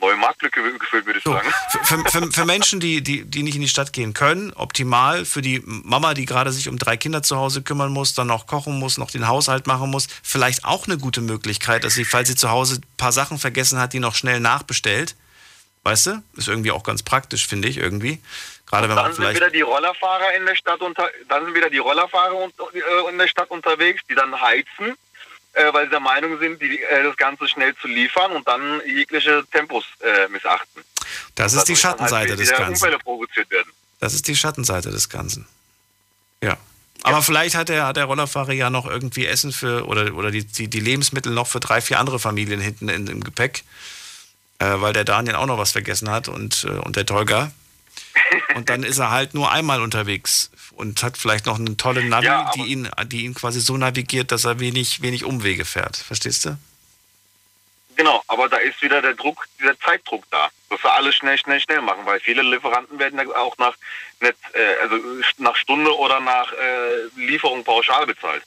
[0.00, 1.52] Neue Marktlücke gefüllt, würde ich So, sagen.
[1.84, 5.24] für, für, für Menschen, die, die, die nicht in die Stadt gehen können, optimal.
[5.24, 8.46] Für die Mama, die gerade sich um drei Kinder zu Hause kümmern muss, dann noch
[8.46, 12.28] kochen muss, noch den Haushalt machen muss, vielleicht auch eine gute Möglichkeit, dass sie, falls
[12.28, 15.16] sie zu Hause ein paar Sachen vergessen hat, die noch schnell nachbestellt.
[15.82, 16.22] Weißt du?
[16.36, 18.20] Ist irgendwie auch ganz praktisch, finde ich, irgendwie.
[18.66, 19.36] Gerade wenn man Dann sind vielleicht.
[19.40, 23.26] wieder die Rollerfahrer in der Stadt unter, dann sind wieder die Rollerfahrer äh, in der
[23.28, 24.94] Stadt unterwegs, die dann heizen,
[25.52, 28.80] äh, weil sie der Meinung sind, die, äh, das Ganze schnell zu liefern und dann
[28.86, 30.82] jegliche Tempos äh, missachten.
[31.34, 32.72] Das ist die Dadurch dann Schattenseite halt des Ganzen.
[32.72, 33.70] Unfälle provoziert werden.
[33.98, 35.46] Das ist die Schattenseite des Ganzen.
[36.42, 36.56] Ja.
[37.02, 40.44] Aber vielleicht hat der, hat der Rollerfahrer ja noch irgendwie Essen für oder, oder die,
[40.44, 43.64] die, die Lebensmittel noch für drei, vier andere Familien hinten in, im Gepäck,
[44.58, 47.52] äh, weil der Daniel auch noch was vergessen hat und, äh, und der Tolga.
[48.54, 52.26] Und dann ist er halt nur einmal unterwegs und hat vielleicht noch eine tolle Navi,
[52.26, 55.96] Ja, die, ihn, die ihn quasi so navigiert, dass er wenig, wenig Umwege fährt.
[55.96, 56.58] Verstehst du?
[57.96, 61.60] Genau, aber da ist wieder der Druck, dieser Zeitdruck da, dass wir alles schnell, schnell,
[61.60, 63.74] schnell machen, weil viele Lieferanten werden ja auch nach
[64.20, 64.96] nicht, äh, also
[65.36, 68.42] nach Stunde oder nach äh, Lieferung pauschal bezahlt.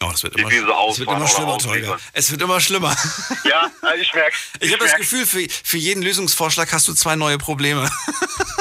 [0.00, 1.98] Oh, das wird immer, es wird immer schlimmer, Tolga.
[2.12, 2.96] Es wird immer schlimmer.
[3.44, 4.36] Ja, ich merke.
[4.60, 7.90] Ich habe das Gefühl, für, für jeden Lösungsvorschlag hast du zwei neue Probleme.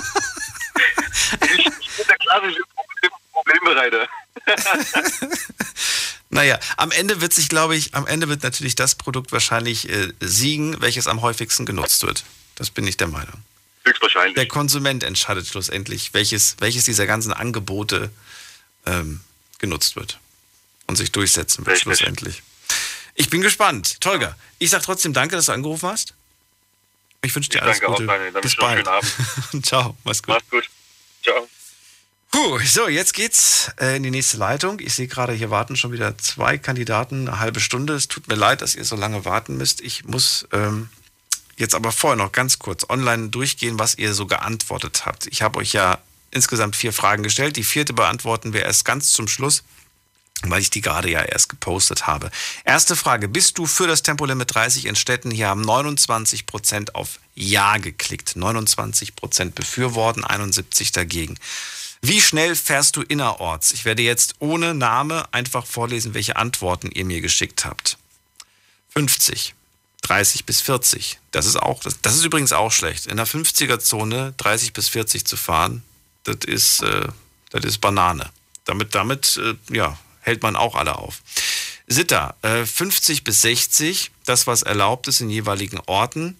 [2.29, 4.07] Klassische Problem- Problembereiter.
[6.29, 10.11] Naja, am Ende wird sich, glaube ich, am Ende wird natürlich das Produkt wahrscheinlich äh,
[10.19, 12.25] siegen, welches am häufigsten genutzt wird.
[12.55, 13.41] Das bin ich der Meinung.
[13.85, 14.35] Höchstwahrscheinlich.
[14.35, 18.11] Der Konsument entscheidet schlussendlich, welches, welches dieser ganzen Angebote
[18.85, 19.21] ähm,
[19.59, 20.19] genutzt wird
[20.87, 21.83] und sich durchsetzen wird Richtig.
[21.83, 22.43] schlussendlich.
[23.15, 24.01] Ich bin gespannt.
[24.01, 26.13] Tolga, ich sag trotzdem danke, dass du angerufen hast.
[27.23, 28.31] Ich wünsche dir Ich alles danke auch, Gute.
[28.33, 28.85] Dann Bis bald.
[29.63, 30.35] Ciao, mach's gut.
[30.35, 30.69] Mach's gut.
[31.23, 31.47] Ciao.
[32.37, 34.79] Puh, so, jetzt geht's äh, in die nächste Leitung.
[34.79, 37.95] Ich sehe gerade, hier warten schon wieder zwei Kandidaten, eine halbe Stunde.
[37.95, 39.81] Es tut mir leid, dass ihr so lange warten müsst.
[39.81, 40.89] Ich muss ähm,
[41.55, 45.25] jetzt aber vorher noch ganz kurz online durchgehen, was ihr so geantwortet habt.
[45.25, 45.97] Ich habe euch ja
[46.29, 47.55] insgesamt vier Fragen gestellt.
[47.55, 49.63] Die vierte beantworten wir erst ganz zum Schluss,
[50.43, 52.29] weil ich die gerade ja erst gepostet habe.
[52.63, 55.31] Erste Frage, bist du für das Tempolimit 30 in Städten?
[55.31, 58.35] Hier haben 29% auf Ja geklickt.
[58.35, 61.39] 29% befürworten, 71 dagegen.
[62.07, 63.73] Wie schnell fährst du innerorts?
[63.73, 67.97] Ich werde jetzt ohne Name einfach vorlesen, welche Antworten ihr mir geschickt habt.
[68.93, 69.53] 50,
[70.03, 71.19] 30 bis 40.
[71.31, 73.07] Das ist auch, das, das ist übrigens auch schlecht.
[73.07, 75.83] In der 50er-Zone 30 bis 40 zu fahren,
[76.23, 77.09] das ist, äh,
[77.49, 78.29] das ist Banane.
[78.63, 81.21] Damit, damit, äh, ja, hält man auch alle auf.
[81.87, 86.39] Sitter, äh, 50 bis 60, das was erlaubt ist in jeweiligen Orten.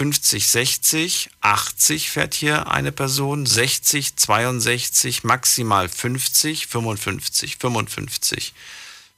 [0.00, 8.54] 50, 60, 80 fährt hier eine Person, 60, 62, maximal 50, 55, 55,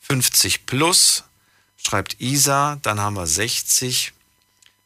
[0.00, 1.22] 50 plus,
[1.76, 4.12] schreibt Isa, dann haben wir 60.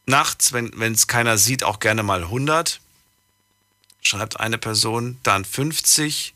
[0.05, 2.79] Nachts, wenn es keiner sieht, auch gerne mal 100,
[4.03, 6.35] schreibt eine Person, dann 50,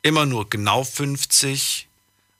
[0.00, 1.86] immer nur genau 50,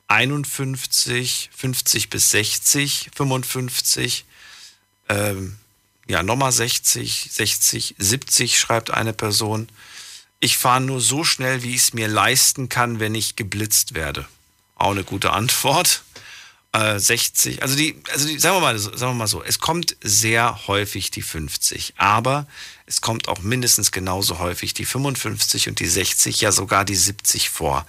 [0.08, 4.24] 51, 50 bis 60, 55,
[5.10, 5.58] ähm,
[6.08, 9.68] ja, nochmal 60, 60, 70 schreibt eine Person.
[10.38, 14.26] Ich fahre nur so schnell, wie ich es mir leisten kann, wenn ich geblitzt werde.
[14.76, 16.02] Auch eine gute Antwort.
[16.72, 19.96] Äh, 60, also die, also die, sagen wir mal, sagen wir mal so, es kommt
[20.02, 22.46] sehr häufig die 50, aber
[22.84, 27.48] es kommt auch mindestens genauso häufig die 55 und die 60, ja sogar die 70
[27.50, 27.86] vor.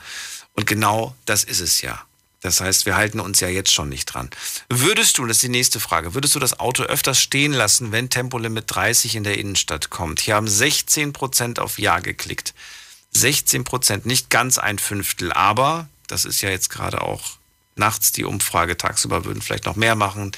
[0.53, 2.06] Und genau das ist es ja.
[2.41, 4.29] Das heißt, wir halten uns ja jetzt schon nicht dran.
[4.69, 8.09] Würdest du, das ist die nächste Frage, würdest du das Auto öfters stehen lassen, wenn
[8.09, 10.19] Tempolimit 30 in der Innenstadt kommt?
[10.19, 12.53] Hier haben 16% auf Ja geklickt.
[13.15, 17.37] 16%, nicht ganz ein Fünftel, aber das ist ja jetzt gerade auch
[17.75, 20.31] nachts die Umfrage, tagsüber würden vielleicht noch mehr machen,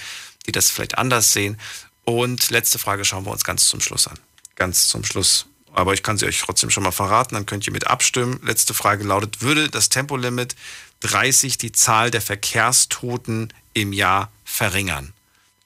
[0.46, 1.60] die das vielleicht anders sehen.
[2.06, 4.18] Und letzte Frage schauen wir uns ganz zum Schluss an.
[4.56, 5.46] Ganz zum Schluss.
[5.74, 8.40] Aber ich kann sie euch trotzdem schon mal verraten, dann könnt ihr mit abstimmen.
[8.44, 10.56] Letzte Frage lautet, würde das Tempolimit
[11.02, 15.14] 30 die Zahl der Verkehrstoten im Jahr verringern?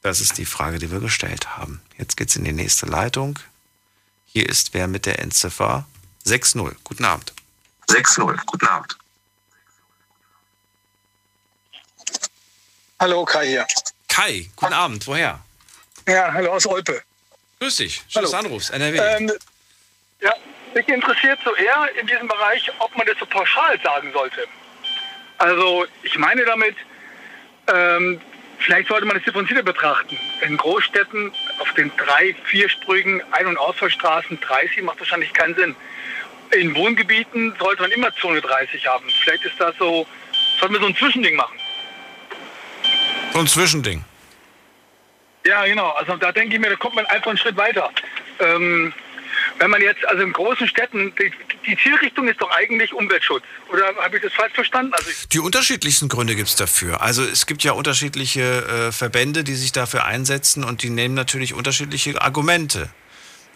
[0.01, 1.81] Das ist die Frage, die wir gestellt haben.
[1.97, 3.39] Jetzt geht's in die nächste Leitung.
[4.26, 5.85] Hier ist wer mit der Endziffer
[6.26, 6.76] 6-0.
[6.84, 7.34] Guten Abend.
[7.88, 8.38] 6-0.
[8.45, 8.97] Guten Abend.
[12.99, 13.68] Hallo, Kai hier.
[14.07, 15.07] Kai, guten Abend.
[15.07, 15.39] Woher?
[16.07, 17.01] Ja, hallo aus Olpe.
[17.60, 18.03] Grüß dich.
[18.07, 18.72] Schön, dass du anrufst.
[18.72, 18.97] NRW.
[18.97, 19.31] Ähm,
[20.22, 20.34] ja,
[20.73, 24.47] mich interessiert so eher in diesem Bereich, ob man das so pauschal sagen sollte.
[25.38, 26.76] Also ich meine damit,
[27.68, 28.19] ähm,
[28.60, 30.18] vielleicht sollte man es differenzierter betrachten.
[30.41, 35.76] In Großstädten auf den drei, vierspurigen Ein- und Ausfallstraßen 30 macht wahrscheinlich keinen Sinn.
[36.51, 39.05] In Wohngebieten sollte man immer Zone 30 haben.
[39.23, 40.05] Vielleicht ist das so,
[40.60, 41.57] sollten wir so ein Zwischending machen.
[43.34, 44.03] So ein Zwischending.
[45.45, 45.89] Ja, genau.
[45.91, 47.89] Also da denke ich mir, da kommt man einfach einen Schritt weiter.
[48.39, 48.93] Ähm,
[49.60, 51.31] wenn man jetzt, also in großen Städten, die,
[51.65, 53.43] die Zielrichtung ist doch eigentlich Umweltschutz.
[53.72, 54.93] Oder habe ich das falsch verstanden?
[54.93, 57.01] Also Die unterschiedlichsten Gründe gibt es dafür.
[57.01, 61.53] Also es gibt ja unterschiedliche äh, Verbände, die sich dafür einsetzen und die nehmen natürlich
[61.53, 62.89] unterschiedliche Argumente.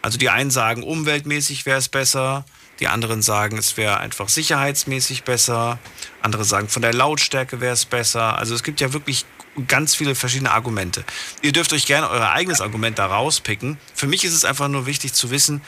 [0.02, 2.45] Also die einen sagen, umweltmäßig wäre es besser,
[2.80, 5.80] die anderen sagen, es wäre einfach sicherheitsmäßig besser,
[6.22, 8.38] andere sagen, von der Lautstärke wäre es besser.
[8.38, 9.26] Also es gibt ja wirklich
[9.68, 11.04] ganz viele verschiedene Argumente.
[11.42, 13.78] Ihr dürft euch gerne euer eigenes Argument da rauspicken.
[13.96, 15.62] Für mich ist es einfach nur wichtig zu wissen,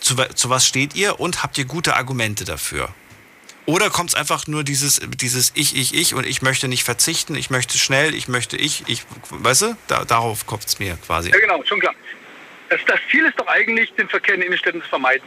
[0.00, 2.94] zu, zu was steht ihr und habt ihr gute Argumente dafür.
[3.66, 7.34] Oder kommt es einfach nur dieses, dieses Ich, Ich, Ich und ich möchte nicht verzichten,
[7.34, 9.76] ich möchte schnell, ich möchte ich, ich, weißt du?
[9.86, 11.30] Da, darauf kommt es mir quasi.
[11.30, 11.94] ja, genau, schon klar.
[12.68, 15.26] Das, das Ziel ist doch eigentlich, den Verkehr in Innenstädten zu vermeiden.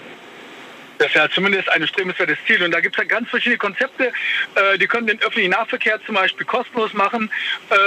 [0.97, 2.63] Das ist ja zumindest ein strebenswertes Ziel.
[2.63, 4.11] Und da gibt es ja ganz verschiedene Konzepte.
[4.55, 7.29] Äh, die können den öffentlichen Nahverkehr zum Beispiel kostenlos machen,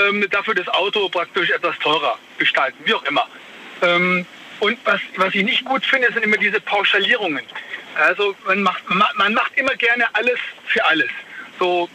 [0.08, 3.26] ähm, dafür das Auto praktisch etwas teurer gestalten, wie auch immer.
[3.82, 4.24] Ähm,
[4.60, 7.44] und was, was ich nicht gut finde, sind immer diese Pauschalierungen.
[7.96, 11.08] Also man macht, man macht- immer gerne alles für alles.
[11.58, 11.88] So,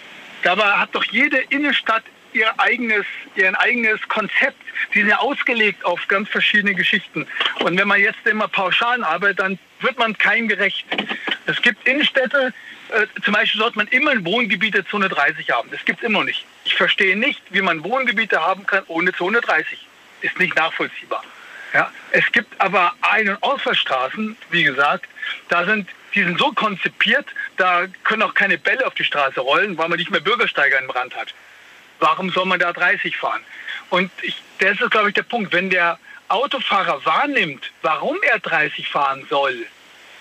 [0.44, 2.04] dabei hat doch jede Innenstadt
[2.36, 3.06] ihr eigenes,
[3.36, 4.62] ihr eigenes Konzept.
[4.94, 7.26] Die sind ja ausgelegt auf ganz verschiedene Geschichten.
[7.60, 10.86] Und wenn man jetzt immer pauschal arbeitet, dann wird man keinem gerecht.
[11.46, 12.54] Es gibt Innenstädte,
[12.90, 15.72] äh, zum Beispiel sollte man immer ein Wohngebiet der Zone 30 haben.
[15.72, 16.46] Das gibt es immer noch nicht.
[16.66, 19.88] Ich verstehe nicht, wie man Wohngebiete haben kann ohne Zone 30.
[20.22, 21.24] Ist nicht nachvollziehbar.
[21.74, 25.08] Ja, es gibt aber Ein- und Ausfallstraßen, wie gesagt,
[25.50, 27.26] da sind, die sind so konzipiert,
[27.58, 30.88] da können auch keine Bälle auf die Straße rollen, weil man nicht mehr Bürgersteiger im
[30.88, 31.34] Brand hat.
[32.06, 33.42] Warum soll man da 30 fahren?
[33.90, 35.52] Und ich, das ist, glaube ich, der Punkt.
[35.52, 39.66] Wenn der Autofahrer wahrnimmt, warum er 30 fahren soll,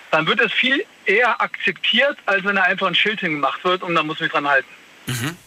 [0.09, 3.93] dann wird es viel eher akzeptiert, als wenn er einfach ein Schild hingemacht wird und
[3.93, 4.69] dann muss man sich dran halten.
[5.05, 5.37] Mhm.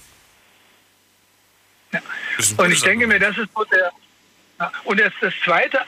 [1.93, 2.01] Ja.
[2.57, 3.91] Und ich denke mir, das ist so der.
[4.61, 4.73] Ja.
[4.85, 5.81] Und das, das zweite,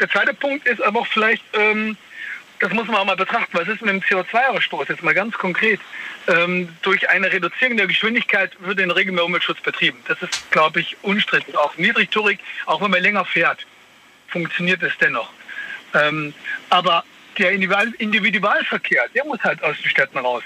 [0.00, 1.98] der zweite Punkt ist aber auch vielleicht, ähm,
[2.62, 5.80] das muss man auch mal betrachten, was ist mit dem CO2-Ausstoß, jetzt mal ganz konkret.
[6.28, 9.98] Ähm, durch eine Reduzierung der Geschwindigkeit wird in der Regel mehr Umweltschutz betrieben.
[10.06, 11.56] Das ist, glaube ich, unstrittig.
[11.56, 13.66] Auch niedrigtourig, auch wenn man länger fährt,
[14.28, 15.28] funktioniert es dennoch.
[15.94, 16.32] Ähm,
[16.70, 17.04] aber
[17.36, 20.44] der Individualverkehr, der muss halt aus den Städten raus,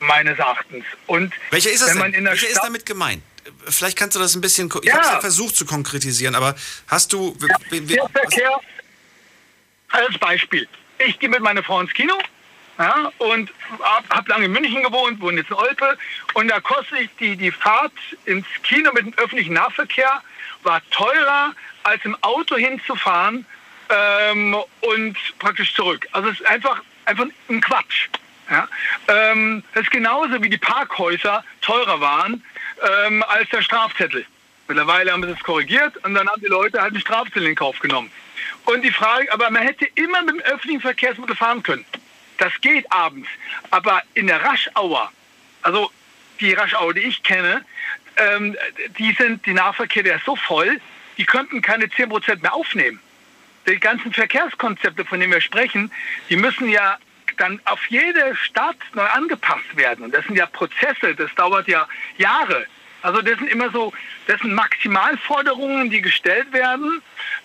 [0.00, 0.84] meines Erachtens.
[1.06, 2.20] Und welcher ist das wenn man denn?
[2.20, 3.22] in der Welcher Stadt ist damit gemeint?
[3.68, 4.70] Vielleicht kannst du das ein bisschen.
[4.82, 4.94] Ich Ja.
[4.94, 6.54] habe ja versucht zu konkretisieren, aber
[6.88, 7.36] hast du.
[7.40, 8.60] Ja, der Verkehr
[9.90, 10.66] als Beispiel.
[10.98, 12.14] Ich gehe mit meiner Frau ins Kino
[12.78, 13.52] ja, und
[14.10, 15.96] habe lange in München gewohnt, wohne jetzt in Olpe
[16.34, 17.92] und da kostet die, die Fahrt
[18.24, 20.22] ins Kino mit dem öffentlichen Nahverkehr
[20.62, 21.54] war teurer
[21.84, 23.46] als im Auto hinzufahren
[23.88, 26.06] ähm, und praktisch zurück.
[26.12, 28.08] Also es ist einfach, einfach ein Quatsch.
[28.50, 28.68] Ja?
[29.08, 32.42] Ähm, das ist genauso wie die Parkhäuser teurer waren
[33.06, 34.26] ähm, als der Strafzettel.
[34.68, 37.78] Mittlerweile haben sie es korrigiert und dann haben die Leute halt einen Strafzettel in Kauf
[37.78, 38.10] genommen.
[38.64, 41.84] Und die Frage, aber man hätte immer mit dem öffentlichen Verkehrsmittel fahren können.
[42.38, 43.28] Das geht abends.
[43.70, 45.12] Aber in der Raschauer,
[45.62, 45.90] also
[46.40, 47.64] die Raschauer, die ich kenne,
[48.16, 48.56] ähm,
[48.98, 50.80] die sind, die Nahverkehr, der ist so voll,
[51.16, 53.00] die könnten keine 10% mehr aufnehmen.
[53.66, 55.90] Die ganzen Verkehrskonzepte, von denen wir sprechen,
[56.28, 56.98] die müssen ja
[57.36, 60.04] dann auf jede Stadt neu angepasst werden.
[60.04, 61.86] Und das sind ja Prozesse, das dauert ja
[62.16, 62.66] Jahre.
[63.06, 63.92] Also das sind immer so,
[64.26, 67.00] das sind Maximalforderungen, die gestellt werden.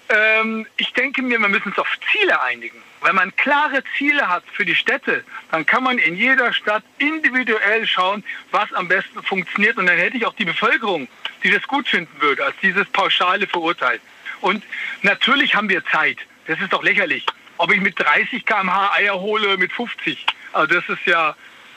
[0.10, 2.82] Ähm, ich denke mir, wir müssen uns auf Ziele einigen.
[3.04, 7.86] Wenn man klare Ziele hat für die Städte, dann kann man in jeder Stadt individuell
[7.86, 9.78] schauen, was am besten funktioniert.
[9.78, 11.08] Und dann hätte ich auch die Bevölkerung,
[11.44, 14.02] die das gut finden würde, als dieses pauschale Verurteilen.
[14.40, 14.64] Und
[15.04, 16.18] natürlich haben wir Zeit.
[16.48, 17.24] Das ist doch lächerlich.
[17.58, 20.26] Ob ich mit 30 km/h Eier hole, mit 50.
[20.54, 21.36] Also das ist ja,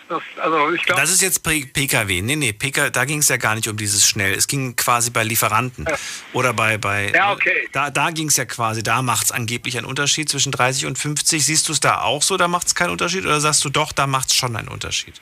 [0.09, 1.01] das, also ich glaube.
[1.01, 2.23] Das ist jetzt PKW.
[2.23, 4.35] Nee, nee, PK, da ging es ja gar nicht um dieses schnell.
[4.35, 5.87] Es ging quasi bei Lieferanten.
[6.33, 6.79] Oder bei.
[6.79, 7.69] bei Ja, okay.
[7.73, 10.99] Da, da ging es ja quasi, da macht es angeblich einen Unterschied zwischen 30 und
[10.99, 11.45] 50.
[11.45, 13.25] Siehst du es da auch so, da macht es keinen Unterschied?
[13.25, 15.21] Oder sagst du doch, da macht es schon einen Unterschied?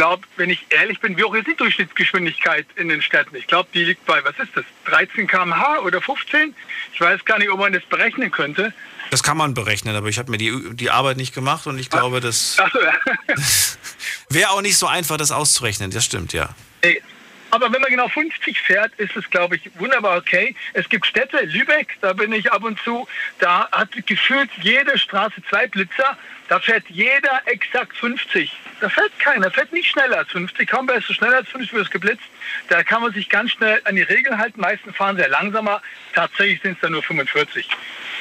[0.00, 3.36] Ich glaube, wenn ich ehrlich bin, wie hoch ist die Durchschnittsgeschwindigkeit in den Städten?
[3.36, 6.54] Ich glaube, die liegt bei, was ist das, 13 km/h oder 15?
[6.94, 8.72] Ich weiß gar nicht, ob man das berechnen könnte.
[9.10, 11.90] Das kann man berechnen, aber ich habe mir die, die Arbeit nicht gemacht und ich
[11.90, 12.94] glaube, das so, ja.
[14.30, 15.90] wäre auch nicht so einfach, das auszurechnen.
[15.90, 16.48] Das stimmt, ja.
[16.82, 17.02] Nee.
[17.50, 20.54] Aber wenn man genau 50 fährt, ist es, glaube ich, wunderbar okay.
[20.72, 23.08] Es gibt Städte, Lübeck, da bin ich ab und zu,
[23.38, 26.16] da hat gefühlt jede Straße zwei Blitzer,
[26.48, 28.52] da fährt jeder exakt 50.
[28.80, 30.68] Da fährt keiner, fährt nicht schneller als 50.
[30.68, 32.24] Kaum wer ist so schneller als 50 wird es geblitzt.
[32.68, 34.60] Da kann man sich ganz schnell an die Regeln halten.
[34.60, 35.82] Meisten fahren sehr langsamer.
[36.14, 37.68] Tatsächlich sind es dann nur 45.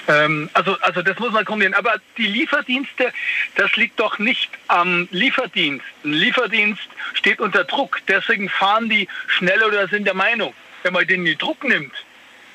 [0.07, 1.73] Ähm, also, also das muss man kombinieren.
[1.73, 3.11] Aber die Lieferdienste,
[3.55, 5.85] das liegt doch nicht am Lieferdienst.
[6.03, 7.99] Ein Lieferdienst steht unter Druck.
[8.07, 10.53] Deswegen fahren die schneller oder sind der Meinung,
[10.83, 11.93] wenn man den in Druck nimmt,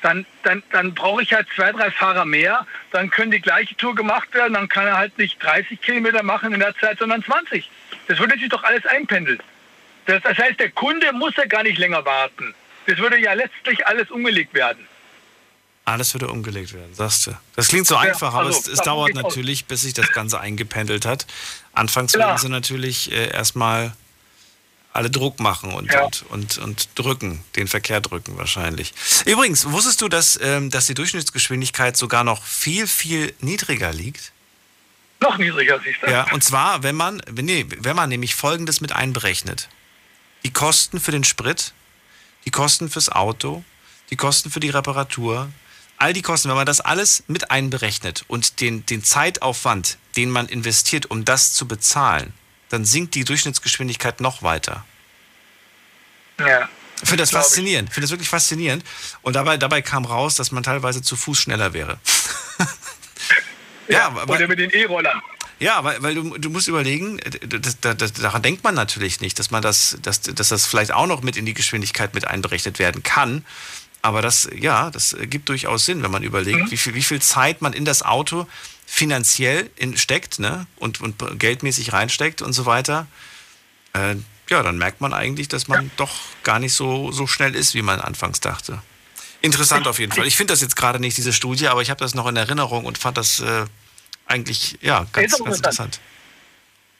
[0.01, 2.67] dann, dann, dann brauche ich halt zwei, drei Fahrer mehr.
[2.91, 4.53] Dann können die gleiche Tour gemacht werden.
[4.53, 7.69] Dann kann er halt nicht 30 Kilometer machen in der Zeit, sondern 20.
[8.07, 9.39] Das würde sich doch alles einpendeln.
[10.05, 12.53] Das, das heißt, der Kunde muss ja gar nicht länger warten.
[12.85, 14.87] Das würde ja letztlich alles umgelegt werden.
[15.87, 17.37] Alles würde umgelegt werden, sagst du.
[17.55, 19.23] Das klingt so einfach, aber also, es, es davon dauert geht's aus.
[19.23, 21.27] natürlich, bis sich das Ganze eingependelt hat.
[21.73, 22.29] Anfangs Klar.
[22.29, 23.95] werden sie natürlich äh, erstmal
[24.93, 26.03] alle Druck machen und, Ja.
[26.05, 28.93] und, und, und drücken, den Verkehr drücken wahrscheinlich.
[29.25, 34.31] Übrigens, wusstest du, dass, ähm, dass die Durchschnittsgeschwindigkeit sogar noch viel, viel niedriger liegt?
[35.19, 36.09] Noch niedriger, siehst du?
[36.09, 39.69] Ja, und zwar, wenn man, nee, wenn man nämlich Folgendes mit einberechnet.
[40.43, 41.73] Die Kosten für den Sprit,
[42.45, 43.63] die Kosten fürs Auto,
[44.09, 45.49] die Kosten für die Reparatur,
[45.97, 50.47] all die Kosten, wenn man das alles mit einberechnet und den, den Zeitaufwand, den man
[50.47, 52.33] investiert, um das zu bezahlen,
[52.69, 54.85] dann sinkt die Durchschnittsgeschwindigkeit noch weiter.
[56.39, 56.69] Ja.
[57.01, 57.89] Ich finde das faszinierend.
[57.89, 58.83] Ich finde das wirklich faszinierend.
[59.21, 61.99] Und dabei, dabei kam raus, dass man teilweise zu Fuß schneller wäre.
[63.87, 65.21] ja, aber, Oder mit den E-Rollern.
[65.59, 69.51] ja, weil, weil du, du musst überlegen, das, das, daran denkt man natürlich nicht, dass
[69.51, 73.03] man das, dass, dass das vielleicht auch noch mit in die Geschwindigkeit mit einberechnet werden
[73.03, 73.45] kann.
[74.05, 77.63] Aber das, ja, das gibt durchaus Sinn, wenn man überlegt, wie, viel, wie viel Zeit
[77.63, 78.45] man in das Auto
[78.85, 80.67] finanziell in, steckt ne?
[80.75, 83.07] und, und geldmäßig reinsteckt und so weiter.
[83.93, 84.17] Äh,
[84.47, 85.91] ja, dann merkt man eigentlich, dass man ja.
[85.97, 86.13] doch
[86.43, 88.79] gar nicht so, so schnell ist, wie man anfangs dachte.
[89.41, 90.27] Interessant auf jeden Fall.
[90.27, 92.85] Ich finde das jetzt gerade nicht, diese Studie, aber ich habe das noch in Erinnerung
[92.85, 93.65] und fand das äh,
[94.27, 95.99] eigentlich ja, ganz, ganz interessant.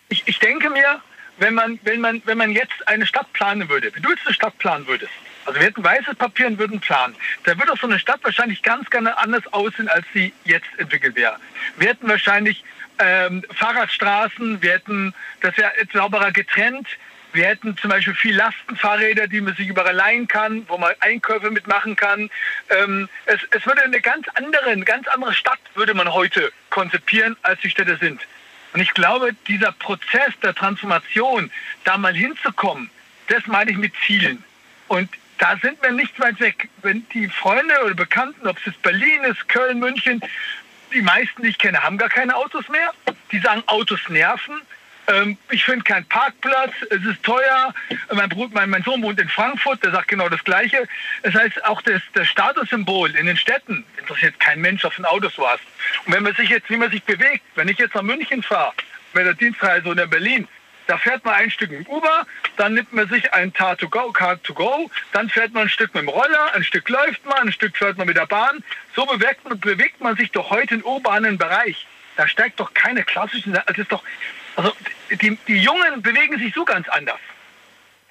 [0.10, 1.02] Ich, ich denke mir,
[1.38, 4.34] wenn man, wenn, man, wenn man jetzt eine Stadt planen würde, wenn du jetzt eine
[4.34, 5.12] Stadt planen würdest,
[5.46, 8.62] also wir hätten weißes Papier und würden planen, da würde auch so eine Stadt wahrscheinlich
[8.64, 11.38] ganz, ganz anders aussehen, als sie jetzt entwickelt wäre.
[11.78, 12.64] Wir hätten wahrscheinlich
[13.00, 16.88] ähm, Fahrradstraßen, wir hätten, das wäre sauberer getrennt,
[17.34, 21.52] wir hätten zum Beispiel viel Lastenfahrräder, die man sich überall leihen kann, wo man Einkäufe
[21.52, 22.30] mitmachen kann.
[22.70, 27.36] Ähm, es, es würde eine ganz andere, eine ganz andere Stadt würde man heute konzipieren,
[27.42, 28.22] als die Städte sind.
[28.74, 31.52] Und ich glaube, dieser Prozess der Transformation,
[31.84, 32.90] da mal hinzukommen,
[33.28, 34.44] das meine ich mit Zielen.
[34.88, 36.70] Und da sind wir nicht weit weg.
[36.82, 40.22] Wenn die Freunde oder Bekannten, ob es jetzt Berlin ist, Köln, München,
[40.94, 42.92] die meisten, die ich kenne, haben gar keine Autos mehr.
[43.32, 44.62] Die sagen, Autos nerven.
[45.08, 47.74] Ähm, ich finde keinen Parkplatz, es ist teuer.
[48.12, 50.88] Mein, Bruder, mein, mein, Sohn wohnt in Frankfurt, der sagt genau das Gleiche.
[51.22, 55.30] Das heißt, auch das, das Statussymbol in den Städten interessiert kein Mensch, auf ein Auto
[55.36, 55.62] du hast.
[56.06, 58.74] Und wenn man sich jetzt, wie man sich bewegt, wenn ich jetzt nach München fahre,
[59.14, 60.48] bei der Dienstreise oder Berlin,
[60.88, 62.26] da fährt man ein Stück mit dem Uber,
[62.58, 65.70] dann nimmt man sich ein Car to go, Car to go, dann fährt man ein
[65.70, 68.64] Stück mit dem Roller, ein Stück läuft man, ein Stück fährt man mit der Bahn.
[68.96, 71.88] So bewegt man, bewegt man sich doch heute im urbanen Bereich.
[72.18, 74.04] Da steigt doch keine klassischen, also ist doch,
[74.56, 74.72] also
[75.10, 77.20] die, die Jungen bewegen sich so ganz anders.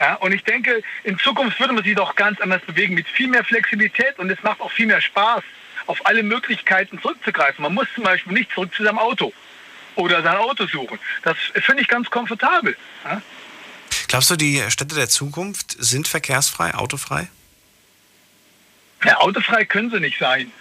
[0.00, 3.28] Ja, und ich denke, in Zukunft würde man sich doch ganz anders bewegen, mit viel
[3.28, 5.42] mehr Flexibilität und es macht auch viel mehr Spaß,
[5.86, 7.62] auf alle Möglichkeiten zurückzugreifen.
[7.62, 9.32] Man muss zum Beispiel nicht zurück zu seinem Auto
[9.96, 10.98] oder sein Auto suchen.
[11.22, 12.76] Das finde ich ganz komfortabel.
[13.04, 13.22] Ja?
[14.08, 17.28] Glaubst du, die Städte der Zukunft sind verkehrsfrei, autofrei?
[19.04, 20.52] Ja, autofrei können sie nicht sein.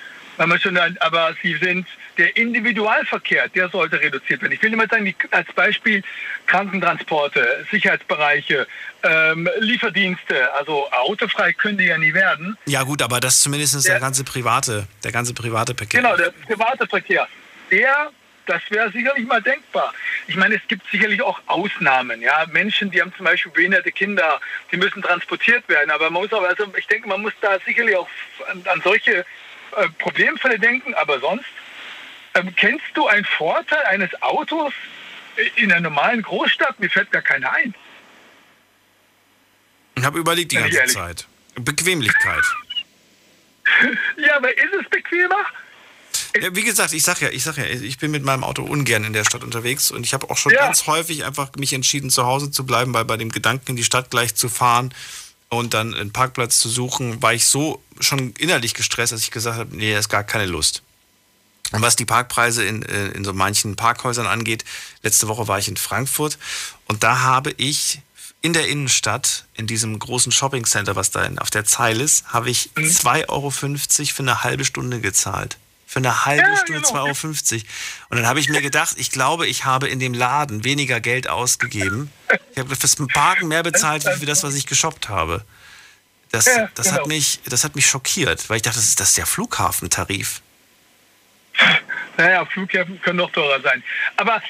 [0.60, 1.88] Schon, aber sie sind
[2.18, 4.52] der Individualverkehr, der sollte reduziert werden.
[4.52, 6.04] Ich will immer sagen, als Beispiel
[6.48, 8.68] Krankentransporte, Sicherheitsbereiche,
[9.04, 12.58] ähm, Lieferdienste, also autofrei können die ja nie werden.
[12.66, 16.02] Ja gut, aber das zumindest ist der, der ganze private, der ganze private Verkehr.
[16.02, 17.28] Genau, der private Verkehr.
[17.70, 18.12] Der
[18.46, 19.94] das wäre sicherlich mal denkbar.
[20.28, 22.22] Ich meine, es gibt sicherlich auch Ausnahmen.
[22.22, 24.40] Ja, Menschen, die haben zum Beispiel behinderte Kinder,
[24.72, 25.92] die müssen transportiert werden.
[25.92, 28.10] Aber man muss auch, also ich denke, man muss da sicherlich auch
[28.50, 29.26] an, an solche
[29.76, 30.94] äh, Problemfälle denken.
[30.96, 31.46] Aber sonst,
[32.36, 34.74] ähm, kennst du einen Vorteil eines Autos
[35.56, 36.80] in einer normalen Großstadt?
[36.80, 37.74] Mir fällt gar keiner ein.
[39.96, 41.28] Ich habe überlegt die ganze Zeit.
[41.56, 42.44] Bequemlichkeit.
[44.18, 45.46] ja, aber ist es bequemer?
[46.42, 49.04] Ja, wie gesagt, ich sag ja, ich sag ja, ich bin mit meinem Auto ungern
[49.04, 50.66] in der Stadt unterwegs und ich habe auch schon ja.
[50.66, 53.84] ganz häufig einfach mich entschieden, zu Hause zu bleiben, weil bei dem Gedanken, in die
[53.84, 54.94] Stadt gleich zu fahren
[55.50, 59.58] und dann einen Parkplatz zu suchen, war ich so schon innerlich gestresst, dass ich gesagt
[59.58, 60.82] habe, nee, ist gar keine Lust.
[61.72, 64.66] Und was die Parkpreise in, äh, in so manchen Parkhäusern angeht,
[65.02, 66.38] letzte Woche war ich in Frankfurt
[66.86, 68.02] und da habe ich
[68.42, 72.72] in der Innenstadt, in diesem großen Shoppingcenter, was da auf der Zeile ist, habe ich
[72.76, 73.30] 2,50 mhm.
[73.30, 75.58] Euro für eine halbe Stunde gezahlt.
[75.94, 77.06] Für eine halbe ja, Stunde genau.
[77.06, 77.64] 2,50 Euro.
[78.10, 81.30] Und dann habe ich mir gedacht, ich glaube, ich habe in dem Laden weniger Geld
[81.30, 82.12] ausgegeben.
[82.52, 85.46] Ich habe fürs Parken mehr bezahlt, wie für das, was ich geshoppt habe.
[86.32, 87.02] Das, ja, das, genau.
[87.02, 90.42] hat mich, das hat mich schockiert, weil ich dachte, das ist, das ist der Flughafentarif.
[92.18, 93.84] Naja, Flughäfen können doch teurer sein.
[94.18, 94.42] Aber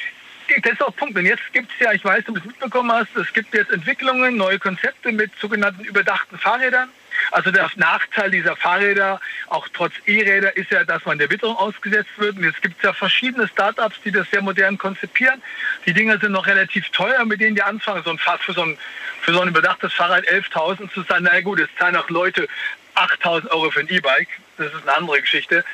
[0.62, 1.18] das ist auch Punkt.
[1.18, 3.70] Und jetzt gibt es ja, ich weiß, ob du es mitbekommen hast, es gibt jetzt
[3.70, 6.88] Entwicklungen, neue Konzepte mit sogenannten überdachten Fahrrädern.
[7.32, 12.12] Also der Nachteil dieser Fahrräder, auch trotz E-Räder, ist ja, dass man der Witterung ausgesetzt
[12.18, 12.38] wird.
[12.38, 15.42] Und jetzt gibt es ja verschiedene Startups, die das sehr modern konzipieren.
[15.86, 18.04] Die Dinger sind noch relativ teuer, mit denen die anfangen.
[18.04, 18.78] So ein Fahrrad für so ein,
[19.22, 21.24] für so ein überdachtes Fahrrad 11.000 zu sein.
[21.24, 22.48] Na gut, es zahlen auch Leute
[22.96, 24.30] 8.000 Euro für ein E-Bike.
[24.58, 25.66] Das ist eine andere Geschichte.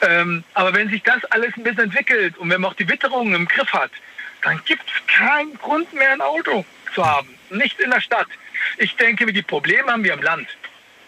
[0.00, 3.34] Ähm, aber wenn sich das alles ein bisschen entwickelt und wenn man auch die Witterung
[3.34, 3.90] im Griff hat,
[4.42, 6.64] dann gibt es keinen Grund mehr, ein Auto
[6.94, 7.28] zu haben.
[7.50, 8.28] Nicht in der Stadt.
[8.76, 10.48] Ich denke, die Probleme haben wir im Land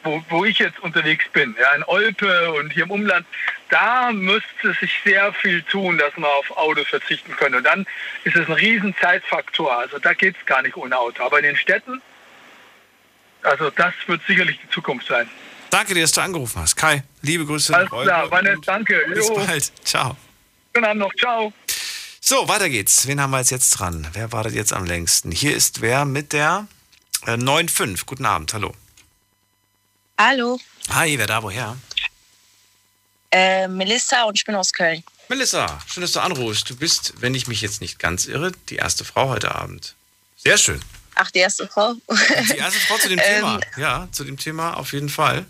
[0.03, 3.27] wo, wo ich jetzt unterwegs bin, ja, in Olpe und hier im Umland,
[3.69, 7.57] da müsste sich sehr viel tun, dass man auf Autos verzichten können.
[7.57, 7.87] Und dann
[8.25, 9.77] ist es ein riesen Zeitfaktor.
[9.79, 11.23] Also da geht es gar nicht ohne Auto.
[11.23, 12.01] Aber in den Städten,
[13.43, 15.29] also das wird sicherlich die Zukunft sein.
[15.71, 16.77] Danke dir, dass du angerufen hast.
[16.77, 17.75] Kai, liebe Grüße.
[17.75, 19.05] Alles klar, nett, danke.
[19.15, 19.35] Bis jo.
[19.35, 19.73] bald.
[19.87, 20.17] Ciao.
[20.75, 21.15] Schönen Abend noch.
[21.15, 21.53] Ciao.
[22.21, 23.07] So, weiter geht's.
[23.07, 24.07] Wen haben wir jetzt dran?
[24.13, 25.31] Wer wartet jetzt am längsten?
[25.31, 26.67] Hier ist wer mit der
[27.27, 28.05] äh, 9.5.
[28.05, 28.75] Guten Abend, hallo.
[30.23, 30.61] Hallo.
[30.91, 31.79] Hi, wer da, woher?
[33.31, 35.03] Äh, Melissa und ich bin aus Köln.
[35.31, 36.69] Melissa, schön, dass du anrufst.
[36.69, 39.95] Du bist, wenn ich mich jetzt nicht ganz irre, die erste Frau heute Abend.
[40.37, 40.79] Sehr schön.
[41.15, 41.95] Ach, die erste Frau?
[42.51, 43.55] Die erste Frau zu dem Thema.
[43.55, 45.47] Ähm, ja, zu dem Thema auf jeden Fall.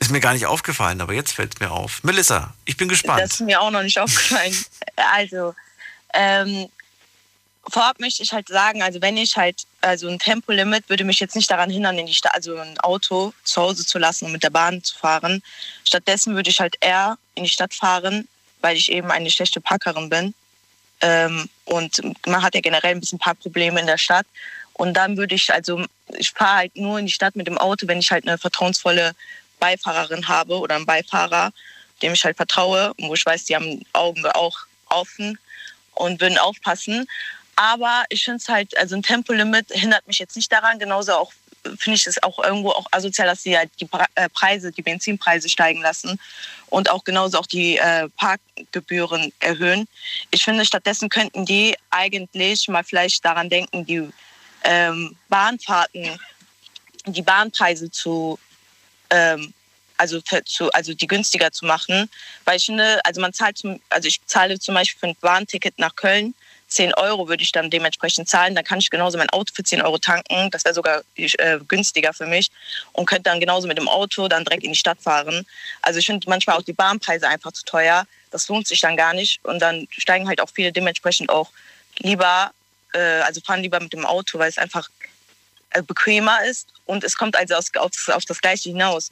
[0.00, 2.02] Ist mir gar nicht aufgefallen, aber jetzt fällt es mir auf.
[2.02, 3.22] Melissa, ich bin gespannt.
[3.22, 4.64] Das ist mir auch noch nicht aufgefallen.
[4.96, 5.54] Also,
[6.12, 6.68] ähm,
[7.68, 11.36] vorab möchte ich halt sagen, also wenn ich halt, also ein Tempolimit würde mich jetzt
[11.36, 14.42] nicht daran hindern, in die Stadt, also ein Auto zu Hause zu lassen und mit
[14.42, 15.42] der Bahn zu fahren.
[15.84, 18.28] Stattdessen würde ich halt eher in die Stadt fahren,
[18.60, 20.34] weil ich eben eine schlechte Parkerin bin.
[21.00, 24.26] Ähm, und man hat ja generell ein bisschen Parkprobleme in der Stadt.
[24.74, 27.86] Und dann würde ich, also ich fahre halt nur in die Stadt mit dem Auto,
[27.86, 29.14] wenn ich halt eine vertrauensvolle
[29.60, 31.52] Beifahrerin habe oder einen Beifahrer,
[32.02, 34.58] dem ich halt vertraue wo ich weiß, die haben Augen auch
[34.88, 35.38] offen
[35.94, 37.06] und würden aufpassen.
[37.56, 40.78] Aber ich finde es halt, also ein Tempolimit hindert mich jetzt nicht daran.
[40.78, 41.32] Genauso auch
[41.78, 45.48] finde ich es auch irgendwo auch asozial, dass sie halt die äh, Preise, die Benzinpreise
[45.48, 46.20] steigen lassen
[46.68, 49.88] und auch genauso auch die äh, Parkgebühren erhöhen.
[50.30, 54.08] Ich finde, stattdessen könnten die eigentlich mal vielleicht daran denken, die
[54.64, 56.18] ähm, Bahnfahrten,
[57.06, 58.38] die Bahnpreise zu
[59.10, 59.52] ähm,
[59.96, 62.10] also, zu, also die günstiger zu machen.
[62.44, 65.78] Weil ich finde, also man zahlt zum, also ich zahle zum Beispiel für ein Bahnticket
[65.78, 66.34] nach Köln
[66.74, 68.54] 10 Euro würde ich dann dementsprechend zahlen.
[68.54, 70.50] Dann kann ich genauso mein Auto für 10 Euro tanken.
[70.50, 72.50] Das wäre sogar äh, günstiger für mich.
[72.92, 75.46] Und könnte dann genauso mit dem Auto dann direkt in die Stadt fahren.
[75.82, 78.06] Also ich finde manchmal auch die Bahnpreise einfach zu teuer.
[78.30, 79.44] Das lohnt sich dann gar nicht.
[79.44, 81.50] Und dann steigen halt auch viele dementsprechend auch
[81.98, 82.50] lieber,
[82.92, 84.88] äh, also fahren lieber mit dem Auto, weil es einfach
[85.70, 86.68] äh, bequemer ist.
[86.86, 89.10] Und es kommt also aus, auf, auf das Gleiche hinaus.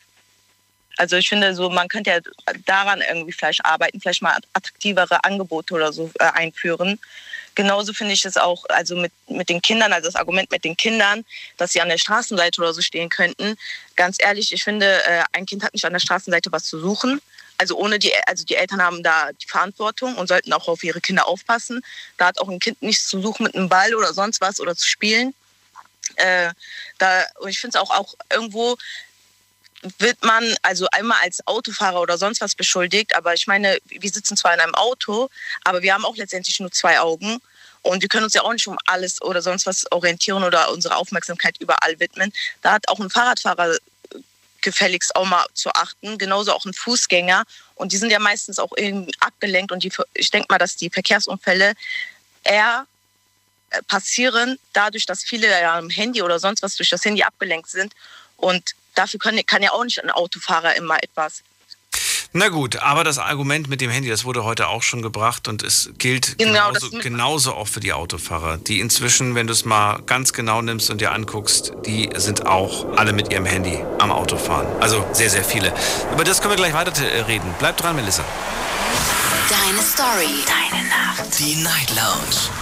[0.98, 2.18] Also ich finde, so man könnte ja
[2.66, 6.98] daran irgendwie vielleicht arbeiten, vielleicht mal attraktivere Angebote oder so äh, einführen,
[7.55, 10.77] Genauso finde ich es auch, also mit, mit den Kindern, also das Argument mit den
[10.77, 11.24] Kindern,
[11.59, 13.57] dass sie an der Straßenseite oder so stehen könnten.
[13.97, 17.20] Ganz ehrlich, ich finde, äh, ein Kind hat nicht an der Straßenseite was zu suchen.
[17.59, 21.01] Also ohne die, also die Eltern haben da die Verantwortung und sollten auch auf ihre
[21.01, 21.83] Kinder aufpassen.
[22.16, 24.74] Da hat auch ein Kind nichts zu suchen mit einem Ball oder sonst was oder
[24.74, 25.35] zu spielen.
[26.16, 26.51] Äh,
[26.99, 28.77] da, und ich finde es auch, auch irgendwo
[29.98, 33.16] wird man also einmal als Autofahrer oder sonst was beschuldigt.
[33.16, 35.28] Aber ich meine, wir sitzen zwar in einem Auto,
[35.64, 37.40] aber wir haben auch letztendlich nur zwei Augen.
[37.82, 40.96] Und wir können uns ja auch nicht um alles oder sonst was orientieren oder unsere
[40.96, 42.32] Aufmerksamkeit überall widmen.
[42.62, 43.76] Da hat auch ein Fahrradfahrer
[44.60, 47.42] gefälligst auch mal zu achten, genauso auch ein Fußgänger.
[47.74, 49.72] Und die sind ja meistens auch irgendwie abgelenkt.
[49.72, 51.74] Und die, ich denke mal, dass die Verkehrsunfälle
[52.44, 52.86] eher
[53.70, 57.68] äh, passieren, dadurch, dass viele ja am Handy oder sonst was durch das Handy abgelenkt
[57.68, 57.92] sind.
[58.36, 61.43] Und dafür kann, kann ja auch nicht ein Autofahrer immer etwas.
[62.35, 65.62] Na gut, aber das Argument mit dem Handy, das wurde heute auch schon gebracht und
[65.62, 70.01] es gilt genau, genauso, genauso auch für die Autofahrer, die inzwischen, wenn du es mal
[70.06, 74.66] ganz genau nimmst und dir anguckst, die sind auch alle mit ihrem Handy am Autofahren.
[74.81, 75.74] Also sehr, sehr viele.
[76.10, 76.93] Über das können wir gleich weiter
[77.28, 77.55] reden.
[77.59, 78.24] Bleib dran, Melissa.
[79.51, 80.43] Deine Story.
[80.47, 81.39] Deine Nacht.
[81.39, 82.61] Die Night Lounge.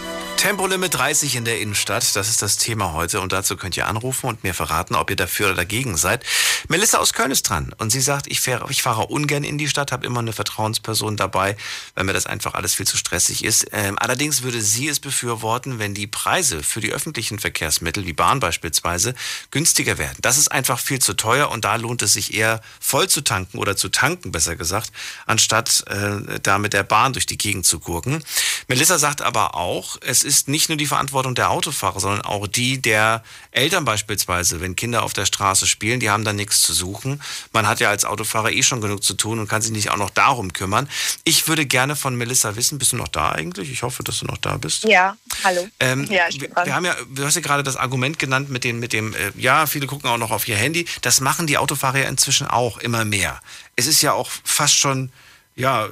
[0.41, 4.25] Tempolimit 30 in der Innenstadt, das ist das Thema heute und dazu könnt ihr anrufen
[4.25, 6.25] und mir verraten, ob ihr dafür oder dagegen seid.
[6.67, 9.67] Melissa aus Köln ist dran und sie sagt, ich fahre, ich fahre ungern in die
[9.67, 11.55] Stadt, habe immer eine Vertrauensperson dabei,
[11.93, 13.67] weil mir das einfach alles viel zu stressig ist.
[13.71, 18.39] Ähm, allerdings würde sie es befürworten, wenn die Preise für die öffentlichen Verkehrsmittel, wie Bahn
[18.39, 19.13] beispielsweise,
[19.51, 20.17] günstiger werden.
[20.21, 23.59] Das ist einfach viel zu teuer und da lohnt es sich eher voll zu tanken
[23.59, 24.91] oder zu tanken, besser gesagt,
[25.27, 28.23] anstatt äh, da mit der Bahn durch die Gegend zu gurken.
[28.67, 32.47] Melissa sagt aber auch, es ist ist nicht nur die Verantwortung der Autofahrer, sondern auch
[32.47, 33.21] die der
[33.51, 34.61] Eltern beispielsweise.
[34.61, 37.21] Wenn Kinder auf der Straße spielen, die haben da nichts zu suchen.
[37.51, 39.97] Man hat ja als Autofahrer eh schon genug zu tun und kann sich nicht auch
[39.97, 40.87] noch darum kümmern.
[41.25, 43.69] Ich würde gerne von Melissa wissen, bist du noch da eigentlich?
[43.69, 44.85] Ich hoffe, dass du noch da bist.
[44.85, 45.67] Ja, hallo.
[45.81, 46.65] Ähm, ja, ich bin dran.
[46.65, 49.31] Wir haben ja, du hast ja gerade das Argument genannt mit dem, mit dem, äh,
[49.35, 50.85] ja, viele gucken auch noch auf ihr Handy.
[51.01, 53.41] Das machen die Autofahrer ja inzwischen auch immer mehr.
[53.75, 55.11] Es ist ja auch fast schon,
[55.55, 55.89] ja,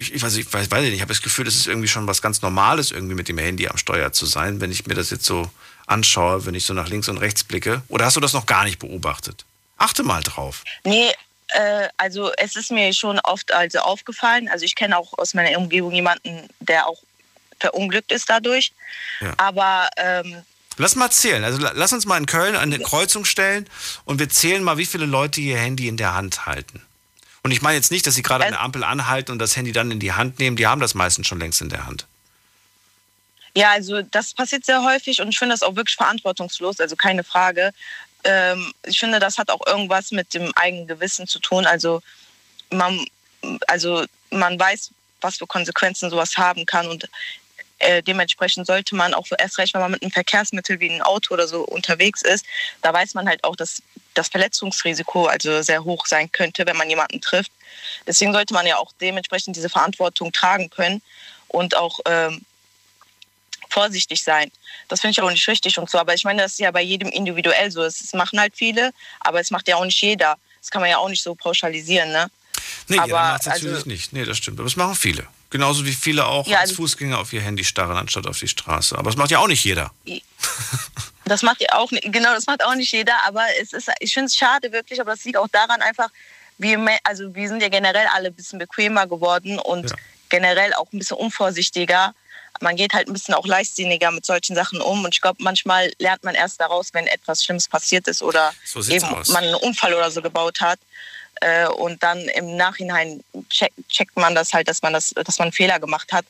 [0.00, 2.06] ich, ich, weiß, ich weiß, weiß nicht, ich habe das Gefühl, es ist irgendwie schon
[2.06, 5.10] was ganz Normales, irgendwie mit dem Handy am Steuer zu sein, wenn ich mir das
[5.10, 5.50] jetzt so
[5.86, 7.82] anschaue, wenn ich so nach links und rechts blicke.
[7.88, 9.44] Oder hast du das noch gar nicht beobachtet?
[9.76, 10.64] Achte mal drauf.
[10.84, 11.10] Nee,
[11.48, 14.48] äh, also es ist mir schon oft also aufgefallen.
[14.48, 17.02] Also ich kenne auch aus meiner Umgebung jemanden, der auch
[17.58, 18.72] verunglückt ist dadurch.
[19.20, 19.34] Ja.
[19.36, 20.42] Aber ähm,
[20.78, 21.44] Lass mal zählen.
[21.44, 23.68] Also lass uns mal in Köln eine Kreuzung stellen
[24.06, 26.80] und wir zählen mal, wie viele Leute ihr Handy in der Hand halten.
[27.42, 29.72] Und ich meine jetzt nicht, dass sie gerade an der Ampel anhalten und das Handy
[29.72, 30.56] dann in die Hand nehmen.
[30.56, 32.06] Die haben das meistens schon längst in der Hand.
[33.54, 37.24] Ja, also das passiert sehr häufig und ich finde das auch wirklich verantwortungslos, also keine
[37.24, 37.72] Frage.
[38.22, 41.66] ähm, ich finde, das hat auch irgendwas mit dem eigenen Gewissen zu tun.
[41.66, 42.02] Also
[42.70, 43.04] man,
[43.66, 44.90] also man weiß,
[45.20, 47.08] was für Konsequenzen sowas haben kann und
[47.80, 51.34] äh, dementsprechend sollte man auch erst recht, wenn man mit einem Verkehrsmittel wie einem Auto
[51.34, 52.44] oder so unterwegs ist,
[52.82, 53.82] da weiß man halt auch, dass
[54.14, 57.52] das Verletzungsrisiko also sehr hoch sein könnte, wenn man jemanden trifft.
[58.06, 61.02] Deswegen sollte man ja auch dementsprechend diese Verantwortung tragen können
[61.48, 62.44] und auch ähm,
[63.68, 64.50] vorsichtig sein.
[64.88, 65.98] Das finde ich auch nicht richtig und so.
[65.98, 67.82] Aber ich meine, das ist ja bei jedem individuell so.
[67.82, 70.36] Es machen halt viele, aber es macht ja auch nicht jeder.
[70.60, 72.30] Das kann man ja auch nicht so pauschalisieren, ne?
[72.88, 74.12] Nee, aber, jeder macht es natürlich also, nicht.
[74.12, 74.58] Nee, das stimmt.
[74.58, 75.26] Aber es machen viele.
[75.50, 78.48] Genauso wie viele auch ja, als also Fußgänger auf ihr Handy starren, anstatt auf die
[78.48, 78.96] Straße.
[78.96, 79.92] Aber das macht ja auch nicht jeder.
[81.24, 83.14] Das macht ja auch nicht, genau, das macht auch nicht jeder.
[83.26, 86.08] Aber es ist, ich finde es schade wirklich, aber das liegt auch daran einfach,
[86.58, 89.96] wir, also wir sind ja generell alle ein bisschen bequemer geworden und ja.
[90.28, 92.14] generell auch ein bisschen unvorsichtiger
[92.60, 95.04] man geht halt ein bisschen auch leichtsinniger mit solchen Sachen um.
[95.04, 98.82] Und ich glaube, manchmal lernt man erst daraus, wenn etwas Schlimmes passiert ist oder so
[98.82, 99.28] eben aus.
[99.28, 100.78] man einen Unfall oder so gebaut hat.
[101.40, 105.52] Äh, und dann im Nachhinein check, checkt man das halt, dass man das, dass man
[105.52, 106.26] Fehler gemacht hat.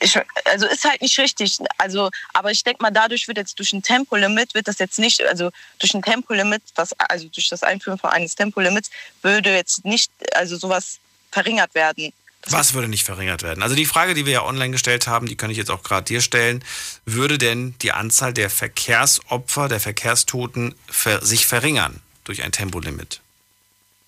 [0.00, 1.58] Ich, also ist halt nicht richtig.
[1.76, 5.22] Also, aber ich denke mal, dadurch wird jetzt durch ein Tempolimit wird das jetzt nicht,
[5.22, 5.50] also
[5.80, 8.90] durch ein Tempolimit, das, also durch das Einführen von eines Tempolimits
[9.22, 10.98] würde jetzt nicht, also sowas
[11.32, 12.12] verringert werden.
[12.46, 13.62] Was würde nicht verringert werden?
[13.62, 16.04] Also die Frage, die wir ja online gestellt haben, die kann ich jetzt auch gerade
[16.04, 16.64] dir stellen.
[17.04, 23.20] Würde denn die Anzahl der Verkehrsopfer, der Verkehrstoten ver sich verringern durch ein Tempolimit?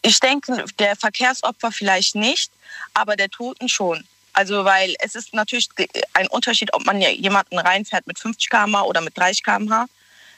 [0.02, 2.50] Ich denke, der Verkehrsopfer vielleicht nicht,
[2.94, 4.06] aber der Toten schon.
[4.32, 5.68] Also weil es ist natürlich
[6.14, 9.86] ein Unterschied, ob man jemanden reinfährt mit 50 km oder mit 30 km/h.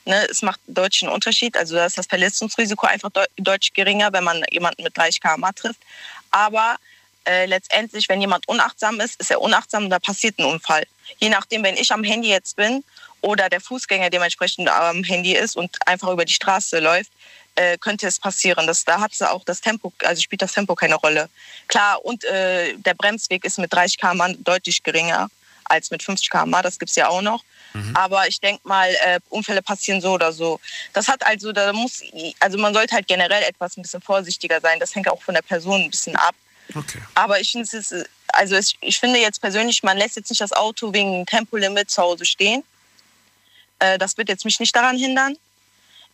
[0.05, 1.57] Ne, es macht einen deutlichen Unterschied.
[1.57, 5.81] Also da ist das Verletzungsrisiko einfach deutlich geringer, wenn man jemanden mit 30 km/h trifft.
[6.31, 6.77] Aber
[7.25, 10.85] äh, letztendlich, wenn jemand unachtsam ist, ist er unachtsam und da passiert ein Unfall.
[11.19, 12.83] Je nachdem, wenn ich am Handy jetzt bin
[13.21, 17.13] oder der Fußgänger dementsprechend am Handy ist und einfach über die Straße läuft,
[17.55, 18.67] äh, könnte es passieren.
[18.67, 21.29] Das, da hat auch das Tempo, also spielt das Tempo keine Rolle.
[21.69, 25.29] Klar, und äh, der Bremsweg ist mit 30 km deutlich geringer
[25.65, 27.43] als mit 50 km, das gibt es ja auch noch.
[27.73, 27.97] Mhm.
[27.97, 30.61] Aber ich denke mal, äh, Unfälle passieren so oder so.
[30.93, 32.03] Das hat also, da muss,
[32.41, 34.79] also man sollte halt generell etwas ein bisschen vorsichtiger sein.
[34.79, 36.35] Das hängt auch von der Person ein bisschen ab.
[36.75, 37.01] Okay.
[37.15, 37.95] Aber ich finde es
[38.33, 42.03] also es, ich finde jetzt persönlich, man lässt jetzt nicht das Auto wegen Tempolimit zu
[42.03, 42.65] Hause stehen.
[43.79, 45.37] Äh, das wird jetzt mich nicht daran hindern.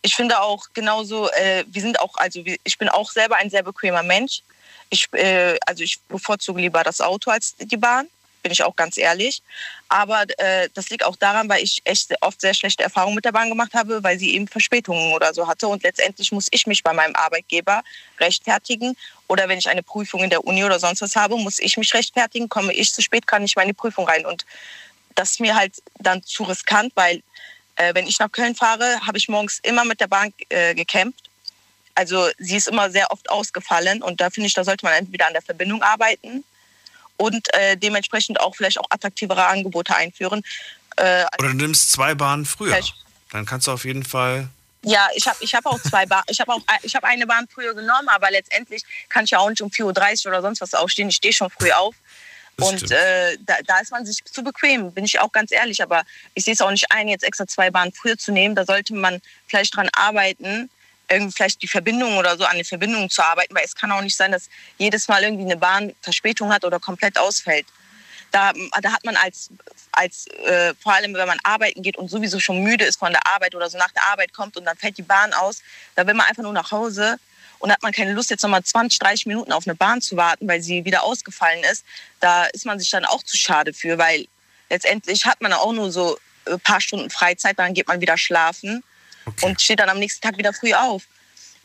[0.01, 3.63] Ich finde auch genauso, äh, wir sind auch, also ich bin auch selber ein sehr
[3.63, 4.41] bequemer Mensch.
[4.89, 8.07] Ich, äh, also ich bevorzuge lieber das Auto als die Bahn
[8.41, 9.41] bin ich auch ganz ehrlich.
[9.87, 13.31] Aber äh, das liegt auch daran, weil ich echt oft sehr schlechte Erfahrungen mit der
[13.31, 15.67] Bahn gemacht habe, weil sie eben Verspätungen oder so hatte.
[15.67, 17.83] Und letztendlich muss ich mich bei meinem Arbeitgeber
[18.19, 18.95] rechtfertigen.
[19.27, 21.93] Oder wenn ich eine Prüfung in der Uni oder sonst was habe, muss ich mich
[21.93, 22.49] rechtfertigen.
[22.49, 24.25] Komme ich zu spät, kann ich meine Prüfung rein.
[24.25, 24.45] Und
[25.15, 27.21] das ist mir halt dann zu riskant, weil
[27.79, 31.29] äh, wenn ich nach Köln fahre, habe ich morgens immer mit der Bahn äh, gekämpft.
[31.95, 35.27] Also sie ist immer sehr oft ausgefallen und da finde ich, da sollte man entweder
[35.27, 36.43] an der Verbindung arbeiten
[37.17, 40.43] und äh, dementsprechend auch vielleicht auch attraktivere Angebote einführen.
[40.97, 42.79] Äh, Oder du nimmst zwei Bahnen früher.
[43.31, 44.49] Dann kannst du auf jeden Fall.
[44.83, 46.23] Ja, ich habe ich hab auch zwei Bahnen.
[46.29, 49.49] Ich habe auch ich hab eine Bahn früher genommen, aber letztendlich kann ich ja auch
[49.49, 51.09] nicht um 4.30 Uhr oder sonst was aufstehen.
[51.09, 51.95] Ich stehe schon früh auf.
[52.59, 55.81] Das und äh, da, da, ist man sich zu bequem, bin ich auch ganz ehrlich.
[55.81, 56.03] Aber
[56.33, 58.55] ich sehe es auch nicht ein, jetzt extra zwei Bahnen früher zu nehmen.
[58.55, 60.69] Da sollte man vielleicht dran arbeiten,
[61.09, 64.01] irgendwie vielleicht die Verbindung oder so an den Verbindungen zu arbeiten, weil es kann auch
[64.01, 67.65] nicht sein, dass jedes Mal irgendwie eine Bahn Verspätung hat oder komplett ausfällt.
[68.31, 69.49] Da, da hat man als,
[69.91, 73.25] als äh, vor allem, wenn man arbeiten geht und sowieso schon müde ist von der
[73.25, 75.63] Arbeit oder so nach der Arbeit kommt und dann fällt die Bahn aus,
[75.95, 77.17] da will man einfach nur nach Hause
[77.59, 80.47] und hat man keine Lust, jetzt nochmal 20, 30 Minuten auf eine Bahn zu warten,
[80.47, 81.85] weil sie wieder ausgefallen ist.
[82.19, 84.27] Da ist man sich dann auch zu schade für, weil
[84.69, 86.17] letztendlich hat man auch nur so
[86.47, 88.83] ein paar Stunden Freizeit, dann geht man wieder schlafen
[89.25, 89.45] okay.
[89.45, 91.03] und steht dann am nächsten Tag wieder früh auf.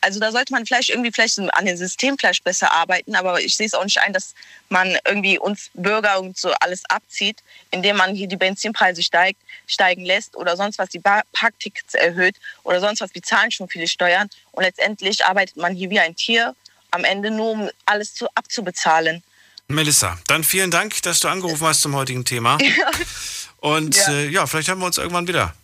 [0.05, 3.57] Also da sollte man vielleicht irgendwie vielleicht an dem System vielleicht besser arbeiten, aber ich
[3.57, 4.35] sehe es auch nicht ein, dass
[4.69, 7.39] man irgendwie uns Bürger und so alles abzieht,
[7.71, 12.79] indem man hier die Benzinpreise steigt, steigen lässt oder sonst was die Parktickets erhöht oder
[12.79, 16.55] sonst was, wir zahlen schon viele Steuern und letztendlich arbeitet man hier wie ein Tier
[16.91, 19.23] am Ende nur, um alles zu, abzubezahlen.
[19.67, 22.59] Melissa, dann vielen Dank, dass du angerufen hast zum heutigen Thema.
[23.57, 24.09] Und ja.
[24.11, 25.55] Äh, ja, vielleicht haben wir uns irgendwann wieder.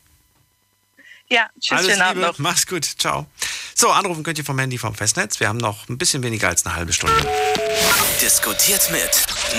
[1.32, 2.38] Ja, tschüss, Alles schönen Abend noch.
[2.40, 3.26] Mach's gut, ciao.
[3.74, 5.40] So, anrufen könnt ihr vom Handy vom Festnetz.
[5.40, 7.26] Wir haben noch ein bisschen weniger als eine halbe Stunde.
[8.22, 9.10] Diskutiert mit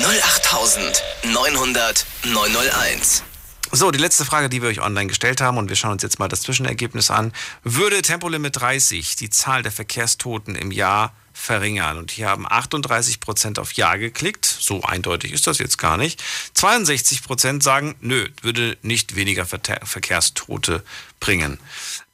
[0.04, 3.22] 08900 901.
[3.70, 6.18] So, die letzte Frage, die wir euch online gestellt haben, und wir schauen uns jetzt
[6.18, 7.32] mal das Zwischenergebnis an.
[7.62, 11.98] Würde Tempolimit 30 die Zahl der Verkehrstoten im Jahr verringern.
[11.98, 14.44] Und hier haben 38 Prozent auf Ja geklickt.
[14.44, 16.22] So eindeutig ist das jetzt gar nicht.
[16.54, 20.84] 62 Prozent sagen, nö, würde nicht weniger Verkehrstote
[21.20, 21.58] bringen.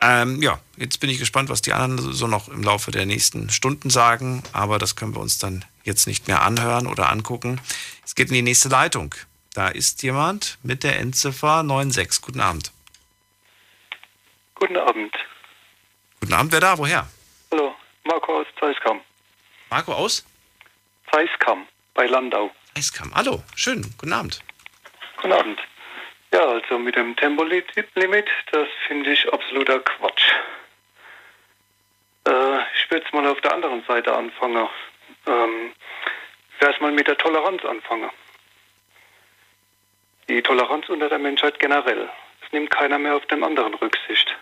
[0.01, 3.51] Ähm, ja, jetzt bin ich gespannt, was die anderen so noch im Laufe der nächsten
[3.51, 4.43] Stunden sagen.
[4.53, 7.61] Aber das können wir uns dann jetzt nicht mehr anhören oder angucken.
[8.05, 9.15] Es geht in die nächste Leitung.
[9.55, 12.21] Da ist jemand mit der Endziffer 96.
[12.23, 12.73] Guten Abend.
[14.55, 15.15] Guten Abend.
[16.21, 16.79] Guten Abend, wer da?
[16.79, 17.09] Woher?
[17.51, 17.75] Hallo,
[18.09, 19.03] Marco aus Zeiskam.
[19.69, 20.25] Marco aus?
[21.13, 22.51] Zeiskam bei Landau.
[22.75, 24.41] Zeiskam, hallo, schön, guten Abend.
[25.17, 25.61] Guten Abend.
[26.33, 27.67] Ja, also mit dem Tempolimit,
[28.51, 30.23] das finde ich absoluter Quatsch.
[32.27, 34.69] Äh, ich würde es mal auf der anderen Seite anfangen.
[35.27, 35.73] Ähm,
[36.61, 38.11] ich mal mit der Toleranz anfangen.
[40.29, 42.09] Die Toleranz unter der Menschheit generell.
[42.45, 44.35] Es nimmt keiner mehr auf den anderen Rücksicht.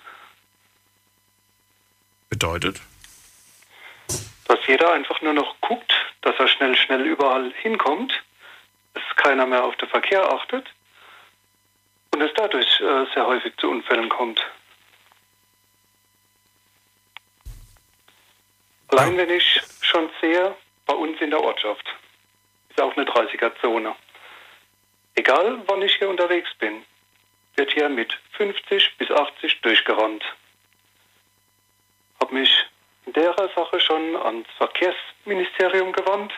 [2.28, 2.80] Bedeutet?
[4.66, 8.22] Jeder einfach nur noch guckt, dass er schnell, schnell überall hinkommt,
[8.94, 10.66] dass keiner mehr auf den Verkehr achtet
[12.12, 14.44] und es dadurch äh, sehr häufig zu Unfällen kommt.
[18.88, 20.54] Allein wenn ich schon sehe,
[20.86, 21.86] bei uns in der Ortschaft,
[22.70, 23.94] ist auch eine 30er-Zone.
[25.14, 26.84] Egal wann ich hier unterwegs bin,
[27.56, 30.24] wird hier mit 50 bis 80 durchgerannt
[32.26, 32.50] habe mich
[33.06, 36.32] in der Sache schon ans Verkehrsministerium gewandt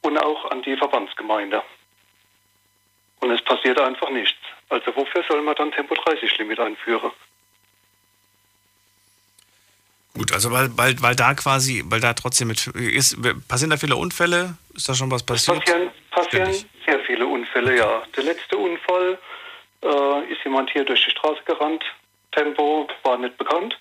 [0.00, 1.62] und auch an die Verbandsgemeinde.
[3.20, 4.38] Und es passiert einfach nichts.
[4.68, 7.12] Also wofür soll man dann Tempo 30 Limit einführen?
[10.14, 13.16] Gut, also weil, weil, weil da quasi, weil da trotzdem mit ist,
[13.48, 14.56] passieren da viele Unfälle?
[14.74, 15.58] Ist da schon was passiert?
[15.58, 18.02] Es passieren, passieren sehr viele Unfälle, ja.
[18.16, 19.18] Der letzte Unfall
[19.82, 21.84] äh, ist jemand hier durch die Straße gerannt.
[22.32, 23.78] Tempo war nicht bekannt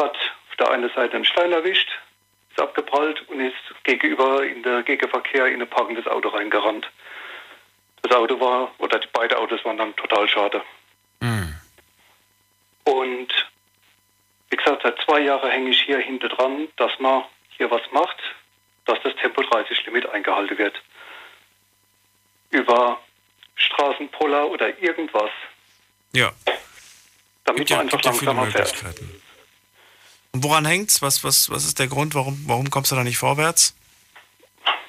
[0.00, 0.16] hat
[0.50, 1.88] auf der einen Seite einen Stein erwischt,
[2.50, 3.54] ist abgeprallt und ist
[3.84, 6.90] gegenüber in der Gegenverkehr in ein parkendes Auto reingerannt.
[8.02, 10.62] Das Auto war, oder die beiden Autos waren dann total schade.
[11.20, 11.54] Mhm.
[12.84, 13.28] Und
[14.50, 17.24] wie gesagt, seit zwei Jahren hänge ich hier hinter dran, dass man
[17.56, 18.18] hier was macht,
[18.86, 20.80] dass das Tempo 30 Limit eingehalten wird.
[22.50, 23.00] Über
[23.54, 25.30] Straßenpoller oder irgendwas.
[26.12, 26.32] Ja.
[27.44, 28.74] Damit man einfach langsamer fährt.
[30.32, 31.02] Und woran hängt's?
[31.02, 32.14] Was, was, was ist der Grund?
[32.14, 33.74] Warum, warum kommst du da nicht vorwärts?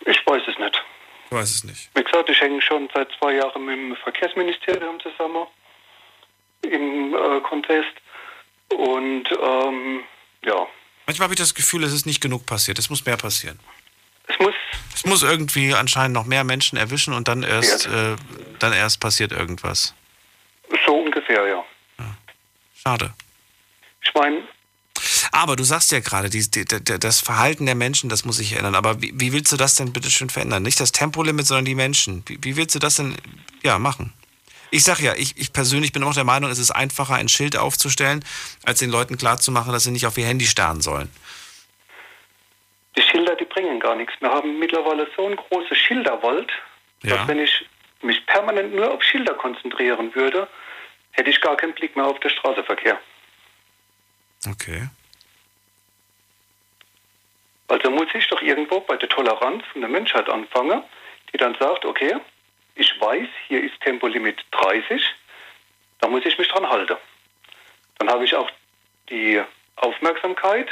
[0.06, 0.84] Ich weiß es nicht.
[1.26, 1.90] Ich weiß es nicht.
[1.96, 5.48] Wie gesagt, ich hänge schon seit zwei Jahren mit dem Verkehrsministerium zusammen
[6.64, 7.94] im äh, Contest.
[8.70, 10.04] Und ähm,
[10.44, 10.68] ja.
[11.08, 12.80] Manchmal habe ich das Gefühl, es ist nicht genug passiert.
[12.80, 13.60] Es muss mehr passieren.
[14.28, 14.54] Es muss.
[14.94, 18.16] Es muss irgendwie anscheinend noch mehr Menschen erwischen und dann erst, äh,
[18.60, 19.96] dann erst passiert irgendwas.
[20.86, 21.66] So ungefähr, ja.
[21.98, 22.18] ja.
[22.76, 23.14] Schade.
[24.04, 24.44] Ich meine,
[25.32, 28.76] aber du sagst ja gerade, die, die, das Verhalten der Menschen, das muss sich ändern.
[28.76, 30.64] Aber wie, wie, willst du das denn bitte schön verändern?
[30.64, 32.24] Nicht das Tempolimit, sondern die Menschen.
[32.28, 33.16] Wie, wie willst du das denn
[33.64, 34.14] ja, machen?
[34.72, 37.58] Ich sag ja, ich, ich persönlich bin auch der Meinung, es ist einfacher, ein Schild
[37.58, 38.24] aufzustellen,
[38.64, 41.10] als den Leuten klarzumachen, dass sie nicht auf ihr Handy starren sollen.
[42.98, 44.14] Die Schilder, die bringen gar nichts.
[44.20, 46.52] Wir haben mittlerweile so ein großes Schilderwald,
[47.04, 47.18] ja.
[47.18, 47.66] dass wenn ich
[48.02, 50.48] mich permanent nur auf Schilder konzentrieren würde,
[51.12, 53.00] hätte ich gar keinen Blick mehr auf den Straßenverkehr.
[54.48, 54.90] Okay.
[57.72, 60.84] Also muss ich doch irgendwo bei der Toleranz von der Menschheit anfangen,
[61.32, 62.18] die dann sagt, okay,
[62.76, 65.02] ich weiß, hier ist Tempolimit 30,
[66.02, 66.98] da muss ich mich dran halten.
[67.98, 68.52] Dann habe ich auch
[69.10, 69.42] die
[69.78, 70.68] Aufmerksamkeit,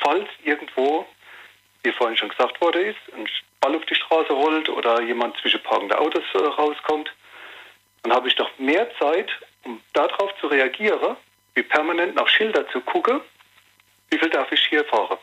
[0.00, 1.06] falls irgendwo,
[1.84, 3.28] wie vorhin schon gesagt wurde, ist, ein
[3.60, 7.14] Ball auf die Straße rollt oder jemand zwischen parkende Autos äh, rauskommt,
[8.02, 9.30] dann habe ich doch mehr Zeit,
[9.62, 11.16] um darauf zu reagieren,
[11.54, 13.20] wie permanent nach Schilder zu gucken,
[14.10, 15.18] wie viel darf ich hier fahren.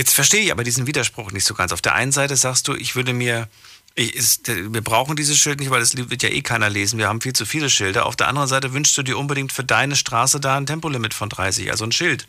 [0.00, 1.74] Jetzt verstehe ich aber diesen Widerspruch nicht so ganz.
[1.74, 3.48] Auf der einen Seite sagst du, ich würde mir,
[3.94, 6.98] ich, ist, wir brauchen dieses Schild nicht, weil das wird ja eh keiner lesen.
[6.98, 8.06] Wir haben viel zu viele Schilder.
[8.06, 11.28] Auf der anderen Seite wünschst du dir unbedingt für deine Straße da ein Tempolimit von
[11.28, 12.26] 30, also ein Schild.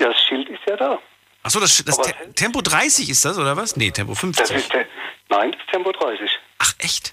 [0.00, 1.00] Ja, das Schild ist ja da.
[1.42, 3.74] Achso, das, das Te Tempo 30 ist das, oder was?
[3.74, 4.46] Nee, Tempo 50.
[4.46, 4.72] Das ist
[5.30, 6.30] nein, das ist Tempo 30.
[6.58, 7.12] Ach, echt?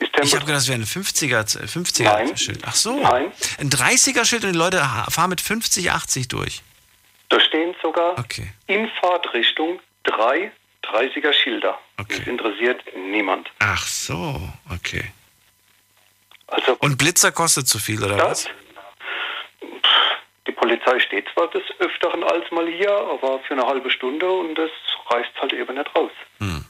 [0.00, 2.62] ich habe gedacht, das wäre ein 50er, 50er Schild.
[2.66, 2.98] Ach so.
[3.00, 3.30] Nein.
[3.60, 4.78] Ein 30er Schild und die Leute
[5.08, 6.62] fahren mit 50, 80 durch.
[7.28, 8.52] Da stehen sogar okay.
[8.66, 10.52] in Fahrtrichtung drei
[10.84, 11.78] 30er Schilder.
[11.98, 12.18] Okay.
[12.18, 13.50] Das interessiert niemand.
[13.58, 14.40] Ach so,
[14.72, 15.12] okay.
[16.46, 18.50] Also, Und Blitzer kostet zu viel, oder das, was?
[20.46, 24.54] Die Polizei steht zwar des Öfteren als mal hier, aber für eine halbe Stunde und
[24.54, 24.70] das
[25.10, 26.12] reißt halt eben nicht raus.
[26.38, 26.64] Hm.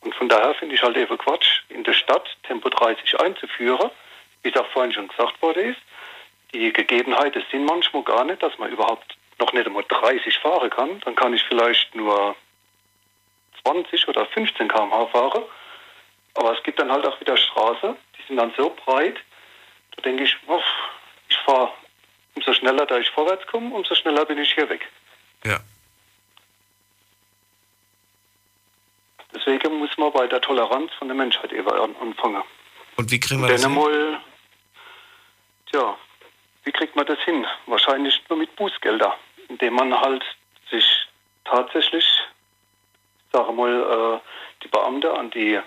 [0.00, 3.90] Und von daher finde ich halt eben Quatsch, in der Stadt Tempo 30 einzuführen,
[4.42, 5.80] wie es auch vorhin schon gesagt worden ist,
[6.52, 11.00] die Gegebenheiten sind manchmal gar nicht, dass man überhaupt noch nicht einmal 30 fahren kann.
[11.00, 12.34] Dann kann ich vielleicht nur
[13.62, 15.44] 20 oder 15 km/h fahren.
[16.34, 19.16] Aber es gibt dann halt auch wieder Straßen, die sind dann so breit,
[19.96, 20.62] da denke ich, oh,
[21.28, 21.72] ich fahre
[22.36, 24.88] umso schneller, da ich vorwärts komme, umso schneller bin ich hier weg.
[25.44, 25.58] Ja.
[29.34, 32.42] Deswegen muss man bei der Toleranz von der Menschheit eben anfangen.
[32.96, 33.70] Und wie kriegen wir Und das hin?
[33.72, 34.20] einmal,
[35.70, 35.98] tja,
[36.70, 37.44] wie kriegt man das hin?
[37.66, 39.18] Wahrscheinlich nur mit Bußgelder,
[39.48, 40.24] indem man halt
[40.70, 41.08] sich
[41.44, 42.06] tatsächlich,
[43.32, 44.28] sage mal, äh,
[44.62, 45.58] die Beamten an die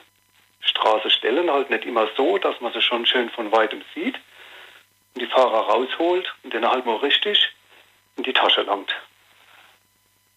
[0.61, 4.15] Straße stellen, halt nicht immer so, dass man sie schon schön von weitem sieht
[5.13, 7.51] und die Fahrer rausholt und den halt mal richtig
[8.15, 8.95] in die Tasche langt.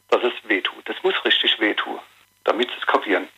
[0.08, 0.88] Dass es wehtut.
[0.88, 2.00] Das muss richtig wehtun,
[2.42, 3.28] damit sie es kapieren.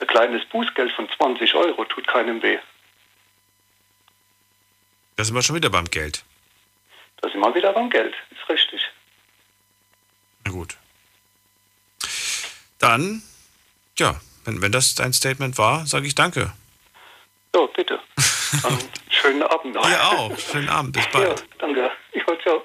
[0.00, 2.58] Ein kleines Bußgeld von 20 Euro tut keinem weh.
[5.20, 6.24] Da sind wir schon wieder beim Geld.
[7.20, 8.14] Da sind wir wieder beim Geld.
[8.30, 8.80] Ist richtig.
[10.46, 10.78] Na gut.
[12.78, 13.22] Dann,
[13.98, 16.54] ja, wenn, wenn das dein Statement war, sage ich danke.
[17.54, 18.00] Ja, bitte.
[18.62, 18.78] Dann
[19.10, 19.86] schönen Abend noch.
[19.86, 20.38] Dir auch.
[20.38, 20.92] Schönen Abend.
[20.94, 21.38] Bis bald.
[21.38, 21.90] Ja, danke.
[22.14, 22.64] Ja, ciao.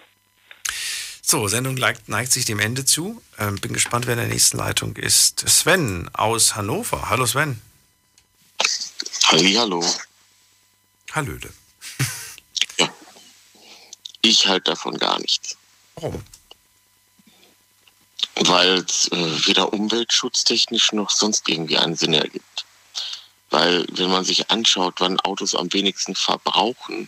[1.22, 3.22] So, Sendung neigt, neigt sich dem Ende zu.
[3.38, 5.41] Ähm, bin gespannt, wer in der nächsten Leitung ist.
[5.45, 7.10] Sven aus Hannover.
[7.10, 7.61] Hallo Sven.
[9.27, 9.84] Hallo.
[11.11, 11.49] Hallöle.
[14.26, 15.56] Ich halte davon gar nichts.
[15.97, 16.23] Warum?
[18.38, 22.65] Weil es äh, weder umweltschutztechnisch noch sonst irgendwie einen Sinn ergibt.
[23.52, 27.07] Weil wenn man sich anschaut, wann Autos am wenigsten verbrauchen,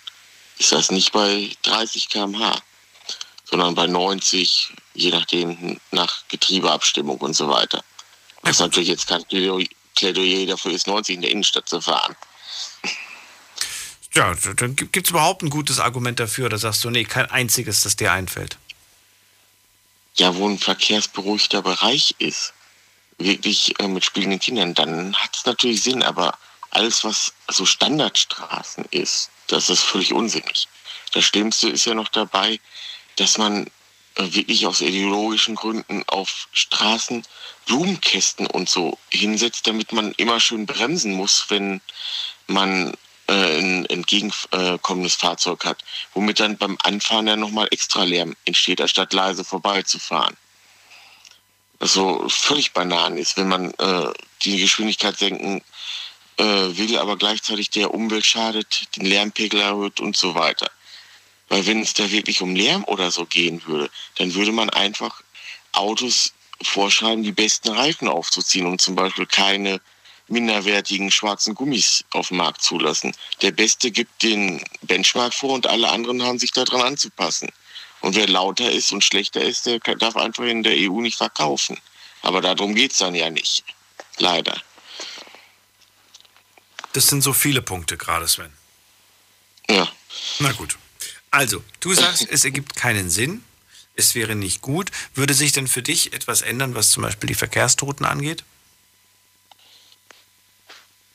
[0.60, 2.62] ist das nicht bei 30 km/h,
[3.46, 7.84] sondern bei 90, je nachdem nach Getriebeabstimmung und so weiter.
[8.44, 12.16] Was natürlich jetzt kein Plädoyer dafür ist, 90 in der Innenstadt zu fahren.
[14.18, 17.84] Ja, dann gibt es überhaupt ein gutes Argument dafür, oder sagst du, nee, kein einziges,
[17.84, 18.58] das dir einfällt?
[20.16, 22.52] Ja, wo ein verkehrsberuhigter Bereich ist,
[23.20, 26.36] wirklich äh, mit spielenden Kindern, dann hat es natürlich Sinn, aber
[26.72, 30.68] alles, was so Standardstraßen ist, das ist völlig unsinnig.
[31.14, 32.60] Das Schlimmste ist ja noch dabei,
[33.18, 33.68] dass man
[34.16, 37.22] äh, wirklich aus ideologischen Gründen auf Straßen
[37.68, 41.82] Blumenkästen und so hinsetzt, damit man immer schön bremsen muss, wenn
[42.48, 42.98] man
[43.28, 45.84] äh, ein entgegenkommendes Fahrzeug hat,
[46.14, 50.38] womit dann beim Anfahren ja nochmal extra Lärm entsteht, anstatt leise vorbeizufahren.
[51.80, 54.14] Was so völlig Bananen ist, wenn man äh,
[54.44, 55.62] die Geschwindigkeit senken
[56.38, 60.72] äh, will, aber gleichzeitig der Umwelt schadet, den Lärmpegel erhöht und so weiter.
[61.50, 65.22] Weil wenn es da wirklich um Lärm oder so gehen würde, dann würde man einfach
[65.72, 69.80] Autos vorschreiben, die besten Reifen aufzuziehen und zum Beispiel keine
[70.28, 73.14] minderwertigen schwarzen Gummis auf dem Markt zulassen.
[73.42, 77.50] Der Beste gibt den Benchmark vor und alle anderen haben sich daran anzupassen.
[78.02, 81.78] Und wer lauter ist und schlechter ist, der darf einfach in der EU nicht verkaufen.
[82.22, 83.64] Aber darum geht es dann ja nicht.
[84.18, 84.62] Leider.
[86.94, 88.52] Das sind so viele Punkte gerade, Sven.
[89.70, 89.88] Ja.
[90.40, 90.78] Na gut.
[91.32, 93.44] Also, du sagst, es ergibt keinen Sinn.
[93.96, 94.92] Es wäre nicht gut.
[95.14, 98.44] Würde sich denn für dich etwas ändern, was zum Beispiel die Verkehrstoten angeht?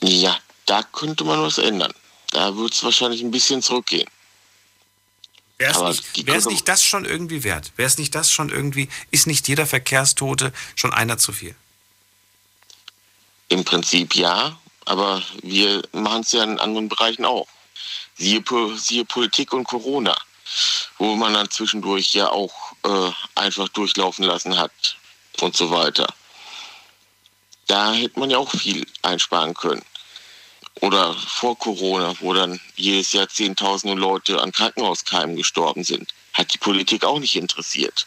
[0.02, 1.94] Ja, da könnte man was ändern.
[2.30, 4.08] Da würde es wahrscheinlich ein bisschen zurückgehen.
[5.58, 5.92] Wäre
[6.38, 7.72] es nicht, das schon irgendwie wert?
[7.76, 11.54] Wäre es nicht das schon irgendwie, ist nicht jeder Verkehrstote schon einer zu viel?
[13.48, 17.46] Im Prinzip ja, aber wir machen es ja in anderen Bereichen auch.
[18.16, 18.42] Siehe,
[18.76, 20.16] siehe Politik und Corona,
[20.98, 22.52] wo man dann zwischendurch ja auch
[22.84, 24.96] äh, einfach durchlaufen lassen hat
[25.40, 26.12] und so weiter.
[27.68, 29.84] Da hätte man ja auch viel einsparen können.
[30.80, 36.14] Oder vor Corona, wo dann jedes Jahr Zehntausende Leute an Krankenhauskeimen gestorben sind.
[36.32, 38.06] Hat die Politik auch nicht interessiert.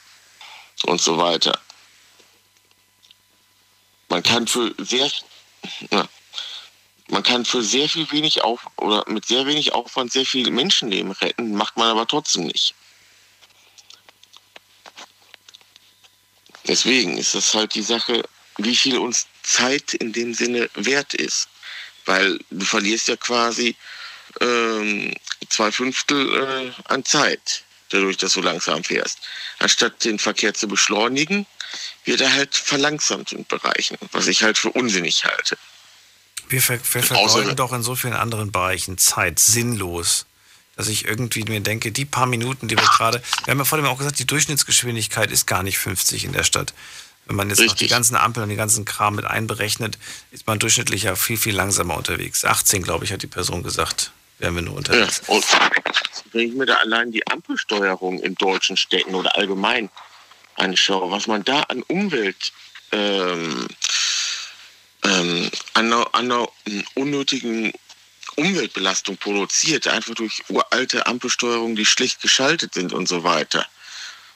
[0.84, 1.60] Und so weiter.
[4.10, 5.10] Man kann für sehr,
[5.92, 6.08] ja,
[7.08, 11.12] man kann für sehr viel wenig auf oder mit sehr wenig Aufwand sehr viel Menschenleben
[11.12, 12.74] retten, macht man aber trotzdem nicht.
[16.68, 18.28] Deswegen ist das halt die Sache,
[18.58, 21.48] wie viel uns Zeit in dem Sinne wert ist.
[22.06, 23.76] Weil du verlierst ja quasi
[24.42, 25.14] ähm,
[25.50, 29.20] zwei Fünftel äh, an Zeit, dadurch, dass du langsam fährst.
[29.60, 31.46] Anstatt den Verkehr zu beschleunigen,
[32.04, 35.58] wird er halt verlangsamt in Bereichen, was ich halt für unsinnig halte.
[36.48, 40.26] Wir, ver wir vergeuden doch in so vielen anderen Bereichen Zeit sinnlos,
[40.76, 43.78] dass ich irgendwie mir denke, die paar Minuten, die wir gerade, wir haben ja vor
[43.78, 46.74] allem auch gesagt, die Durchschnittsgeschwindigkeit ist gar nicht 50 in der Stadt.
[47.26, 47.90] Wenn man jetzt noch die Richtig.
[47.90, 49.98] ganzen Ampeln und den ganzen Kram mit einberechnet,
[50.32, 52.46] ist man durchschnittlich ja viel, viel langsamer unterwegs.
[52.46, 55.22] 18, glaube ich, hat die Person gesagt, wären wir nur Ja, unterwegs.
[55.28, 55.44] und
[56.32, 59.90] wenn ich mir da allein die Ampelsteuerung in deutschen Städten oder allgemein
[60.56, 62.54] anschaue, was man da an Umwelt,
[62.92, 63.68] ähm,
[65.04, 66.48] ähm, an, einer, an einer
[66.94, 67.72] unnötigen
[68.36, 73.66] Umweltbelastung produziert, einfach durch uralte Ampelsteuerungen, die schlecht geschaltet sind und so weiter.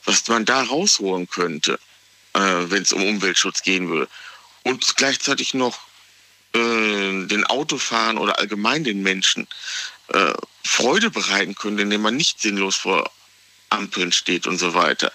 [0.06, 1.78] Was man da rausholen könnte,
[2.32, 4.08] wenn es um Umweltschutz gehen würde.
[4.62, 5.78] Und gleichzeitig noch
[6.52, 9.46] äh, den Autofahren oder allgemein den Menschen
[10.08, 10.32] äh,
[10.64, 13.10] Freude bereiten könnte, indem man nicht sinnlos vor
[13.70, 15.12] Ampeln steht und so weiter.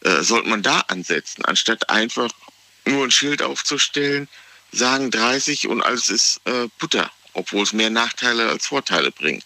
[0.00, 2.30] Äh, sollte man da ansetzen, anstatt einfach
[2.84, 4.28] nur ein Schild aufzustellen,
[4.72, 9.44] sagen 30 und alles ist äh, Butter, obwohl es mehr Nachteile als Vorteile bringt.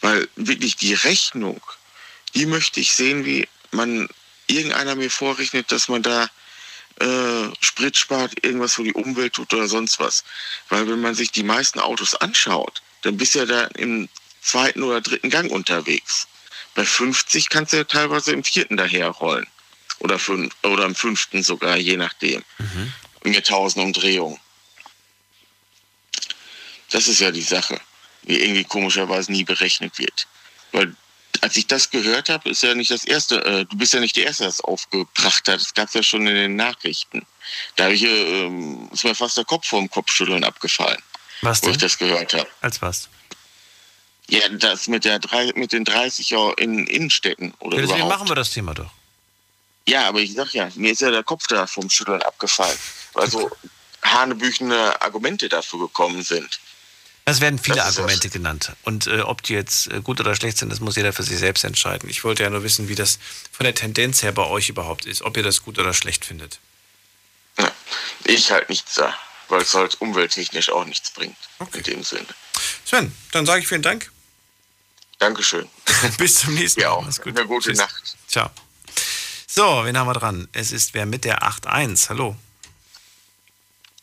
[0.00, 1.60] Weil wirklich die Rechnung,
[2.34, 4.08] die möchte ich sehen, wie man
[4.46, 6.28] irgendeiner mir vorrechnet, dass man da
[7.00, 10.24] äh, Sprit spart, irgendwas für die Umwelt tut oder sonst was.
[10.68, 14.08] Weil wenn man sich die meisten Autos anschaut, dann bist du ja da im
[14.40, 16.28] zweiten oder dritten Gang unterwegs.
[16.74, 19.46] Bei 50 kannst du ja teilweise im vierten daherrollen.
[19.98, 22.42] Oder, fünf, oder im fünften sogar, je nachdem.
[22.58, 22.92] Mhm.
[23.24, 24.40] Mit 1000 Umdrehungen.
[26.90, 27.80] Das ist ja die Sache,
[28.22, 30.26] die irgendwie komischerweise nie berechnet wird.
[30.72, 30.94] Weil
[31.42, 34.16] als ich das gehört habe, ist ja nicht das erste, äh, du bist ja nicht
[34.16, 35.60] der Erste, der das aufgebracht hat.
[35.60, 37.26] Das gab es ja schon in den Nachrichten.
[37.76, 38.46] Da ich, äh,
[38.92, 41.02] ist mir fast der Kopf vor dem Kopfschütteln abgefallen.
[41.42, 41.70] Was denn?
[41.70, 42.46] Wo ich das gehört habe.
[42.60, 43.08] Als was?
[44.28, 45.20] Ja, das mit, der,
[45.56, 47.52] mit den 30 in Innenstädten.
[47.58, 48.18] Oder ja, deswegen überhaupt.
[48.20, 48.90] machen wir das Thema doch.
[49.88, 52.78] Ja, aber ich sag ja, mir ist ja der Kopf da vom Schütteln abgefallen.
[53.14, 53.50] Weil so
[54.02, 56.60] hanebüchene Argumente dafür gekommen sind.
[57.24, 58.32] Es werden viele Argumente das.
[58.32, 58.72] genannt.
[58.82, 61.38] Und äh, ob die jetzt äh, gut oder schlecht sind, das muss jeder für sich
[61.38, 62.08] selbst entscheiden.
[62.10, 63.18] Ich wollte ja nur wissen, wie das
[63.52, 66.58] von der Tendenz her bei euch überhaupt ist, ob ihr das gut oder schlecht findet.
[67.58, 67.70] Ja,
[68.24, 69.14] ich halt nichts da,
[69.48, 71.36] weil es halt umwelttechnisch auch nichts bringt.
[71.60, 71.78] Okay.
[71.78, 72.26] In dem Sinne.
[72.84, 74.10] Sven, dann sage ich vielen Dank.
[75.18, 75.68] Dankeschön.
[76.18, 76.86] Bis zum nächsten Mal.
[76.86, 77.06] Ja, auch.
[77.06, 77.38] Gut.
[77.38, 77.78] Eine gute Tschüss.
[77.78, 78.16] Nacht.
[78.26, 78.50] Ciao.
[79.46, 80.48] So, wen haben wir dran?
[80.52, 82.08] Es ist wer mit der 8.1.
[82.08, 82.36] Hallo.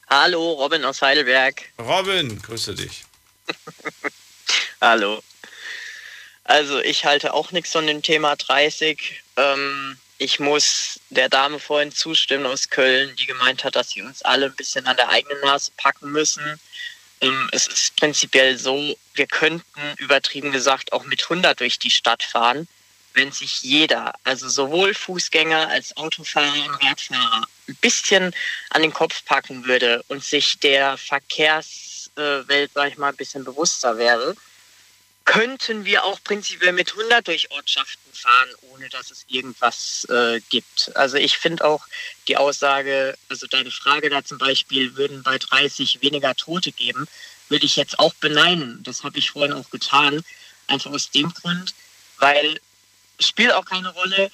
[0.08, 1.62] Hallo, Robin aus Heidelberg.
[1.78, 3.04] Robin, grüße dich.
[4.82, 5.22] Hallo.
[6.44, 9.22] Also ich halte auch nichts von dem Thema 30.
[9.38, 14.22] Ähm, ich muss der Dame vorhin zustimmen aus Köln, die gemeint hat, dass sie uns
[14.22, 16.60] alle ein bisschen an der eigenen Nase packen müssen.
[17.22, 22.24] Ähm, es ist prinzipiell so, wir könnten übertrieben gesagt auch mit 100 durch die Stadt
[22.24, 22.68] fahren,
[23.14, 28.34] wenn sich jeder, also sowohl Fußgänger als Autofahrer und Radfahrer, ein bisschen
[28.70, 31.89] an den Kopf packen würde und sich der Verkehrs
[32.48, 34.36] Welt, sag ich mal, ein bisschen bewusster wäre,
[35.26, 40.91] könnten wir auch prinzipiell mit 100 durch Ortschaften fahren, ohne dass es irgendwas äh, gibt.
[40.96, 41.86] Also ich finde auch
[42.28, 47.08] die Aussage, also deine Frage da zum Beispiel, würden bei 30 weniger Tote geben,
[47.48, 48.82] würde ich jetzt auch beneiden.
[48.82, 50.24] Das habe ich vorhin auch getan.
[50.66, 51.76] Einfach aus dem Grund,
[52.18, 52.60] weil
[53.20, 54.32] spielt auch keine Rolle,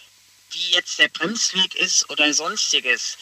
[0.52, 3.18] wie jetzt der Bremsweg ist oder sonstiges.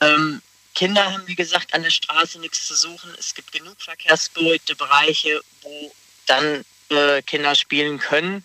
[0.00, 0.42] Ähm,
[0.76, 3.12] Kinder haben, wie gesagt, an der Straße nichts zu suchen.
[3.18, 5.92] Es gibt genug verkehrsberuhigte Bereiche, wo
[6.26, 8.44] dann äh, Kinder spielen können.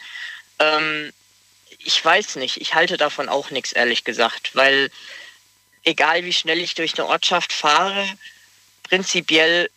[0.58, 1.12] Ähm,
[1.80, 4.90] ich weiß nicht, ich halte davon auch nichts, ehrlich gesagt, weil
[5.84, 8.08] egal wie schnell ich durch eine Ortschaft fahre,
[8.84, 9.70] prinzipiell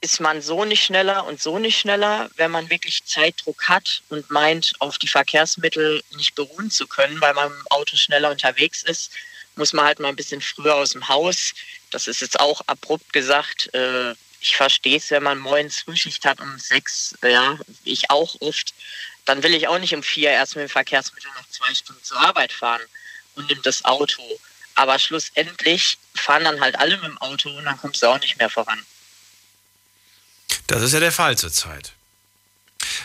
[0.00, 4.30] ist man so nicht schneller und so nicht schneller, wenn man wirklich Zeitdruck hat und
[4.30, 9.10] meint, auf die Verkehrsmittel nicht beruhen zu können, weil man im Auto schneller unterwegs ist
[9.56, 11.52] muss man halt mal ein bisschen früher aus dem Haus.
[11.90, 13.72] Das ist jetzt auch abrupt gesagt.
[13.74, 18.74] Äh, ich verstehe es, wenn man morgens Frühschicht hat um sechs, ja, ich auch oft.
[19.24, 22.20] Dann will ich auch nicht um vier erst mit dem Verkehrsmittel noch zwei Stunden zur
[22.20, 22.82] Arbeit fahren
[23.34, 24.22] und nimmt das Auto.
[24.74, 28.38] Aber schlussendlich fahren dann halt alle mit dem Auto und dann kommst du auch nicht
[28.38, 28.80] mehr voran.
[30.66, 31.92] Das ist ja der Fall zurzeit.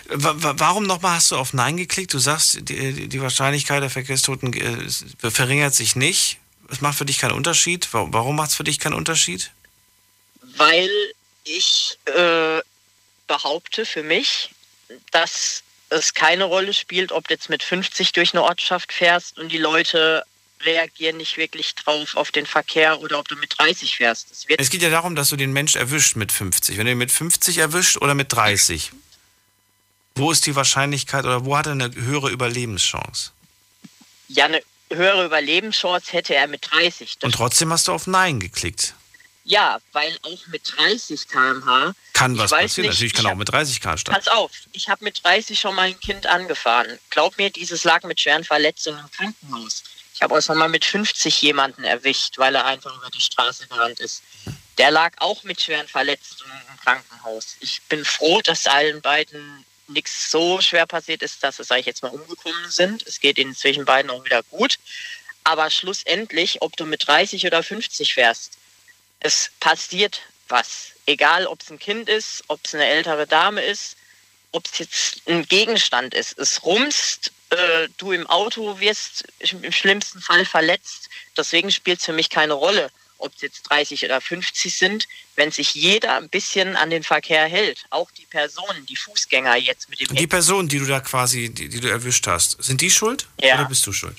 [0.09, 2.13] Warum nochmal hast du auf Nein geklickt?
[2.13, 6.40] Du sagst, die, die Wahrscheinlichkeit der Verkehrstoten äh, verringert sich nicht
[6.71, 7.87] es macht für dich keinen Unterschied.
[7.91, 9.51] Warum macht es für dich keinen Unterschied?
[10.57, 10.89] Weil
[11.43, 12.61] ich äh,
[13.27, 14.49] behaupte für mich,
[15.11, 19.51] dass es keine Rolle spielt, ob du jetzt mit 50 durch eine Ortschaft fährst und
[19.51, 20.23] die Leute
[20.63, 24.27] reagieren nicht wirklich drauf auf den Verkehr oder ob du mit 30 fährst.
[24.57, 26.77] es geht ja darum, dass du den Mensch erwischt mit 50.
[26.77, 28.91] Wenn du ihn mit 50 erwischt oder mit 30,
[30.15, 33.31] wo ist die Wahrscheinlichkeit oder wo hat er eine höhere Überlebenschance?
[34.27, 34.61] Ja, eine
[34.95, 37.17] höhere Überlebenschance hätte er mit 30.
[37.21, 38.93] Und trotzdem hast du auf Nein geklickt.
[39.43, 41.93] Ja, weil auch mit 30 km/h.
[42.13, 42.87] Kann was passieren.
[42.87, 44.23] Nicht, Natürlich kann auch mit 30 km starten.
[44.23, 46.99] Pass auf, ich habe mit 30 schon mal ein Kind angefahren.
[47.09, 49.83] Glaub mir, dieses lag mit schweren Verletzungen im Krankenhaus.
[50.13, 53.67] Ich habe auch schon mal mit 50 jemanden erwischt, weil er einfach über die Straße
[53.67, 54.21] gerannt ist.
[54.77, 57.55] Der lag auch mit schweren Verletzungen im Krankenhaus.
[57.59, 61.85] Ich bin froh, dass allen beiden nichts so schwer passiert ist, dass es, sage ich
[61.85, 63.05] jetzt mal, umgekommen sind.
[63.07, 64.77] Es geht ihnen zwischen beiden auch wieder gut.
[65.43, 68.57] Aber schlussendlich, ob du mit 30 oder 50 fährst,
[69.19, 70.91] es passiert was.
[71.05, 73.95] Egal, ob es ein Kind ist, ob es eine ältere Dame ist,
[74.51, 76.37] ob es jetzt ein Gegenstand ist.
[76.37, 81.09] Es rumst, äh, du im Auto wirst im schlimmsten Fall verletzt.
[81.37, 82.91] Deswegen spielt es für mich keine Rolle,
[83.21, 87.45] ob es jetzt 30 oder 50 sind, wenn sich jeder ein bisschen an den Verkehr
[87.45, 87.85] hält.
[87.89, 90.15] Auch die Personen, die Fußgänger jetzt mit dem.
[90.15, 93.27] Die Personen, die du da quasi, die, die du erwischt hast, sind die schuld?
[93.39, 93.55] Ja.
[93.55, 94.17] Oder bist du schuld?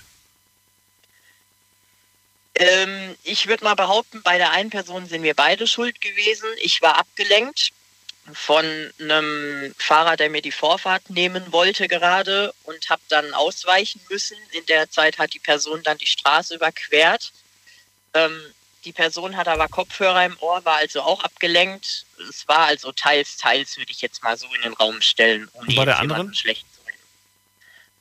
[2.54, 6.48] Ähm, ich würde mal behaupten, bei der einen Person sind wir beide schuld gewesen.
[6.60, 7.70] Ich war abgelenkt
[8.32, 8.64] von
[9.00, 14.36] einem Fahrer, der mir die Vorfahrt nehmen wollte gerade und habe dann ausweichen müssen.
[14.52, 17.32] In der Zeit hat die Person dann die Straße überquert.
[18.14, 18.40] Ähm,
[18.84, 22.04] die Person hat aber Kopfhörer im Ohr, war also auch abgelenkt.
[22.28, 25.48] Es war also teils, teils, würde ich jetzt mal so in den Raum stellen.
[25.52, 26.34] Um Und bei der anderen?
[26.34, 26.98] Schlecht zu reden.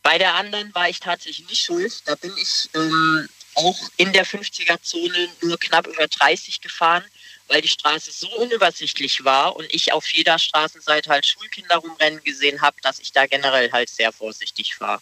[0.03, 2.01] Bei der anderen war ich tatsächlich nicht schuld.
[2.05, 7.03] Da bin ich ähm, auch in der 50er-Zone nur knapp über 30 gefahren,
[7.47, 12.61] weil die Straße so unübersichtlich war und ich auf jeder Straßenseite halt Schulkinder rumrennen gesehen
[12.61, 15.01] habe, dass ich da generell halt sehr vorsichtig war.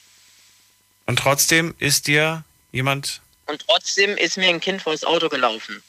[1.05, 3.21] Und trotzdem ist dir jemand.
[3.49, 5.81] Und trotzdem ist mir ein Kind vor das Auto gelaufen.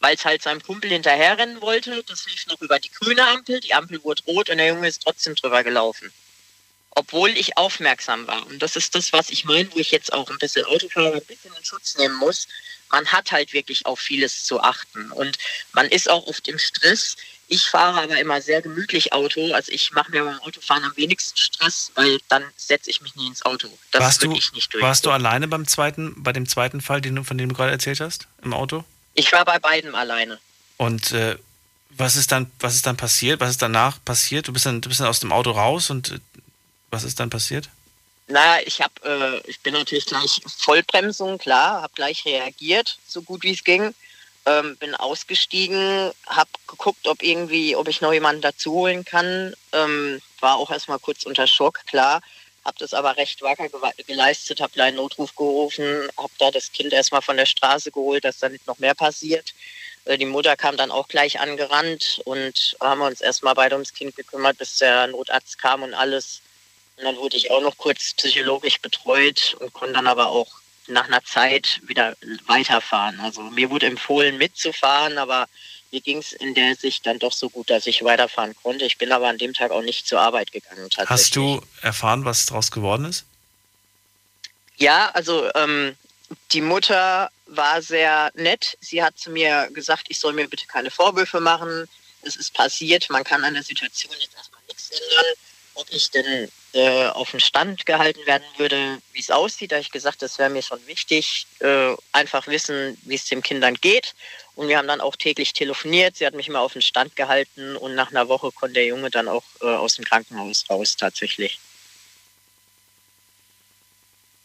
[0.00, 2.02] Weil es halt seinem Kumpel hinterherrennen wollte.
[2.04, 3.60] Das lief noch über die grüne Ampel.
[3.60, 6.10] Die Ampel wurde rot und der Junge ist trotzdem drüber gelaufen.
[6.90, 8.46] Obwohl ich aufmerksam war.
[8.46, 11.24] Und das ist das, was ich meine, wo ich jetzt auch ein bisschen Autofahrer ein
[11.26, 12.48] bisschen in Schutz nehmen muss.
[12.90, 15.12] Man hat halt wirklich auf vieles zu achten.
[15.12, 15.36] Und
[15.72, 17.16] man ist auch oft im Stress.
[17.48, 19.52] Ich fahre aber immer sehr gemütlich Auto.
[19.52, 23.28] Also ich mache mir beim Autofahren am wenigsten Stress, weil dann setze ich mich nie
[23.28, 23.68] ins Auto.
[23.92, 24.82] Das warst du, ich nicht durch.
[24.82, 27.70] warst du alleine beim zweiten, bei dem zweiten Fall, den du, von dem du gerade
[27.70, 28.84] erzählt hast, im Auto?
[29.14, 30.40] Ich war bei beiden alleine.
[30.76, 31.36] Und äh,
[31.90, 33.40] was ist dann, was ist dann passiert?
[33.40, 34.48] Was ist danach passiert?
[34.48, 36.18] Du bist dann, du bist dann aus dem Auto raus und äh,
[36.90, 37.68] was ist dann passiert?
[38.28, 43.44] Naja, ich hab, äh, ich bin natürlich gleich Vollbremsung, klar, habe gleich reagiert, so gut
[43.44, 43.94] wie es ging.
[44.46, 49.54] Ähm, bin ausgestiegen, habe geguckt, ob irgendwie, ob ich noch jemanden dazu holen kann.
[49.72, 52.20] Ähm, war auch erstmal kurz unter Schock, klar.
[52.64, 53.68] Habe das aber recht wacker
[54.06, 58.38] geleistet, habe einen Notruf gerufen, habe da das Kind erstmal von der Straße geholt, dass
[58.38, 59.52] da nicht noch mehr passiert.
[60.04, 64.16] Äh, Die Mutter kam dann auch gleich angerannt und haben uns erstmal beide ums Kind
[64.16, 66.40] gekümmert, bis der Notarzt kam und alles.
[66.96, 70.48] Und dann wurde ich auch noch kurz psychologisch betreut und konnte dann aber auch
[70.88, 73.20] nach einer Zeit wieder weiterfahren.
[73.20, 75.48] Also mir wurde empfohlen mitzufahren, aber
[75.90, 78.84] mir ging es in der Sicht dann doch so gut, dass ich weiterfahren konnte.
[78.84, 80.88] Ich bin aber an dem Tag auch nicht zur Arbeit gegangen.
[81.06, 83.24] Hast du erfahren, was daraus geworden ist?
[84.76, 85.96] Ja, also ähm,
[86.52, 88.76] die Mutter war sehr nett.
[88.80, 91.88] Sie hat zu mir gesagt, ich soll mir bitte keine Vorwürfe machen.
[92.22, 95.26] Es ist passiert, man kann an der Situation jetzt erstmal nichts ändern.
[95.76, 99.82] Ob ich denn äh, auf den Stand gehalten werden würde, wie es aussieht, da habe
[99.82, 101.46] ich gesagt, das wäre mir schon wichtig.
[101.60, 104.14] Äh, einfach wissen, wie es den Kindern geht.
[104.54, 106.16] Und wir haben dann auch täglich telefoniert.
[106.16, 109.10] Sie hat mich immer auf den Stand gehalten und nach einer Woche konnte der Junge
[109.10, 111.60] dann auch äh, aus dem Krankenhaus raus tatsächlich.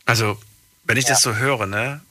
[0.05, 0.37] Also,
[0.83, 2.01] wenn ich das so höre, ne?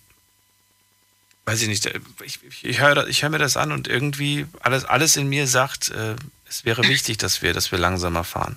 [1.45, 4.47] Weiß ich nicht, äh, ich, ich, ich höre ich hör mir das an und irgendwie
[4.61, 6.17] alles, alles in mir sagt, äh,
[6.49, 8.57] es wäre wichtig, dass wir, dass wir langsamer fahren.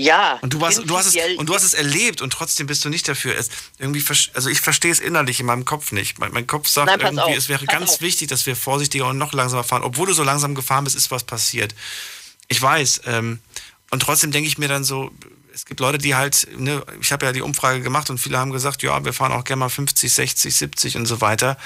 [0.00, 0.38] Ja.
[0.40, 2.88] Und du, hast, du hast es, und du hast es erlebt und trotzdem bist du
[2.88, 3.36] nicht dafür.
[3.36, 4.02] Es, irgendwie,
[4.34, 6.18] also ich verstehe es innerlich in meinem Kopf nicht.
[6.18, 8.00] Mein, mein Kopf sagt Nein, irgendwie, auf, es wäre ganz auf.
[8.00, 9.82] wichtig, dass wir vorsichtiger und noch langsamer fahren.
[9.82, 11.74] Obwohl du so langsam gefahren bist, ist was passiert.
[12.48, 13.02] Ich weiß.
[13.06, 13.40] Ähm,
[13.90, 15.10] und trotzdem denke ich mir dann so,
[15.52, 18.52] es gibt Leute, die halt, ne, ich habe ja die Umfrage gemacht und viele haben
[18.52, 21.58] gesagt, ja, wir fahren auch gerne mal 50, 60, 70 und so weiter.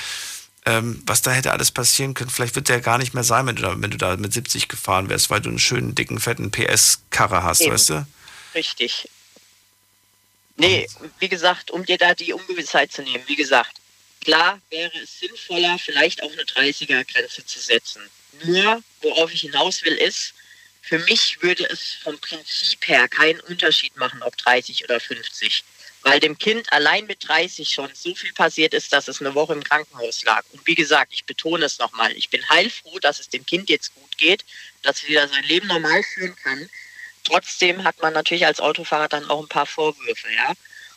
[0.66, 3.56] Ähm, was da hätte alles passieren können, vielleicht wird der gar nicht mehr sein, wenn
[3.56, 6.50] du da, wenn du da mit 70 gefahren wärst, weil du einen schönen, dicken, fetten
[6.50, 7.72] PS-Karre hast, Eben.
[7.72, 8.06] weißt du?
[8.54, 9.08] Richtig.
[10.56, 10.86] Nee,
[11.18, 13.76] wie gesagt, um dir da die Ungewissheit zu nehmen, wie gesagt,
[14.20, 18.08] klar wäre es sinnvoller, vielleicht auch eine 30er-Grenze zu setzen.
[18.44, 20.34] Nur, worauf ich hinaus will, ist,
[20.82, 25.64] für mich würde es vom Prinzip her keinen Unterschied machen, ob 30 oder 50.
[26.02, 29.54] Weil dem Kind allein mit 30 schon so viel passiert ist, dass es eine Woche
[29.54, 30.44] im Krankenhaus lag.
[30.52, 33.94] Und wie gesagt, ich betone es nochmal, ich bin heilfroh, dass es dem Kind jetzt
[33.94, 34.44] gut geht,
[34.82, 36.68] dass es wieder sein Leben normal führen kann.
[37.24, 40.52] Trotzdem hat man natürlich als Autofahrer dann auch ein paar Vorwürfe, ja.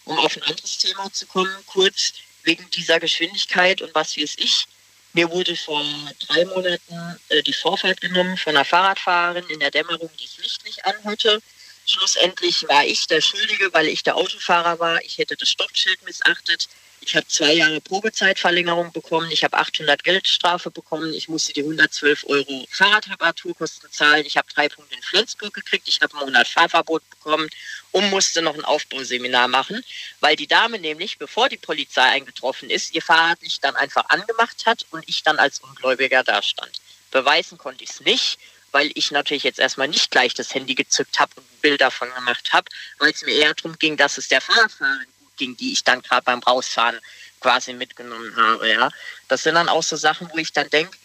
[0.05, 2.13] Um auf ein anderes Thema zu kommen, kurz
[2.43, 4.65] wegen dieser Geschwindigkeit und was weiß ich.
[5.13, 5.83] Mir wurde vor
[6.27, 10.63] drei Monaten äh, die Vorfahrt genommen von einer Fahrradfahrerin in der Dämmerung, die das Licht
[10.65, 11.41] nicht anhatte.
[11.85, 15.01] Schlussendlich war ich der Schuldige, weil ich der Autofahrer war.
[15.03, 16.67] Ich hätte das Stoppschild missachtet.
[17.01, 19.31] Ich habe zwei Jahre Probezeitverlängerung bekommen.
[19.31, 21.13] Ich habe 800 Geldstrafe bekommen.
[21.13, 24.25] Ich musste die 112 Euro Fahrradreparaturkosten zahlen.
[24.25, 25.87] Ich habe drei Punkte in Flensburg gekriegt.
[25.87, 27.49] Ich habe einen Monat Fahrverbot bekommen
[27.91, 29.83] und musste noch ein Aufbauseminar machen,
[30.19, 34.65] weil die Dame nämlich, bevor die Polizei eingetroffen ist, ihr Fahrrad nicht dann einfach angemacht
[34.65, 36.81] hat und ich dann als Ungläubiger dastand.
[37.11, 38.37] Beweisen konnte ich es nicht,
[38.71, 42.13] weil ich natürlich jetzt erstmal nicht gleich das Handy gezückt habe und ein Bild davon
[42.13, 42.67] gemacht habe,
[42.99, 45.07] weil es mir eher darum ging, dass es der Fahrradfahrerin
[45.37, 46.99] ging, die ich dann gerade beim Rausfahren
[47.39, 48.69] quasi mitgenommen habe.
[48.69, 48.89] Ja.
[49.27, 50.97] Das sind dann auch so Sachen, wo ich dann denke,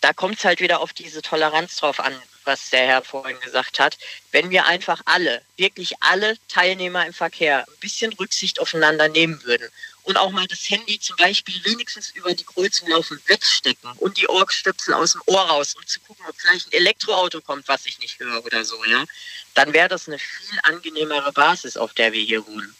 [0.00, 2.14] da kommt es halt wieder auf diese Toleranz drauf an,
[2.44, 3.98] was der Herr vorhin gesagt hat.
[4.32, 9.68] Wenn wir einfach alle, wirklich alle Teilnehmer im Verkehr ein bisschen Rücksicht aufeinander nehmen würden
[10.04, 14.26] und auch mal das Handy zum Beispiel wenigstens über die Kreuzung laufen wegstecken und die
[14.26, 17.98] Ohrenstöpsel aus dem Ohr raus, um zu gucken, ob vielleicht ein Elektroauto kommt, was ich
[17.98, 19.04] nicht höre oder so, ja,
[19.54, 22.74] dann wäre das eine viel angenehmere Basis, auf der wir hier wohnen.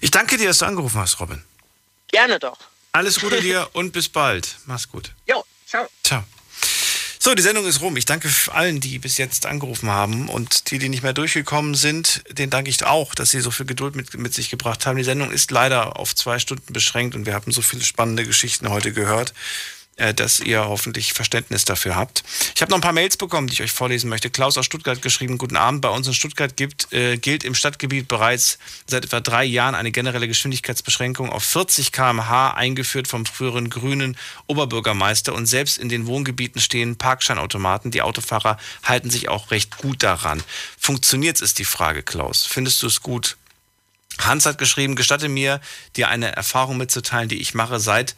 [0.00, 1.42] Ich danke dir, dass du angerufen hast, Robin.
[2.08, 2.58] Gerne doch.
[2.92, 4.56] Alles Gute dir und bis bald.
[4.66, 5.12] Mach's gut.
[5.28, 5.86] Jo, ciao.
[6.02, 6.24] Ciao.
[7.18, 7.96] So, die Sendung ist rum.
[7.96, 12.22] Ich danke allen, die bis jetzt angerufen haben und die, die nicht mehr durchgekommen sind,
[12.30, 14.96] denen danke ich auch, dass sie so viel Geduld mit, mit sich gebracht haben.
[14.96, 18.68] Die Sendung ist leider auf zwei Stunden beschränkt und wir haben so viele spannende Geschichten
[18.68, 19.34] heute gehört.
[19.98, 22.22] Äh, dass ihr hoffentlich Verständnis dafür habt.
[22.54, 24.28] Ich habe noch ein paar Mails bekommen, die ich euch vorlesen möchte.
[24.28, 25.80] Klaus aus Stuttgart geschrieben, guten Abend.
[25.80, 29.92] Bei uns in Stuttgart gibt, äh, gilt im Stadtgebiet bereits seit etwa drei Jahren eine
[29.92, 34.18] generelle Geschwindigkeitsbeschränkung auf 40 km/h eingeführt vom früheren grünen
[34.48, 35.32] Oberbürgermeister.
[35.32, 37.90] Und selbst in den Wohngebieten stehen Parkscheinautomaten.
[37.90, 40.42] Die Autofahrer halten sich auch recht gut daran.
[40.78, 42.44] Funktioniert es, ist die Frage, Klaus.
[42.44, 43.38] Findest du es gut?
[44.18, 45.60] Hans hat geschrieben, gestatte mir,
[45.96, 48.16] dir eine Erfahrung mitzuteilen, die ich mache, seit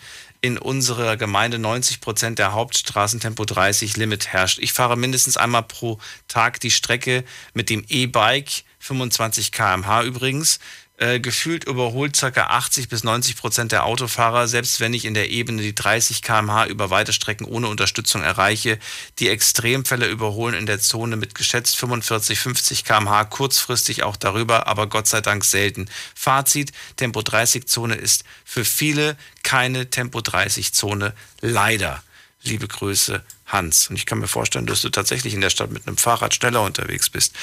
[0.49, 4.59] in unserer Gemeinde 90 Prozent der Hauptstraßen Tempo 30 Limit herrscht.
[4.61, 7.23] Ich fahre mindestens einmal pro Tag die Strecke
[7.53, 10.59] mit dem E-Bike, 25 km/h übrigens.
[11.01, 12.29] Äh, gefühlt überholt ca.
[12.29, 16.67] 80 bis 90 Prozent der Autofahrer, selbst wenn ich in der Ebene die 30 km/h
[16.67, 18.81] über weite Strecken ohne Unterstützung erreiche.
[19.21, 24.89] Die Extremfälle überholen in der Zone mit geschätzt 45, 50 km/h, kurzfristig auch darüber, aber
[24.89, 25.89] Gott sei Dank selten.
[26.17, 32.03] Fazit, Tempo 30 Zone ist für viele keine Tempo 30 Zone, leider.
[32.43, 33.89] Liebe Grüße, Hans.
[33.89, 36.63] Und ich kann mir vorstellen, dass du tatsächlich in der Stadt mit einem Fahrrad schneller
[36.63, 37.37] unterwegs bist.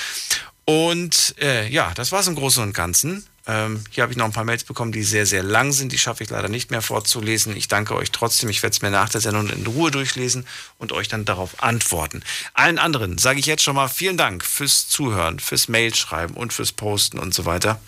[0.65, 3.26] Und äh, ja, das war es im Großen und Ganzen.
[3.47, 5.91] Ähm, hier habe ich noch ein paar Mails bekommen, die sehr, sehr lang sind.
[5.91, 7.55] Die schaffe ich leider nicht mehr vorzulesen.
[7.55, 8.49] Ich danke euch trotzdem.
[8.49, 10.47] Ich werde es mir nach der Sendung in Ruhe durchlesen
[10.80, 12.23] und euch dann darauf antworten.
[12.53, 16.72] Allen anderen sage ich jetzt schon mal vielen Dank fürs Zuhören, fürs Mailschreiben und fürs
[16.72, 17.80] Posten und so weiter.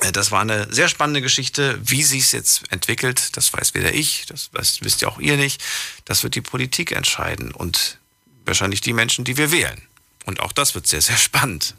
[0.00, 1.78] Äh, das war eine sehr spannende Geschichte.
[1.82, 5.62] Wie sie es jetzt entwickelt, das weiß weder ich, das wisst ja auch ihr nicht.
[6.04, 7.98] Das wird die Politik entscheiden und
[8.44, 9.80] wahrscheinlich die Menschen, die wir wählen.
[10.26, 11.74] Und auch das wird sehr, sehr spannend.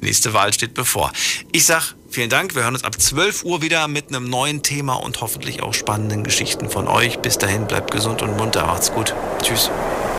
[0.00, 1.12] Die nächste Wahl steht bevor.
[1.52, 2.54] Ich sag vielen Dank.
[2.54, 6.24] Wir hören uns ab 12 Uhr wieder mit einem neuen Thema und hoffentlich auch spannenden
[6.24, 7.18] Geschichten von euch.
[7.20, 8.66] Bis dahin bleibt gesund und munter.
[8.66, 9.14] Macht's gut.
[9.42, 9.70] Tschüss.